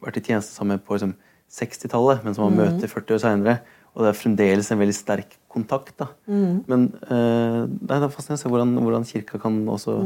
[0.00, 1.16] vært i tjeneste sammen på liksom,
[1.50, 3.60] 60-tallet, men som han møter 40 år seinere.
[3.90, 5.96] Og det er fremdeles en veldig sterk kontakt.
[5.98, 6.06] da.
[6.70, 9.96] Men uh, det er fascinerende å se hvordan, hvordan kirka kan også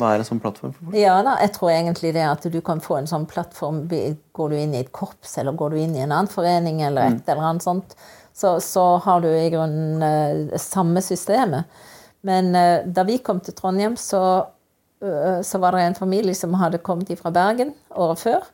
[0.00, 0.96] være en sånn plattform for folk.
[0.98, 4.56] Ja da, jeg tror egentlig det at du kan få en sånn plattform Går du
[4.58, 7.46] inn i et korps, eller går du inn i en annen forening, eller et eller
[7.52, 7.94] annet sånt,
[8.34, 11.70] så, så har du i grunnen uh, samme systemet.
[12.26, 14.46] Men uh, da vi kom til Trondheim, så, eh,
[15.44, 18.46] så var det en familie som hadde kommet fra Bergen året før.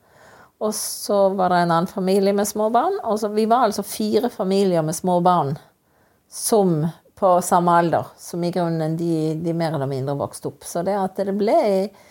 [0.65, 2.99] Og så var det en annen familie med små barn.
[3.05, 5.55] Og så, vi var altså fire familier med små barn
[6.31, 6.83] som
[7.15, 10.67] på samme alder, som i grunnen de, de mer eller mindre vokste opp.
[10.67, 12.03] Så det at det ble eh,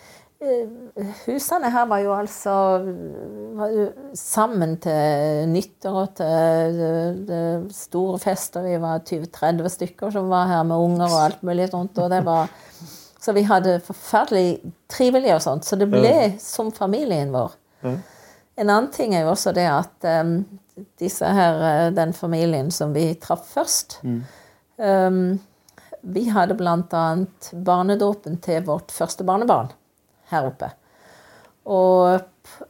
[1.24, 2.54] Husene her var jo altså
[3.56, 3.84] var jo
[4.18, 8.66] sammen til nyttår og til eh, eh, store fester.
[8.66, 12.00] Vi var 20-30 stykker som var her med unger og alt mulig sånt.
[12.00, 12.52] Og det var,
[13.24, 14.58] så vi hadde forferdelig
[14.92, 15.64] trivelig og sånt.
[15.64, 17.54] Så det ble som familien vår.
[18.60, 20.36] En annen ting er jo også det at um,
[21.00, 23.98] disse her, eh, den familien som vi traff først.
[24.76, 25.40] Um,
[26.04, 27.04] vi hadde bl.a.
[27.64, 29.72] barnedåpen til vårt første barnebarn
[30.28, 30.68] her oppe.
[31.64, 32.20] Og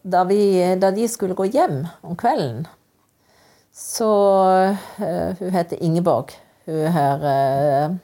[0.06, 0.40] da, vi,
[0.78, 2.64] da de skulle gå hjem om kvelden,
[3.74, 4.10] så
[5.02, 6.30] uh, Hun heter Ingeborg.
[6.64, 7.96] Hun her eh,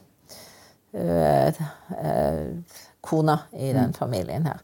[3.00, 4.58] kona i den familien her.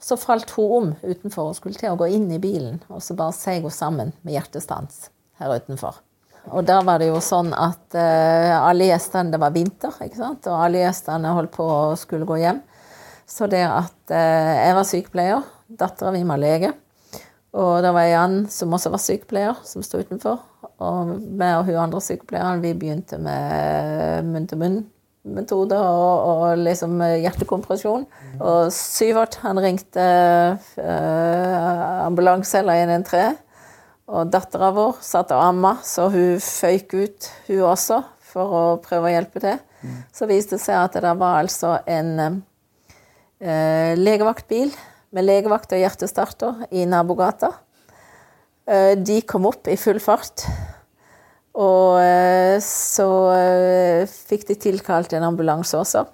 [0.00, 3.16] Så falt hun om utenfor og skulle til å gå inn i bilen, og så
[3.18, 5.10] bare seg hun sammen med hjertestans
[5.40, 5.98] her utenfor.
[6.48, 10.46] Og da var det jo sånn at uh, alle gjestene Det var vinter, ikke sant?
[10.48, 12.62] og alle gjestene holdt på å skulle gå hjem.
[13.28, 16.72] Så det at uh, jeg var sykepleier, dattera mi var lege,
[17.60, 20.38] og det var Jan som også var sykepleier, som sto utenfor.
[20.80, 24.30] Og meg og hun andre sykepleieren vi begynte med
[25.24, 28.06] munn-til-munn-metode og, og liksom hjertekompresjon.
[28.40, 30.04] Og Syvert han ringte
[30.80, 33.38] eh, ambulanse eller 113.
[34.10, 38.00] Og dattera vår satt og amma, så hun føyk ut, hun også,
[38.32, 39.60] for å prøve å hjelpe til.
[40.12, 42.42] Så viste det seg at det var altså en
[43.38, 44.74] eh, legevaktbil
[45.14, 47.52] med legevakt og hjertestarter i nabogata.
[48.66, 50.44] Eh, de kom opp i full fart.
[51.58, 56.04] Og eh, så eh, fikk de tilkalt en ambulanse også.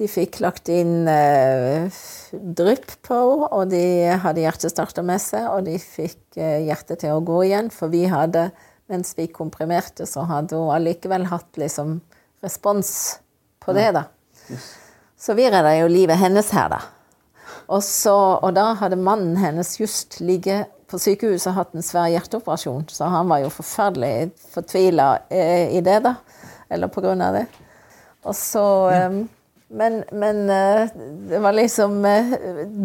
[0.00, 1.92] De fikk lagt inn eh,
[2.32, 3.82] drypp på henne, og de
[4.22, 5.44] hadde hjertestarter med seg.
[5.52, 8.48] Og de fikk eh, hjertet til å gå igjen, for vi hadde,
[8.90, 11.98] mens vi komprimerte, så hadde hun allikevel hatt liksom
[12.40, 13.20] respons
[13.60, 14.06] på det, da.
[15.20, 16.80] Så vi redda jo livet hennes her, da.
[17.70, 22.86] Og, så, og da hadde mannen hennes just ligget på sykehuset hatt en svær hjerteoperasjon,
[22.90, 26.16] så han var jo forferdelig fortvila eh, i det, da.
[26.70, 27.46] Eller på grunn av det.
[28.28, 29.20] Og så eh,
[29.70, 30.90] Men, men eh,
[31.30, 32.32] det var liksom eh,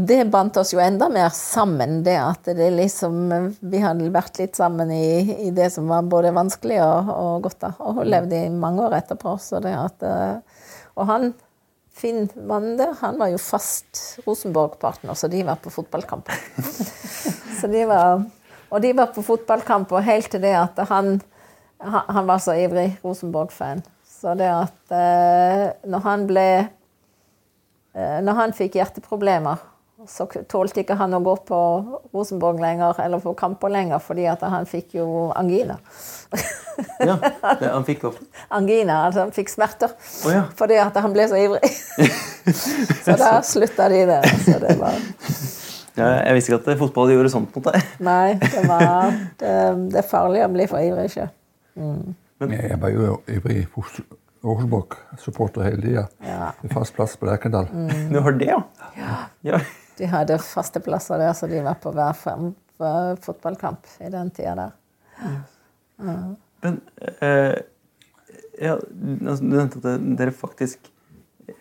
[0.08, 4.56] Det bandt oss jo enda mer sammen, det at det liksom Vi hadde vært litt
[4.56, 7.74] sammen i, i det som var både vanskelig og, og godt, da.
[7.82, 10.08] Og hun levde i mange år etterpå, så det at
[10.96, 11.34] Og han
[11.96, 16.28] Finn mannen der, han var jo fast Rosenborg-partner, så de var på fotballkamp.
[17.58, 18.24] så de var,
[18.70, 21.20] og de var på fotballkamp, og helt til det at han,
[21.82, 23.84] han han var så ivrig Rosenborg-fan.
[24.22, 26.50] Så det at eh, når han ble
[27.94, 29.60] eh, Når han fikk hjerteproblemer,
[30.08, 31.60] så tålte ikke han å gå på
[32.14, 35.78] Rosenborg lenger, eller på kamper lenger, fordi at han fikk jo angina.
[37.00, 38.20] Ja, det, han fikk opp.
[38.58, 39.96] angina, altså han fikk smerter.
[40.26, 40.44] Oh, ja.
[40.60, 41.72] Fordi at han ble så ivrig.
[43.06, 44.22] så da slutta de det.
[44.44, 45.00] Så det var
[45.96, 47.94] Ja, jeg visste ikke at fotball gjorde sånt mot deg.
[48.10, 49.54] Nei, det var Det,
[49.94, 51.30] det er farlig å bli for ivrig, ikke?
[52.46, 53.62] Jeg var jo ivrig
[54.46, 56.06] Rosenborg-supporter hele tida.
[56.26, 56.52] Ja.
[56.62, 57.70] Med fast plass på Lerkendal.
[58.12, 58.62] Du har det, ja?
[59.48, 59.62] ja.
[59.98, 62.52] De hadde faste plasser der, så de var på hver fem,
[63.24, 64.76] fotballkamp i den tida der.
[66.66, 66.82] Men
[67.24, 67.56] eh,
[68.60, 70.92] ja, altså, Du nevnte at dere faktisk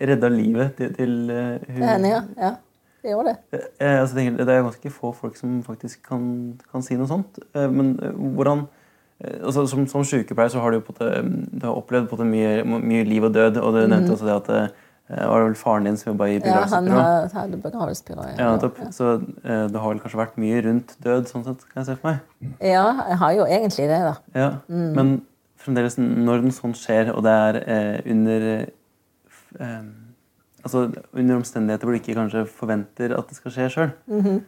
[0.00, 2.20] redda livet til, til uh, hun Det hender, ja.
[2.40, 2.52] ja.
[3.04, 3.34] De gjør det.
[3.52, 6.22] Eh, altså, jeg tenker, det er ganske få folk som faktisk kan,
[6.72, 7.36] kan si noe sånt.
[7.54, 8.64] Eh, men eh, hvordan
[9.20, 12.16] eh, altså, Som, som sykepleier så har du på det, mm, du har opplevd på
[12.22, 13.60] det mye, mye liv og død.
[13.60, 16.38] Og du nevnte også det at det eh, var vel faren din som jobba i
[16.40, 16.96] begravelsesbyrå?
[16.96, 18.24] Ja, han hadde begravelsesbyrå.
[18.38, 18.80] Ja, nettopp.
[18.96, 19.10] Så
[19.44, 22.14] eh, det har vel kanskje vært mye rundt død, sånn sett, kan jeg se for
[22.14, 22.54] meg.
[22.64, 24.14] Ja, jeg har jo egentlig det, da.
[24.32, 24.88] Ja, Mm.
[24.96, 25.12] Men
[25.64, 28.64] fremdeles, når noe sånt skjer, og det er eh, under eh,
[29.60, 29.84] eh,
[30.64, 33.94] Altså under omstendigheter hvor du ikke kanskje forventer at det skal skje sjøl.
[34.10, 34.42] Mhm.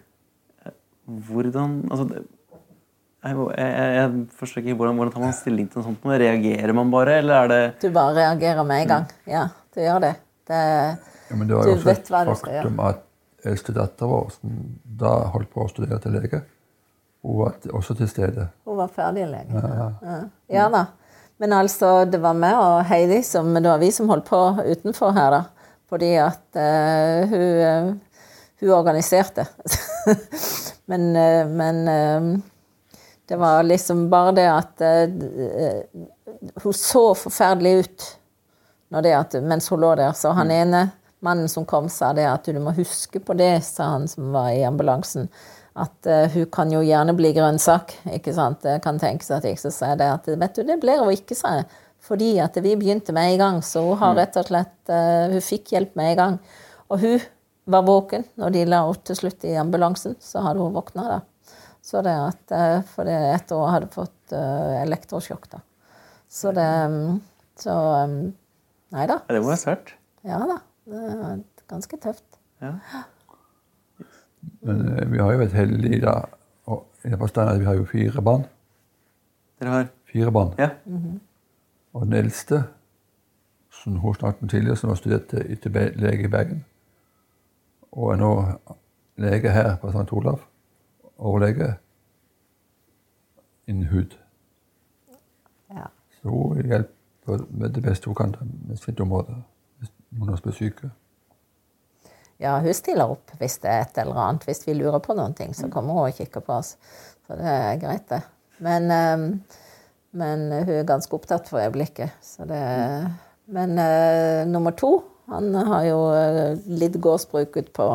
[1.07, 2.07] Hvordan Altså
[3.27, 6.05] jeg, jeg, jeg, forstår ikke hvordan, hvordan tar man stilling til noe sånt?
[6.07, 9.09] Reagerer man bare, eller er det Du bare reagerer med en gang.
[9.27, 10.13] Ja, du gjør det.
[10.49, 10.61] det
[11.31, 13.03] Ja, men det var jo også et faktum at
[13.47, 14.61] eldste datter vår, som
[15.01, 16.43] da holdt på å studere til lege,
[17.27, 18.47] hun var også til stede.
[18.67, 19.63] Hun var ferdig lege.
[20.05, 20.21] Ja.
[20.53, 20.85] ja da.
[21.43, 25.13] Men altså, det var meg og Heidi som Det var vi som holdt på utenfor
[25.17, 25.43] her, da.
[25.89, 27.95] Fordi at uh, hun, eh,
[28.61, 29.47] hun organiserte.
[30.91, 32.43] men eh, men
[33.29, 34.83] det var liksom bare det at
[36.63, 38.05] Hun så forferdelig ut
[38.95, 40.13] at, mens hun lå der.
[40.13, 43.91] Så han ene mannen som kom, sa det at du må huske på det, sa
[43.97, 45.27] han som var i ambulansen.
[45.75, 47.97] At hun kan jo gjerne bli grønnsak.
[48.15, 48.63] ikke sant?
[48.65, 51.35] Jeg kan tenkes at jeg så sier det at vet du, det blir hun ikke,
[51.35, 51.67] sa jeg.
[52.07, 53.63] Fordi at vi begynte med en gang.
[53.67, 56.37] Så hun har rett og slett eh, Hun fikk hjelp med en gang.
[56.91, 57.25] Og hun
[57.67, 60.15] var våken når de la henne til slutt i ambulansen.
[60.23, 61.21] Så hadde hun våkna da.
[61.87, 65.63] Så det at, eh, for det etter hun hadde fått eh, elektrosjokk, da.
[66.31, 67.21] Så det mm,
[67.63, 67.75] Så
[68.11, 68.17] mm,
[68.95, 69.21] Nei da.
[69.27, 69.93] Ja, Det må være svært.
[70.27, 70.57] Ja da.
[70.87, 71.39] Det er
[71.71, 72.27] ganske tøft.
[72.63, 72.73] Ja.
[74.67, 76.15] Men vi har jo vært heldige da,
[76.71, 78.47] Og i den forstand at vi har jo fire barn.
[79.59, 80.53] Dere har Fire barn.
[80.59, 80.71] Ja.
[81.97, 82.65] Og den eldste,
[83.73, 86.65] som hun snakket om tidligere, som har studert til til lege i Bergen,
[87.93, 88.33] og er nå
[89.17, 90.13] lege her på St.
[90.13, 90.41] Olav,
[91.19, 91.75] overlege
[93.67, 94.19] innen hud.
[95.71, 95.89] Ja.
[96.21, 98.37] Så hun hjelper med det beste hun kan
[98.69, 99.41] med sitt område,
[99.79, 100.91] hvis noen blir syke.
[102.39, 104.45] Ja, hun stiller opp hvis det er et eller annet.
[104.45, 106.77] Hvis vi lurer på noen ting, så kommer hun og kikker på oss.
[107.27, 108.21] Så det er greit, det.
[108.59, 109.41] Men, ehm,
[110.17, 112.17] men hun er ganske opptatt for øyeblikket.
[112.25, 112.61] Så det,
[113.53, 114.99] men uh, nummer to,
[115.31, 117.89] han har jo eh, litt gårdsbruk ute på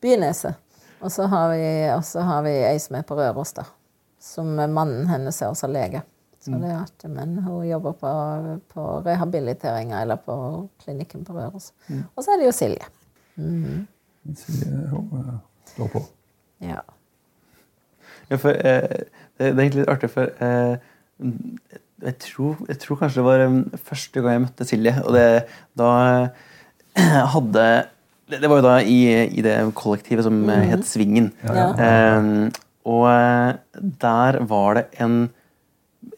[0.00, 0.56] Byneset.
[1.02, 3.66] Og så har vi, har vi ei som er på Røros, da.
[4.22, 6.00] Som mannen hennes er også lege.
[6.42, 8.12] Så det er at, men hun jobber på,
[8.72, 10.34] på rehabiliteringa eller på
[10.82, 11.70] klinikken på Røros.
[12.16, 12.88] Og så er det jo Silje.
[13.36, 15.36] Men Silje, hun eh,
[15.74, 16.02] står på.
[16.64, 16.80] Ja.
[18.30, 18.88] Ja, for, eh,
[19.38, 20.74] det, det er egentlig litt artig, for eh,
[21.22, 24.94] jeg, tror, jeg tror kanskje det var eh, første gang jeg møtte Silje.
[25.06, 25.26] Og det,
[25.78, 25.90] da
[27.34, 27.66] hadde
[28.32, 28.98] Det var jo da i,
[29.38, 31.30] i det kollektivet som eh, het Svingen.
[31.44, 31.68] Ja.
[31.76, 33.54] Eh, og eh,
[34.02, 35.28] der var det en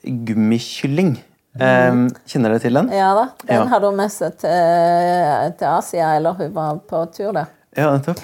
[0.05, 1.17] gummikylling.
[1.55, 2.89] Eh, kjenner dere til den?
[2.91, 3.27] ja da.
[3.47, 3.65] Den Ja.
[3.71, 7.47] hadde hun med seg til, til Asia, eller hun var på tur der.
[7.77, 8.23] Ja, nettopp.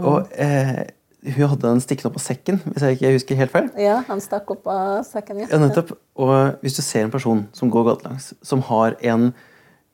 [0.00, 0.84] Og eh,
[1.24, 3.68] hun hadde den stikkende opp av sekken, hvis jeg ikke husker helt feil.
[3.80, 5.40] Ja, han stakk opp av sekken.
[5.40, 5.94] Ja, ja nettopp.
[6.20, 9.30] Og hvis du ser en person som går gatelangs, som har en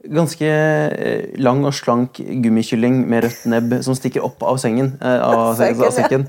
[0.01, 5.20] ganske eh, lang og slank gummikylling med rødt nebb som stikker opp av sengen, eh,
[5.20, 6.27] av, Sekken, av sekken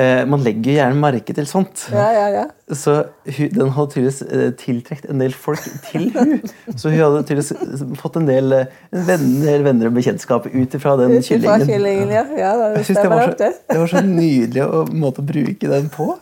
[0.00, 1.86] eh, Man legger gjerne merke til sånt.
[1.92, 2.44] Ja, ja, ja.
[2.72, 2.94] Så
[3.26, 6.34] hun, den hadde tydeligvis eh, tiltrukket en del folk til hun.
[6.76, 11.18] Så hun hadde tydeligvis fått en del, eh, venner, venner og bekjentskap ut ifra den
[11.20, 11.66] kyllingen.
[11.68, 12.26] kyllingen, ja.
[12.38, 13.52] ja det Jeg synes det, var så, det.
[13.72, 16.12] det var så nydelig å, måte å bruke den på.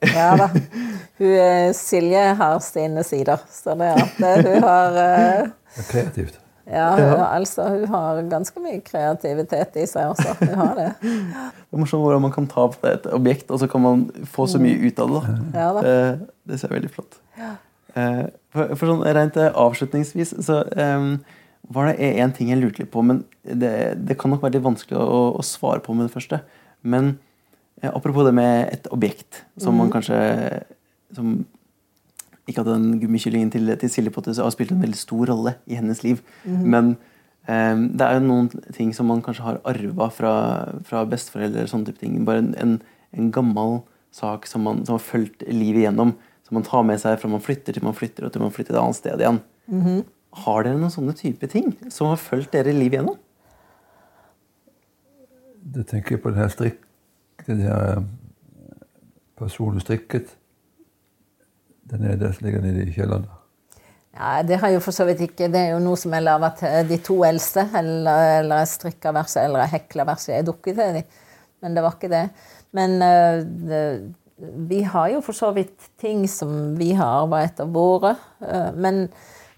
[0.00, 0.50] Ja da.
[1.18, 3.38] Hun, eh, Silje har sine sider.
[3.52, 5.54] Så det er at eh, hun har uh...
[5.76, 6.42] Det er kreativt.
[6.66, 10.34] Ja, hun, altså, hun har ganske mye kreativitet i seg også.
[10.40, 10.88] Hun har det.
[11.66, 14.46] Det er morsomt hvordan man kan ta på et objekt, og så kan man få
[14.50, 15.22] så mye ut av det.
[15.26, 15.60] da.
[15.60, 15.82] Ja da.
[15.90, 17.18] Eh, det ser veldig flott.
[17.38, 18.22] Eh,
[18.54, 21.10] for, for sånn rent eh, avslutningsvis så um,
[21.74, 23.74] var det én ting jeg lurte litt på, men det,
[24.08, 26.40] det kan nok være litt vanskelig å, å svare på med det første.
[26.86, 27.16] Men
[27.84, 30.16] apropos det med et objekt som man kanskje
[31.14, 31.42] som
[32.46, 36.02] Ikke at den gummikyllingen til, til Silje har spilt en veldig stor rolle i hennes
[36.04, 36.94] liv, men
[37.48, 40.34] um, det er jo noen ting som man kanskje har arva fra,
[40.86, 41.64] fra besteforeldre.
[41.64, 42.20] eller sånne type ting.
[42.24, 42.78] Bare en, en,
[43.12, 43.80] en gammel
[44.14, 46.14] sak som, man, som har fulgt livet igjennom.
[46.46, 48.76] Som man tar med seg fra man flytter til man flytter og til man flytter
[48.76, 49.40] et annet sted igjen.
[50.46, 53.18] Har dere noen sånne type ting som har fulgt dere livet igjennom?
[55.66, 56.78] Du tenker på det her strikk,
[57.48, 58.04] det her
[59.36, 60.36] personlig personen strikket.
[61.90, 63.26] Den er der som ligger nede i kjelleren.
[64.16, 66.48] Ja, Det har jo for så vidt ikke Det er jo noe som er laga
[66.58, 67.66] til de to eldste.
[67.78, 70.34] Eller, eller strikka verset, eller hekla verset.
[70.34, 71.02] Jeg dukker til dem.
[71.62, 72.28] Men det var ikke det.
[72.72, 74.14] Men øh, det,
[74.68, 78.16] vi har jo for så vidt ting som vi har arva etter våre.
[78.42, 79.02] øh, men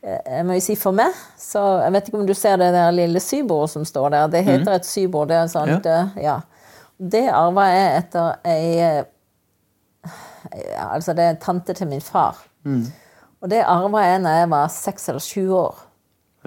[0.04, 2.72] øh, jeg må jo si for meg, så Jeg vet ikke om du ser det
[2.74, 4.26] der lille sybordet som står der.
[4.26, 5.28] Det heter et sybord.
[5.28, 6.38] Det er sånt, øh, ja.
[6.98, 9.02] Det arva jeg etter ei ja,
[10.84, 12.40] Altså, det er tante til min far.
[13.38, 15.84] Og det arva jeg da jeg var seks eller sju år.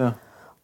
[0.00, 0.10] Ja.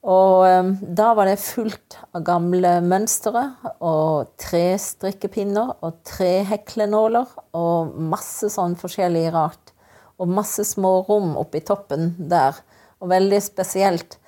[0.09, 3.43] Og um, da var det fullt av gamle mønstre
[3.85, 7.27] og tre strikkepinner og tre heklenåler
[7.59, 9.75] og masse sånn forskjellig rart.
[10.19, 12.57] Og masse små rom oppi toppen der.
[13.03, 14.19] Og veldig spesielt.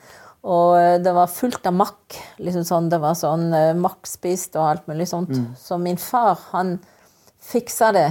[0.40, 2.18] Og uh, det var fullt av makk.
[2.42, 5.32] Liksom sånn, det var sånn uh, makkspist og alt mulig sånt.
[5.58, 6.78] Så min far, han
[7.40, 8.08] fiksa det.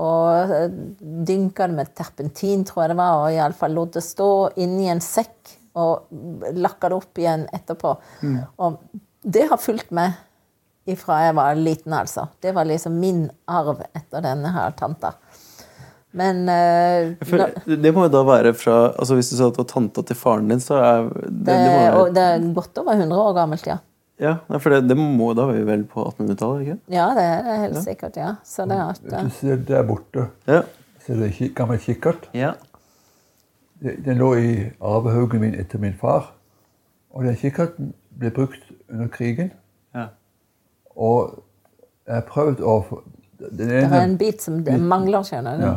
[0.00, 0.66] Og uh,
[1.00, 4.32] dynka det med terpentin, tror jeg det var, og iallfall lot det stå
[4.62, 6.08] inni en sekk og
[6.56, 7.94] lakka det opp igjen etterpå.
[8.60, 8.80] Og
[9.22, 10.18] det har fulgt med
[10.90, 12.26] ifra jeg var liten, altså.
[12.42, 15.14] Det var liksom min arv etter denne her tanta.
[16.12, 19.62] Men uh, føler, det må jo da være fra altså Hvis du sa at det
[19.62, 22.98] var tanta til faren din, så er det, det, det, og det er godt over
[22.98, 23.78] 100 år gammelt, ja.
[24.20, 26.60] Ja, for det, det må da vi vel på 1800-tallet?
[26.66, 26.78] ikke?
[26.94, 28.34] Ja, det er det helt sikkert, ja.
[28.44, 30.62] Så det er at Hvis du ser der borte, Ja.
[31.06, 32.28] ser du en gammel kikkert.
[32.34, 32.52] ja.
[33.82, 36.32] Den lå i arvehaugen min etter min far.
[37.10, 39.50] Og den kikkerten ble brukt under krigen.
[39.94, 40.06] ja.
[40.96, 41.42] Og
[42.06, 43.02] jeg har prøvd å få
[43.38, 45.62] Den det er en bit som det mangler, skjønner du.
[45.64, 45.74] ja,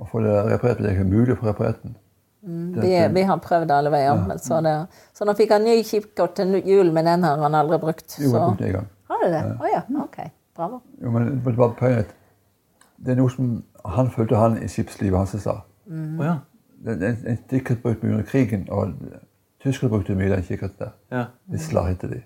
[0.00, 1.96] Å få det reparert, men det er ikke mulig å få reparert den.
[2.42, 4.26] Vi, vi har prøvd alle veier.
[4.26, 4.74] men Så, det,
[5.14, 8.18] så nå fikk han ny kikkert til jul, men den har han aldri brukt.
[8.20, 8.92] Jo, jeg brukte en gang.
[9.10, 9.42] Har du det?
[9.58, 9.82] Å ja.
[10.04, 10.20] Ok.
[10.56, 10.80] Bravo.
[11.02, 12.14] Jo, men det var poenget.
[12.98, 13.50] Det er noe som
[13.86, 15.60] han følte han i skipslivet hans sa.
[15.86, 16.22] Mm.
[16.22, 16.38] ja.
[16.86, 18.94] En, en, kikkert brukte mye under krigen, og
[19.62, 20.94] tyskerne brukte mye den kikkerten der.
[21.10, 21.24] ja.
[21.50, 22.22] Visla heter de.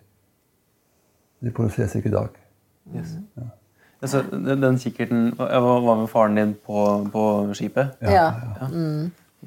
[1.41, 2.29] De produseres ikke i dag.
[2.97, 3.17] Yes.
[4.03, 7.89] Altså, den, den kikkerten Jeg var med faren din på, på skipet?
[8.03, 8.33] Ja.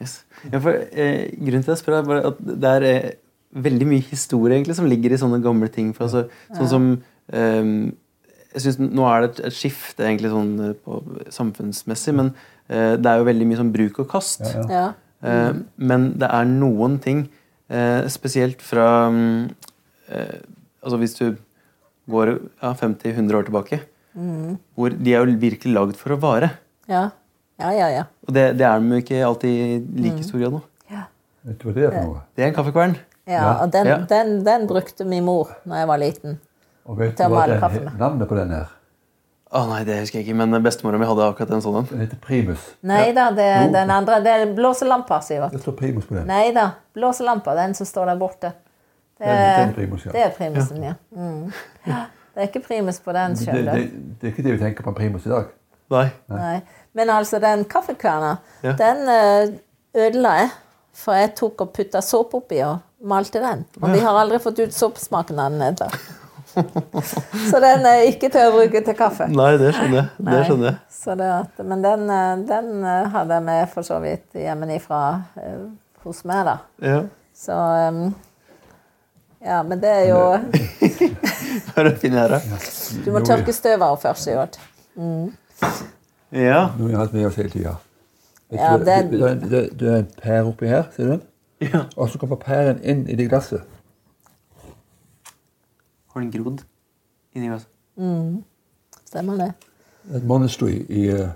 [0.01, 0.23] Yes.
[0.51, 3.11] Ja, for, eh, grunnen til at jeg spør, er bare at det er eh,
[3.55, 5.93] veldig mye historie egentlig som ligger i sånne gamle ting.
[5.95, 6.25] For, altså,
[6.57, 6.89] sånn som
[7.31, 7.69] eh,
[8.55, 10.99] jeg synes Nå er det et, et skifte egentlig sånn eh, på,
[11.33, 12.33] samfunnsmessig, men
[12.67, 14.43] eh, det er jo veldig mye sånn bruk og kast.
[14.47, 14.85] Ja, ja.
[15.25, 15.31] Ja.
[15.31, 15.57] Eh,
[15.91, 17.25] men det er noen ting,
[17.71, 19.49] eh, spesielt fra mm,
[20.11, 20.37] eh,
[20.85, 21.23] Altså hvis du
[22.13, 22.29] går
[22.61, 23.79] ja, 50-100 år tilbake,
[24.77, 26.51] hvor de er jo virkelig lagd for å vare.
[26.85, 27.07] Ja.
[27.57, 28.03] Ja, ja, ja.
[28.27, 30.61] Og det, det er de jo ikke alltid i like stor grad nå.
[31.45, 32.21] Vet du hva det er for noe?
[32.35, 32.95] Det er en kaffekvern.
[33.27, 33.33] ja.
[33.33, 33.51] Ja.
[33.63, 33.97] Og den, Ja.
[34.09, 36.39] den, den brukte min mor når jeg var liten.
[36.85, 37.93] Og vet Til å du hva male den, kaffe med.
[37.99, 38.65] navnet på den her?
[39.55, 41.85] Å nei, det husker jeg ikke, men bestemora mi hadde akkurat en sånn en.
[41.89, 42.65] Den heter Primus.
[42.83, 43.71] Nei da, det er Jo.
[43.73, 44.19] den andre.
[44.25, 45.51] Det er blåselampa, Sivert.
[45.53, 46.27] Det står Primus på den.
[46.27, 48.51] Nei da, blåselampa, den som står der borte.
[49.17, 50.11] Det Den- den er, er primus, ja.
[50.11, 50.93] det er primusen, ja.
[51.15, 51.51] Mm.
[51.87, 52.05] ja.
[52.35, 53.81] Det er ikke primus på den, Det, det, skjønner du.
[54.21, 55.45] det er ikke det vi tenker på en Primus i dag.
[55.91, 56.09] Nei.
[56.29, 56.61] Nei.
[56.95, 58.73] Men altså, den kaffekverna, Ja.
[58.79, 59.55] den eh,
[59.95, 60.51] ødela jeg.
[60.95, 63.65] For jeg tok og putta såpe oppi og malte den.
[63.81, 65.89] Og vi har aldri fått ut såpesmaken av den ennå.
[67.51, 69.27] Så den er ikke til å bruke til kaffe.
[69.27, 70.07] Nei, det skjønner jeg.
[70.23, 70.77] Det skjønner jeg.
[70.95, 75.01] Så det men den, eh, den eh, hadde jeg med for så vidt hjemmefra
[75.41, 75.65] eh,
[76.05, 76.55] hos meg, da.
[76.79, 77.01] Ja.
[77.35, 77.57] Så
[77.89, 78.15] um,
[79.45, 80.21] Ja, men det er jo
[81.75, 82.61] Her finner her, da?
[83.03, 84.57] Du må tørke støvet av først, Sivert.
[86.35, 86.65] Ja.
[86.77, 87.77] Noe vi har hatt med oss hele tida.
[88.51, 91.21] Ja, det, den- det, det, det er en pære oppi her, ser du den?
[91.63, 91.85] ja.
[91.95, 93.63] Og så kommer pæren inn i det glasset.
[96.13, 96.61] Har den grodd
[97.35, 97.71] inni glasset?
[99.05, 99.49] Stemmer det.
[100.15, 101.29] Et monastery i eh,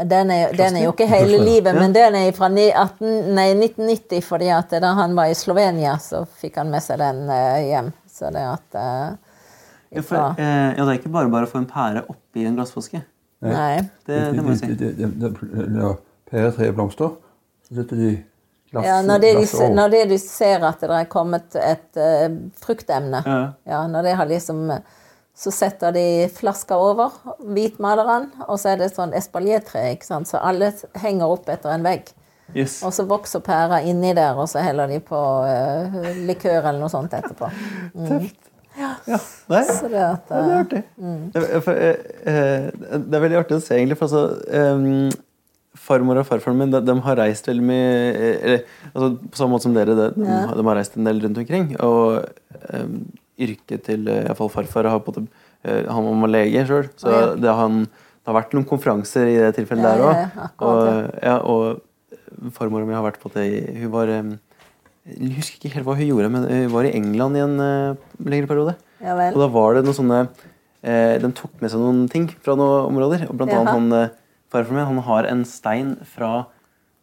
[0.00, 3.50] Men den er, den er jo ikke hele livet, men den er fra 18, nei,
[3.52, 7.66] 1990, fordi at da han var i Slovenia, så fikk han med seg den eh,
[7.68, 7.92] hjem.
[8.10, 9.16] Så det at uh,
[9.92, 12.56] Ja, for, eh, ja, det er ikke bare bare å få en pære oppi en
[12.58, 13.02] glassflaske.
[13.40, 13.80] Nei.
[14.06, 14.66] Det, det må jeg si.
[16.76, 17.14] blomstrer,
[17.66, 18.10] så setter de
[18.70, 19.74] glass, Ja, når, det de, glass over.
[19.74, 22.26] når det de ser at det er kommet et uh,
[22.60, 23.38] fruktemne, Ja.
[23.66, 24.66] ja, når det har liksom
[25.40, 30.36] Så setter de flaska over, hvitmaleren, og så er det sånn espaliertre, ikke sant, så
[30.44, 30.68] alle
[31.00, 32.10] henger opp etter en vegg.
[32.52, 32.82] Yes.
[32.84, 36.92] Og så vokser pæra inni der, og så heller de på uh, likør eller noe
[36.92, 37.48] sånt etterpå.
[38.80, 39.18] Ja.
[39.50, 40.82] Nei, Så det ja, det er eh, artig.
[41.64, 41.96] For, eh,
[42.32, 43.98] eh, det er veldig artig å se, egentlig.
[44.00, 45.10] For altså, eh,
[45.80, 47.90] farmor og farfaren min de, de har reist veldig mye
[48.40, 50.46] eller, altså, På samme måte som dere, de, de, Ja.
[50.50, 51.76] har- de har reist en del rundt omkring.
[51.80, 52.24] Og
[52.74, 52.96] um,
[53.40, 55.26] yrket til iallfall farfar har på det,
[55.88, 57.34] Han var lege sjøl, så ja.
[57.36, 60.16] det, han- det har vært noen konferanser i det tilfellet Ja, der ja, òg.
[60.36, 63.46] ja, og, ja, og farmora mi har vært på det
[63.80, 64.22] Hun var eh,
[65.08, 68.00] Jeg husker ikke helt hva hun gjorde, men hun var i England i en eh,
[68.20, 68.76] lengre periode.
[69.00, 70.18] Ja Og da var det noen sånne
[70.84, 73.24] eh, De tok med seg noen ting fra noen områder.
[73.30, 73.62] Og blant Jaha.
[73.64, 74.10] annet han,
[74.60, 76.48] eh, min han har en stein fra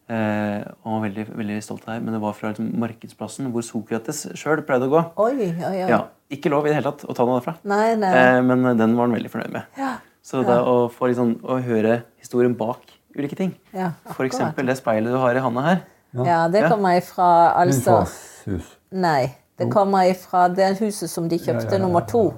[0.08, 3.60] Uh, Han var veldig, veldig stolt av det, men det var fra liksom, Markedsplassen, hvor
[3.60, 5.02] Sokrates sjøl pleide å gå.
[5.20, 5.82] Oi, oi, oi.
[5.84, 5.98] Ja,
[6.32, 8.14] ikke lov i det hele tatt å ta noe derfra, Nei, nei.
[8.16, 9.68] Uh, men den var han veldig fornøyd med.
[9.76, 12.88] Ja, Så det å få liksom, å høre historien bak
[13.18, 16.96] ulike ting, ja, for eksempel det speilet du har i handa her Ja, det kommer
[16.96, 17.28] ifra
[17.58, 18.16] Min altså fars
[18.46, 18.70] hus.
[18.90, 19.34] Nei.
[19.58, 22.28] Det kommer ifra det huset som de kjøpte nummer to.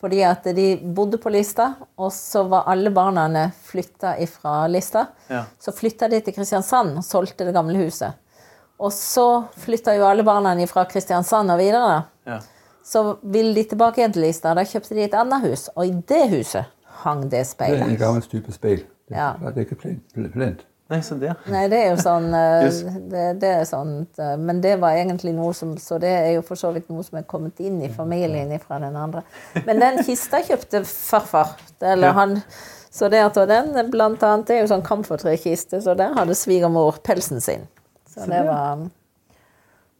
[0.00, 5.06] Fordi at de bodde på Lista, og så var alle barna flytta ifra Lista.
[5.58, 8.18] Så flytta de til Kristiansand og solgte det gamle huset.
[8.78, 12.02] Og så flytta jo alle barna fra Kristiansand og videre.
[12.26, 12.40] Ja.
[12.84, 14.52] Så ville de tilbake igjen til Lista.
[14.54, 16.66] Da kjøpte de et annet hus, og i det huset
[17.06, 18.84] hang det Det er en gammel type speil.
[19.08, 19.32] Det, Ja.
[19.40, 20.66] det er ikke plint.
[20.86, 21.32] Nei, så det.
[21.50, 22.66] Nei, det er jo sånn eh,
[23.12, 26.44] det, det er sånn eh, Men det var egentlig noe som Så det er jo
[26.46, 29.24] for så vidt noe som er kommet inn i familien fra den andre.
[29.66, 31.56] Men den kista kjøpte farfar.
[31.80, 32.16] Eller Ja.
[32.20, 32.40] han
[32.96, 36.96] så det at den blant annet det er jo sånn kamfortrekiste så der hadde svigermor
[37.04, 37.66] pelsen sin.
[38.08, 38.86] Så det var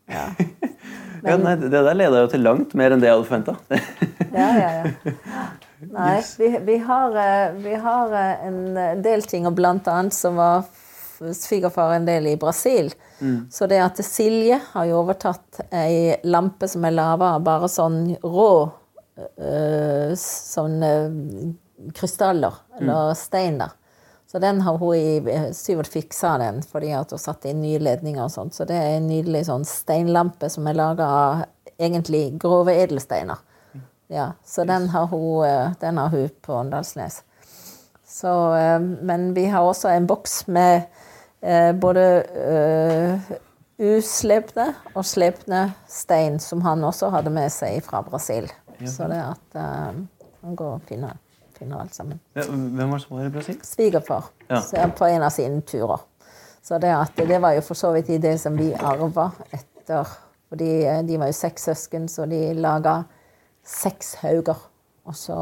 [0.08, 0.30] Ja.
[1.26, 3.58] ja nei, det der leda jo til langt mer enn det jeg hadde forventa.
[4.30, 5.46] Ja, ja, ja.
[5.92, 10.32] Nei, vi, vi har, eh, vi har eh, en del ting, og blant annet så
[10.36, 10.66] var
[11.16, 12.90] svigerfar en del i Brasil.
[13.50, 18.02] Så det at Silje har jo overtatt ei lampe som er laga av bare sånn
[18.20, 18.50] rå
[19.16, 21.16] øh, sånn øh,
[21.96, 23.72] krystaller, eller steiner.
[24.26, 28.24] Så den har hun i Syvert fiksa den, fordi at hun satte inn nye ledninger
[28.26, 28.56] og sånt.
[28.56, 31.44] Så det er en nydelig sånn steinlampe som er laga av
[31.78, 33.40] egentlig grove edelsteiner.
[34.08, 37.22] Ja, så den har hun, eh, den har hun på Åndalsnes.
[38.06, 40.82] Så, eh, men vi har også en boks med
[41.42, 42.04] eh, både
[43.78, 48.48] uslepne og slepne stein, som han også hadde med seg fra Brasil.
[48.86, 49.98] Så det at eh,
[50.42, 51.16] han går og finner,
[51.58, 52.20] finner alt sammen.
[52.36, 53.58] Ja, Hvem var det som var i Brasil?
[53.64, 54.60] Svigerfar Ja.
[54.72, 56.00] er på en av sine turer.
[56.62, 60.08] Så det, at, det var jo for så vidt i det som vi arva etter.
[60.48, 60.70] Fordi
[61.06, 63.00] de var jo seks søsken, så de laga
[63.66, 64.60] seks hauger.
[65.06, 65.34] Og så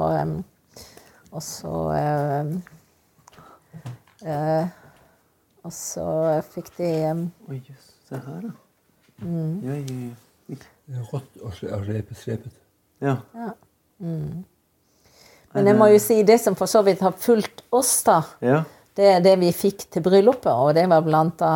[1.32, 1.70] Og så
[4.24, 4.66] eh,
[5.64, 6.90] Og så fikk de
[7.48, 7.90] Oi, jøss.
[8.08, 8.50] Se her, da.
[9.24, 9.60] Mm.
[9.64, 10.14] Ja, ja, ja.
[10.86, 12.16] Det Rått og sle- slepet.
[12.16, 12.52] slepet.
[13.00, 13.16] ja.
[15.54, 18.18] Men jeg må jo si det som for så vidt har fulgt oss, da.
[18.42, 18.62] ja.
[18.94, 21.54] Det er det vi fikk til bryllupet, og det var bl.a.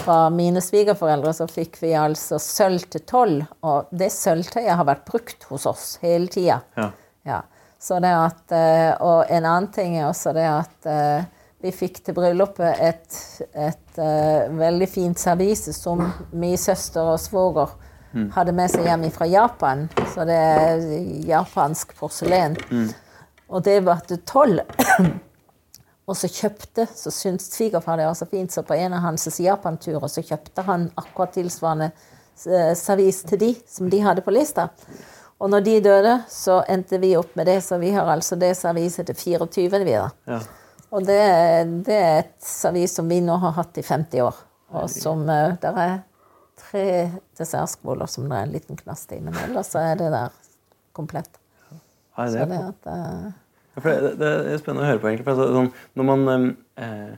[0.00, 1.34] fra mine svigerforeldre.
[1.36, 5.90] Så fikk vi altså sølv til tolv, og det sølvtøyet har vært brukt hos oss
[6.04, 6.62] hele tida.
[6.78, 6.90] ja.
[7.28, 7.42] Ja.
[7.78, 11.26] Så det at, eh, og en annen ting er også det at eh,
[11.62, 13.18] vi fikk til bryllupet et,
[13.54, 16.02] et eh, veldig fint servise som
[16.32, 17.76] min søster og svoger
[18.34, 19.84] hadde med seg hjem fra Japan.
[20.14, 20.82] Så det er
[21.28, 22.56] japansk porselen.
[23.52, 24.64] Og det var til tolv.
[26.08, 29.28] Og så kjøpte, så syntes svigerfar det var så fint, så på en av hans
[29.28, 34.70] Japan-turer så kjøpte han akkurat tilsvarende eh, servis til de, som de hadde på lista.
[35.38, 38.54] Og når de døde, så endte vi opp med det, så vi har altså det
[38.58, 39.84] serviset til 24.
[39.84, 40.10] videre.
[40.26, 40.40] ja.
[40.88, 41.20] Og det,
[41.84, 44.38] det er et servis som vi nå har hatt i 50 år.
[44.78, 45.98] Og som det er
[46.58, 46.86] tre
[47.38, 50.32] dessertskåler som det er en liten knast i, men ellers så er det der
[50.96, 51.30] komplett.
[51.68, 53.28] Ja, det Så er det at eh,
[53.84, 55.28] det, det er spennende å høre på, egentlig.
[55.32, 57.14] Altså, sånn, når man eh,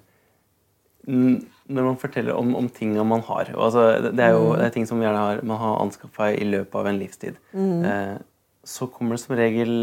[1.10, 4.74] Når man forteller om, om tinga man har og altså, det, er jo det er
[4.74, 7.38] ting som man gjerne har, man har anskaffa i løpet av en livstid.
[7.56, 8.16] Eh,
[8.64, 9.76] så kommer det som regel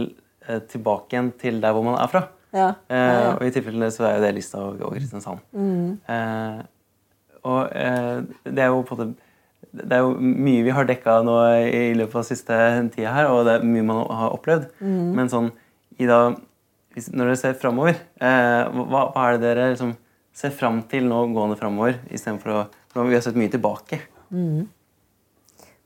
[0.47, 2.27] eh, tilbake igjen til der hvor man er fra.
[2.55, 2.73] Ja.
[2.87, 5.41] Eh, og i tilfellene så er jo det Lista og, og Kristiansand.
[6.07, 6.59] Eh,
[7.47, 9.25] og eh, det er jo på en måte
[9.77, 11.33] det er jo mye vi har dekka nå
[11.67, 12.55] i løpet av siste
[12.93, 14.69] tida her, og det er mye man har opplevd.
[15.17, 15.51] Men sånn
[16.01, 16.31] i da,
[17.13, 19.95] når dere ser framover, eh, hva, hva er det dere liksom
[20.37, 22.65] ser fram til nå gående framover, istedenfor å
[22.97, 23.99] for Vi har sett mye tilbake.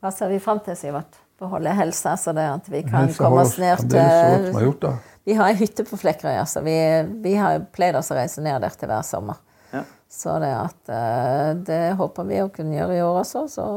[0.02, 1.20] Hva ser vi fram til, Sivert?
[1.42, 4.88] Beholde helsa, så det at vi kan komme oss ned til har gjort.
[5.26, 6.76] Vi har ei hytte på Flekkerøya, så vi,
[7.22, 9.42] vi har pleid oss å reise ned der til hver sommer.
[9.74, 9.84] Ja.
[10.12, 13.46] Så det at eh, Det håper vi å kunne gjøre i år også.
[13.52, 13.68] Så,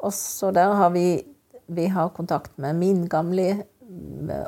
[0.00, 1.22] også der har vi
[1.70, 3.64] Vi har kontakt med min gamle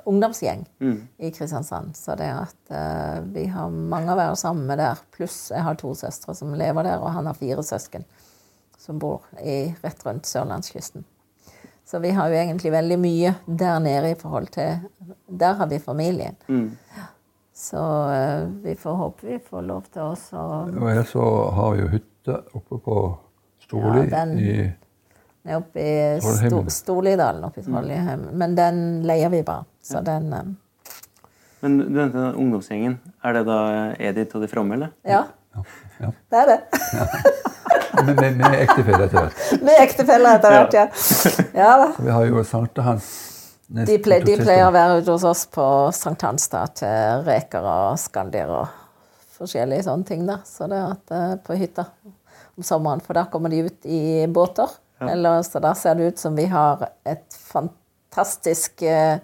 [0.07, 1.09] ungdomsgjeng Mm.
[1.19, 1.97] i Kristiansand.
[1.97, 4.99] Så det at uh, vi har mange å være sammen med der.
[5.17, 8.05] Pluss jeg har to søstre som lever der, og han har fire søsken
[8.79, 11.05] som bor i, rett rundt sørlandskysten.
[11.87, 14.79] Så vi har jo egentlig veldig mye der nede i forhold til
[15.29, 16.37] Der har vi familien.
[16.49, 16.71] Mm.
[17.55, 21.27] Så uh, vi får håpe vi får lov til oss å Og jeg så
[21.59, 22.97] har jo hytte oppe på
[23.63, 24.73] Storli Ja, den- i
[25.43, 25.93] ned opp i
[26.23, 28.31] Sto, Storlidalen oppe i Trollheimen.
[28.39, 29.67] Men den leier vi bare.
[29.83, 30.57] Så den um...
[31.63, 32.99] Men du den ungdomsgjengen.
[33.23, 33.59] Er det da
[33.99, 34.95] Edith og de fromme, eller?
[35.07, 35.25] Ja,
[35.55, 36.11] ja.
[36.31, 36.61] det er det.
[37.93, 39.43] Med, med, med ektefelle etter hvert.
[39.63, 40.87] Med ektefeller etter hvert, ja.
[41.55, 41.89] ja da.
[42.01, 45.65] Vi har jo sankthans Hans De, ple, de pleier å være ute hos oss på
[45.97, 48.73] Sankthans da, til reker og skandier og
[49.37, 50.25] forskjellige sånne ting.
[50.29, 50.41] da.
[50.49, 51.87] Så det er at eh, på hytta
[52.57, 54.73] om sommeren, for da kommer de ut i båter.
[55.11, 59.19] Eller, så da ser det ut som vi har et fantastisk eh,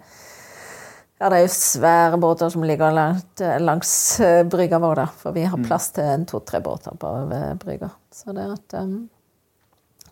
[1.19, 3.91] Ja, det er jo svære båter som ligger langt, langs
[4.23, 5.07] eh, brygga vår, da.
[5.19, 7.89] For vi har plass til en to-tre båter på ved brygga.
[8.15, 9.09] Så det er at um,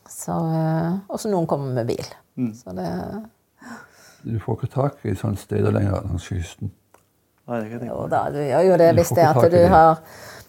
[0.08, 2.06] så, eh, Og så noen kommer med bil.
[2.56, 2.90] Så det
[4.24, 6.74] Du får ikke tak i sånne steder lenger langs kysten.
[7.48, 7.94] Nei, det kan jeg det.
[7.94, 10.02] Jo da, du gjør jo det hvis det er at du har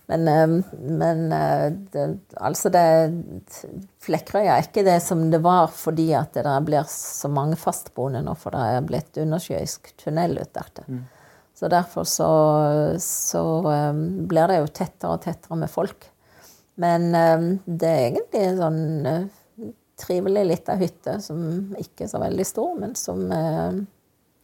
[0.08, 0.48] Men, eh,
[0.80, 2.06] men eh, det,
[2.40, 2.84] altså det
[4.00, 8.22] Flekkerøya er ikke det som det var fordi at det der blir så mange fastboende
[8.24, 11.04] nå, for det er blitt undersjøisk tunnel ut der Mm.
[11.58, 12.28] Så derfor så,
[13.02, 13.92] så eh,
[14.30, 16.06] blir det jo tettere og tettere med folk.
[16.78, 22.20] Men eh, det er egentlig en sånn eh, trivelig lita hytte som ikke er så
[22.22, 23.80] veldig stor, men som eh,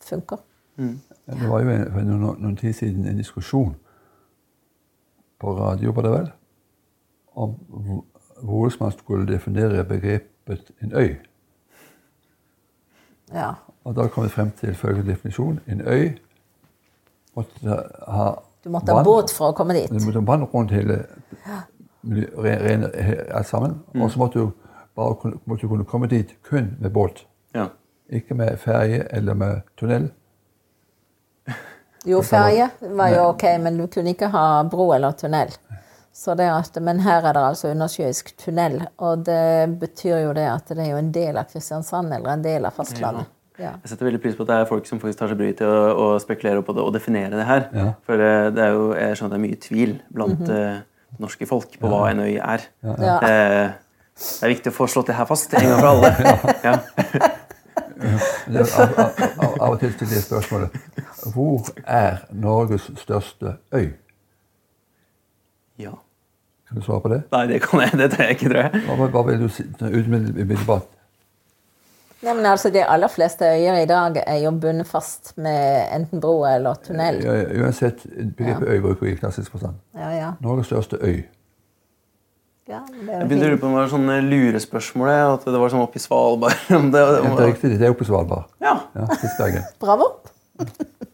[0.03, 0.43] funker.
[0.74, 3.77] Det var jo for noen, noen tid siden en diskusjon
[5.45, 6.31] på radio, var det vel,
[7.37, 8.05] om hvor-
[8.43, 11.15] hvordan man skulle definere begrepet en øy.
[13.35, 13.53] Ja.
[13.85, 15.61] Og da kom vi frem til følgende definisjon.
[15.69, 16.09] En øy
[17.37, 17.69] måtte
[18.09, 18.35] ha
[18.65, 19.89] Du måtte ha vann- båt for å komme dit.
[19.91, 21.07] Du måtte ha vann rundt hele
[22.05, 23.81] rene- alt sammen.
[23.95, 24.51] Og så måtte du
[24.97, 25.15] bare
[25.47, 27.27] måtte du kunne komme dit kun med båt.
[27.55, 27.66] Ja.
[28.11, 30.11] Ikke med ferje eller med tunnel.
[32.05, 35.52] Jo, ferje var jo ok, men du kunne ikke ha bro eller tunnel.
[36.14, 40.44] Så det at, men her er det altså undersjøisk tunnel, og det betyr jo det
[40.47, 43.31] at det er jo en del av Kristiansand, eller en del av fastlandet.
[43.59, 43.72] Ja.
[43.82, 45.70] Jeg setter veldig pris på at det er folk som faktisk tar seg bryet til
[45.70, 47.68] å, å spekulere på det og definere det her.
[47.74, 47.86] Ja.
[48.06, 50.81] For eh, det er jo, jeg skjønner det er mye tvil blant eh,
[51.22, 52.66] norske folk på hva en øy er.
[52.82, 52.97] Ja.
[52.98, 57.31] Det, det er viktig å få slått det her fast en gang for alle.
[58.05, 58.18] Ja.
[58.52, 60.81] Det Av, av, av, av og til stiller jeg spørsmålet
[61.35, 63.86] Hvor er Norges største øy?
[65.78, 65.94] ja.
[66.68, 67.22] Kan du svare på det?
[67.32, 67.93] Nei, det kan jeg.
[68.01, 68.82] Det tror jeg ikke, tror jeg.
[68.89, 70.86] Hva, hva vil du si umiddelbart?
[72.24, 76.20] Nei, men altså, De aller fleste øyer i dag er jo bundet fast med enten
[76.24, 77.20] bro eller tunnel.
[77.24, 78.06] Ja, Uansett,
[78.36, 79.76] begrepet øy bruker vi i klassisk forstand.
[79.94, 80.31] Ja, ja.
[80.40, 81.22] Norges største øy.
[82.69, 85.11] Ja Jeg begynte å lure på om det var sånne lurespørsmål.
[85.36, 86.55] At det var sånn oppe i Svalbard.
[86.78, 88.47] om det, Det er riktig, det er oppe i Svalbard.
[88.65, 88.77] Ja.
[88.97, 89.65] Ja.
[89.82, 90.12] Bravo!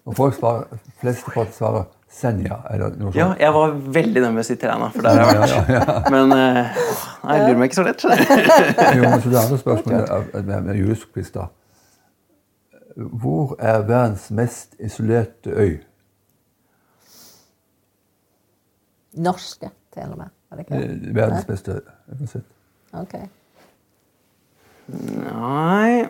[0.06, 4.56] Og folk svarer, fleste folk svarer Senja, eller noe ja, jeg var veldig nervøs i
[4.59, 6.09] Træna, for der har jeg vært.
[6.10, 6.81] Men eh,
[7.22, 8.02] nei, jeg lurer meg ikke så lett.
[8.98, 11.47] Jo, men så det andre spørsmålet er- med, med juridisk da.
[13.22, 15.78] Hvor er verdens mest isolerte øy?
[19.22, 20.35] Norske, til og med.
[20.51, 21.09] Var det ikke det?
[21.09, 22.47] Eh, Verdens beste jeg har sett.
[22.93, 23.12] Ok.
[24.90, 26.06] Nei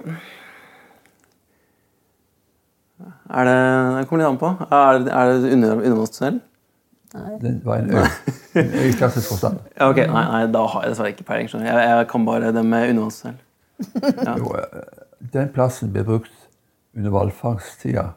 [3.28, 3.56] Er det
[3.98, 4.52] Det kommer litt an på.
[4.72, 5.74] Er det, er det under,
[7.14, 7.36] nei.
[7.42, 8.06] Det var en øy.
[8.60, 8.92] En øy
[9.28, 9.58] forstand.
[9.78, 9.96] Ja, ok.
[9.96, 11.48] Nei, nei, da har jeg dessverre ikke peiling.
[11.66, 13.38] Jeg, jeg kan bare det med undervannstunnel.
[14.24, 14.34] Ja.
[14.38, 16.32] Jo, eh, den plassen ble brukt
[16.96, 18.08] under hvalfangsttida.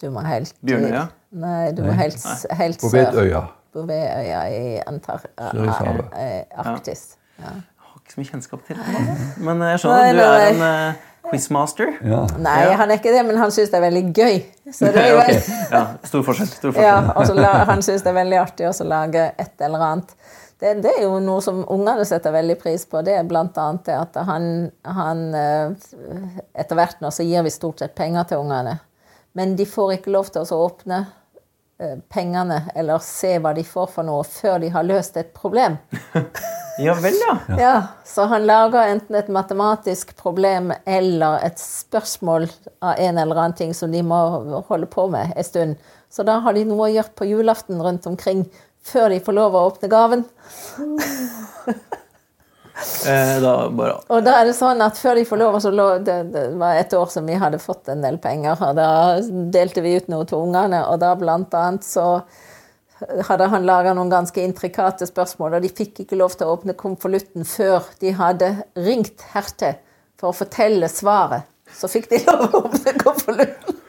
[0.00, 1.06] Du må helt Bjørnøya?
[1.30, 2.22] Nei, du må helt,
[2.56, 2.90] helt På.
[2.94, 3.42] Vedøya.
[3.72, 6.08] På Veøya i Antar Sørishavet.
[6.18, 7.04] eh, Arktis.
[7.38, 7.52] Ja.
[7.54, 9.04] Jeg har ikke så mye kjennskap til det.
[9.38, 11.94] Men jeg skjønner at du er en uh, quizmaster.
[12.02, 12.24] Ja.
[12.42, 14.42] Nei, han er ikke det, men han syns det er veldig gøy.
[14.72, 15.40] Så det er okay.
[15.70, 16.50] Ja, stor forskjell.
[16.50, 16.86] Stor forskjell.
[16.88, 20.14] Ja, la, han syns det er veldig artig også å lage et eller annet.
[20.60, 23.00] Det, det er jo noe som ungene setter veldig pris på.
[23.06, 24.50] Det er annet det at han,
[24.84, 25.72] han eh,
[26.52, 28.76] Etter hvert nå så gir vi stort sett penger til ungene.
[29.32, 31.16] Men de får ikke lov til å åpne eh,
[32.12, 35.78] pengene eller se hva de får for noe, før de har løst et problem.
[36.80, 37.56] Ja vel, ja.
[37.58, 42.46] Ja, Så han lager enten et matematisk problem eller et spørsmål
[42.80, 44.20] av en eller annen ting som de må
[44.68, 45.76] holde på med en stund.
[46.08, 48.46] Så da har de noe å gjøre på julaften rundt omkring
[48.86, 50.24] før de får lov å åpne gaven.
[53.06, 55.88] Eh, da bare Og da er det sånn at før de får lov, så lå,
[56.04, 58.90] det, det var et år som vi hadde fått en del penger, og da
[59.52, 62.06] delte vi ut noe til ungene, og da blant annet så
[63.28, 66.76] hadde han laga noen ganske intrikate spørsmål, og de fikk ikke lov til å åpne
[66.78, 69.78] konvolutten før de hadde ringt hertil
[70.20, 71.48] for å fortelle svaret.
[71.76, 73.79] Så fikk de lov å åpne konvolutten.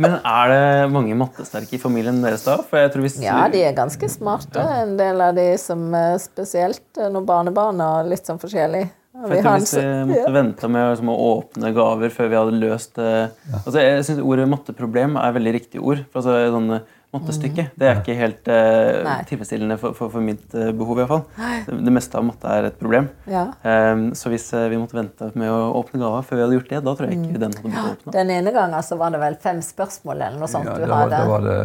[0.00, 2.58] Men er det mange mattesterke i familien deres da?
[2.66, 6.16] For jeg tror hvis Ja, de er ganske smarte, en del av de som eh,
[6.22, 8.84] spesielt når barnebarna barnebarn og litt sånn forskjellig.
[9.14, 12.58] For jeg tror Hvis vi måtte vente med liksom, å åpne gaver før vi hadde
[12.58, 13.30] løst eh,
[13.60, 16.02] altså, Jeg syns ordet matteproblem er veldig riktig ord.
[16.10, 16.72] For altså, sånn
[17.14, 20.98] eh, mattestykke det er ikke helt uh, tilfredsstillende for, for, for mitt eh, behov.
[20.98, 21.22] i hvert fall.
[21.66, 23.08] Det, det meste av matte er et problem.
[23.30, 23.44] Ja.
[23.62, 26.72] Um, så hvis eh, vi måtte vente med å åpne gaver før vi hadde gjort
[26.72, 28.16] det, da tror jeg ikke den hadde blitt åpna.
[28.18, 31.06] Den ene gangen så var det vel fem spørsmål eller noe sånt Ja, du var,
[31.06, 31.22] hadde.
[31.30, 31.60] var det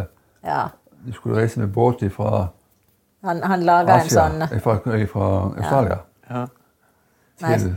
[0.46, 0.62] Ja.
[1.00, 2.48] Du skulle reise med båt fra
[3.24, 6.00] Han, han laga en sånn fra, Australia
[7.40, 7.76] til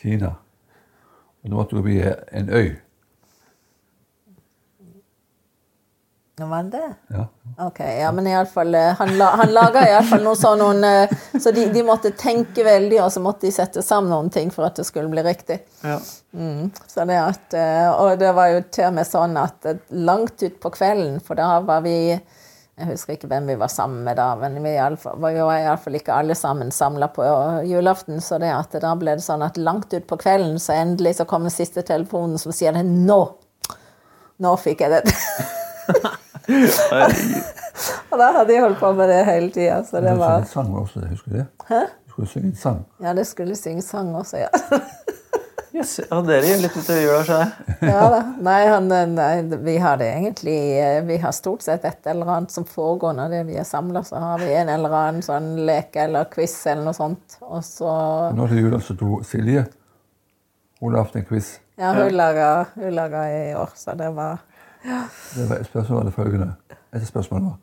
[0.00, 0.34] Kina.
[1.42, 2.76] Og nå måtte du bli en øy.
[6.46, 6.94] Var det det?
[7.16, 7.24] Ja.
[7.66, 10.84] Ok, ja, men i alle fall, eh, han, la, han laga iallfall noe sånn noen
[10.86, 11.10] eh,
[11.40, 14.68] Så de, de måtte tenke veldig, og så måtte de sette sammen noen ting for
[14.68, 15.58] at det skulle bli riktig.
[15.82, 15.96] Ja.
[16.38, 20.44] Mm, så det at, eh, og det var jo til og med sånn at langt
[20.46, 21.96] utpå kvelden, for da var vi
[22.78, 25.32] Jeg husker ikke hvem vi var sammen med da, men vi i alle fall- var
[25.34, 27.24] jo iallfall ikke alle sammen samla på
[27.66, 28.20] julaften.
[28.22, 31.42] Så det at da ble det sånn at langt utpå kvelden, så endelig så kom
[31.42, 33.18] den siste telefonen som sier det Nå!
[34.38, 35.02] Nå fikk jeg det.
[38.10, 40.52] og da hadde jeg holdt på med det hele tida, så det Du skulle synge
[40.54, 41.46] sang også, husker du det?
[41.68, 42.80] Du skulle synge en sang.
[43.04, 44.48] Ja, det skulle synge sang også, ja.
[45.78, 47.76] Yes, ja, dere gjør litt utover jula, skjønner jeg.
[47.92, 48.20] Ja da.
[48.42, 52.54] Nei, han, nei, vi har det egentlig eh, Vi har stort sett et eller annet
[52.54, 54.02] som foregår når det vi er samla.
[54.08, 57.38] Så har vi en eller annen sånn leke eller quiz eller noe sånt.
[57.44, 57.92] Og så
[58.34, 59.66] Nå til jula så tok Silje
[60.80, 61.58] Hun har hatt en quiz.
[61.78, 64.40] Ja, hun laga, hun laga i år, så det var
[64.84, 66.54] Det var spørsmålet følgende.
[66.94, 67.56] Et spørsmål var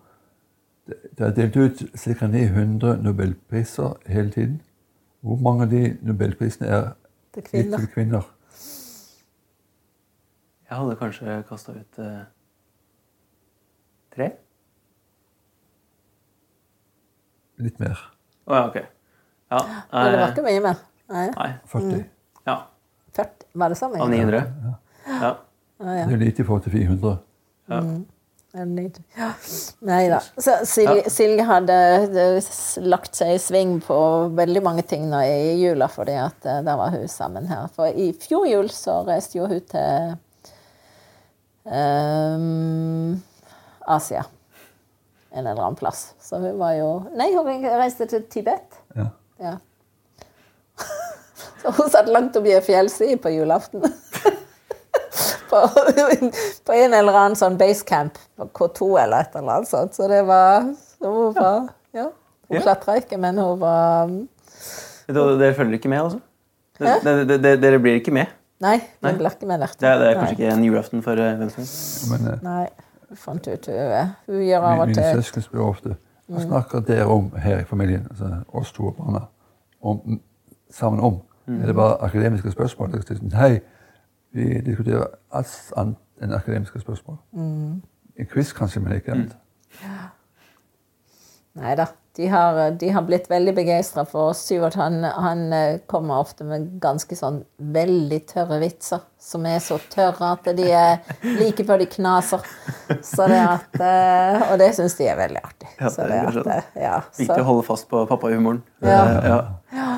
[1.17, 2.27] det, er delt ut ca.
[2.27, 4.61] 900 nobelpriser hele tiden.
[5.21, 6.91] Hvor mange av de nobelprisene er
[7.33, 7.77] til kvinner.
[7.77, 8.31] til kvinner?
[10.69, 12.21] Jeg hadde kanskje kasta ut eh,
[14.15, 14.29] tre?
[17.57, 18.01] Litt mer.
[18.45, 18.77] Å ja, ok.
[19.51, 19.59] Ja,
[19.91, 20.79] Men det var eh, ikke mye mer.
[21.09, 21.49] Nei, nei.
[21.71, 22.05] 40.
[22.45, 22.55] Ja.
[23.15, 24.01] 40, var det samme?
[24.01, 24.41] Av 900?
[24.65, 24.73] Ja.
[25.21, 25.35] Ja,
[25.79, 26.05] ja.
[26.07, 27.17] Det er lite i forhold til 400.
[27.69, 27.79] ja.
[28.55, 29.33] Liten- Ja.
[29.81, 30.21] Nei da.
[30.39, 32.45] Så Silje, Silje hadde eh,
[32.87, 33.97] lagt seg i sving på
[34.37, 37.67] veldig mange ting nå i jula, fordi at da var hun sammen her.
[37.75, 40.15] For i fjor jul så reiste jo hun til
[41.65, 43.21] um,
[43.87, 44.23] Asia.
[45.35, 46.13] En eller annen plass.
[46.21, 46.89] Så hun var jo
[47.19, 48.79] Nei, hun reiste til Tibet.
[48.95, 49.09] Ja.
[49.43, 49.57] Ja.
[51.61, 53.83] Så hun satt langt oppi ei fjellside på julaften.
[55.55, 55.63] På,
[56.67, 59.97] på en eller annen sånn basecamp på K2 eller et eller annet sånt.
[59.97, 62.09] Så det var så Hun var Ja.
[62.49, 62.61] Hun Ja.
[62.61, 64.11] klatra ikke, men hun var
[65.07, 66.19] Dere dere følger ikke med, altså?
[66.79, 68.31] Dere, blir ikke med?
[68.59, 69.59] Nei, vi blir ikke med.
[69.59, 70.19] Det er, det er Nei.
[70.19, 71.65] kanskje ikke en julaften for Venstre?
[71.65, 72.11] som helst?
[72.11, 72.67] Men eh, Nei.
[73.09, 75.95] Hun fant ut hun, hun gjør av og mine søsken spør ofte
[76.25, 79.19] hva snakker dere om her i familien, altså oss to og barna,
[79.81, 80.19] om,
[80.73, 81.19] sammen om?
[81.47, 82.91] Er det bare akademiske spørsmål?
[82.95, 83.59] Det sånn, Nei,
[84.35, 87.19] vi diskuterer alt annet enn akademiske spørsmål.
[87.35, 89.37] En quiz kanskje, men ikke annet.
[91.55, 91.87] Nei da.
[92.15, 94.77] De har, de har blitt veldig begeistra for Syvert.
[94.79, 97.41] Han, han eh, kommer ofte med ganske sånn
[97.75, 99.01] veldig tørre vitser.
[99.19, 101.01] Som er så tørre at de er
[101.41, 102.45] like før de knaser.
[103.03, 105.73] Så det at, eh, og det syns de er veldig artig.
[105.75, 108.63] Ja, det er at, kanskje eh, ja, Viktig å holde fast på pappahumoren.
[108.85, 109.01] Ja.
[109.27, 109.41] Ja.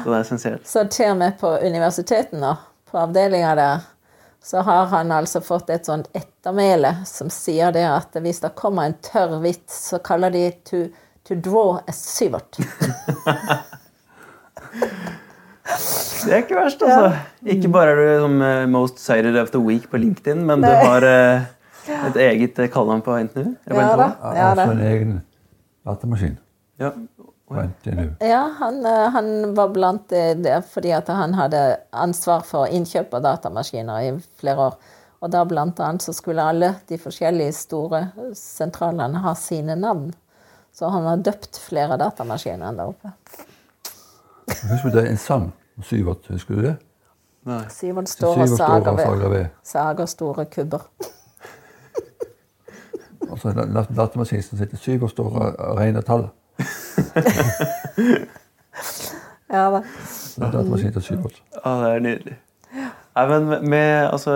[0.02, 0.66] Så det er essensielt.
[0.66, 2.56] så til og med på universitetet nå,
[2.90, 3.86] på avdelinga der,
[4.48, 8.88] så har han altså fått et sånt ettermæle som sier det at hvis det kommer
[8.88, 10.86] en tørr vits, så kaller de to,
[11.28, 12.60] to draw a syvert.
[15.68, 17.18] Det er ikke verst, altså.
[17.44, 20.70] Ikke bare er du som eh, most cited of the week på LinkedIn, men du
[20.72, 21.44] har eh,
[22.08, 23.54] et eget eh, kallenavn på NTNU.
[23.68, 23.92] Ja, Ja
[24.36, 25.14] Ja, også en egen
[25.88, 26.38] datamaskin
[26.80, 26.94] Ja.
[28.20, 31.64] Ja, han, eh, han var blant det, fordi at han hadde
[31.96, 34.80] ansvar for innkjøp av datamaskiner i flere år.
[35.24, 38.02] Og da blant annet så skulle alle de forskjellige store
[38.38, 40.12] sentralene ha sine navn.
[40.74, 43.14] Så han har døpt flere datamaskiner der oppe.
[44.48, 45.48] Husker du det er en sang
[45.78, 46.28] om Syvert?
[46.30, 46.76] Husker du det?
[47.48, 47.64] Nei.
[47.74, 49.46] Syvert store Syvert sager ved.
[49.64, 50.84] Sager store kubber.
[53.32, 53.56] altså
[53.96, 56.28] datamaskinen som sitter syv og står og regner tall.
[59.48, 59.80] Ja da.
[59.80, 61.38] Det er datamaskin til Syvert.
[61.56, 62.34] Ja, det er nydelig.
[63.18, 64.34] Nei, men med altså,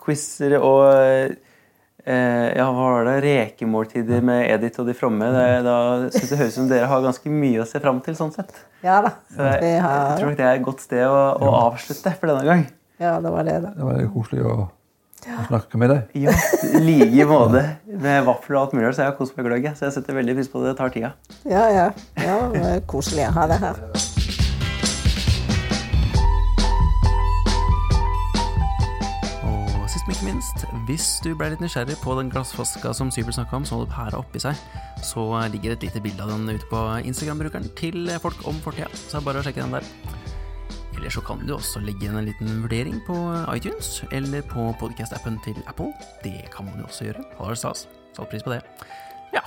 [0.00, 1.34] quizer og eh,
[2.56, 3.16] ja, hva var det?
[3.26, 5.26] Rekemåltider med Edith og de fromme.
[5.34, 5.74] Det, da
[6.14, 8.16] synes det høres ut som dere har ganske mye å se fram til.
[8.16, 8.54] sånn sett.
[8.86, 9.16] Ja da.
[9.34, 12.30] Så jeg, Vi jeg tror nok det er et godt sted å, å avslutte for
[12.32, 12.64] denne gang.
[13.02, 13.74] ja, det var det, da.
[13.76, 14.56] Det var koselig å,
[15.28, 16.14] å snakke med deg.
[16.24, 16.34] Ja,
[16.64, 17.62] I like måte.
[17.86, 18.94] Med vafler og alt mulig.
[18.94, 19.68] Så jeg har kost meg gløgg.
[19.76, 20.72] Så jeg setter veldig pris på det.
[20.72, 21.12] Det tar tida.
[21.44, 21.86] Ja, ja.
[22.20, 23.80] ja det er koselig å ha det her.
[29.50, 33.36] Og sist, men ikke minst, hvis du ble litt nysgjerrig på den glassflaska som Sybel
[33.36, 34.58] snakka om, som hadde pæra oppi seg,
[35.04, 38.88] så ligger et lite bilde av den ute på Instagram-brukeren til folk om fortida.
[38.94, 40.28] Så det bare å sjekke den der.
[41.00, 43.16] Eller så kan du også legge igjen en liten vurdering på
[43.54, 45.94] iTunes eller på podcast-appen til Apple.
[46.20, 47.24] Det kan man jo også gjøre.
[47.38, 47.86] Har stas.
[48.12, 48.60] Satt pris på det.
[49.32, 49.46] Ja,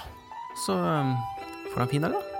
[0.65, 1.13] så um,
[1.69, 2.32] får du en fin dag, da.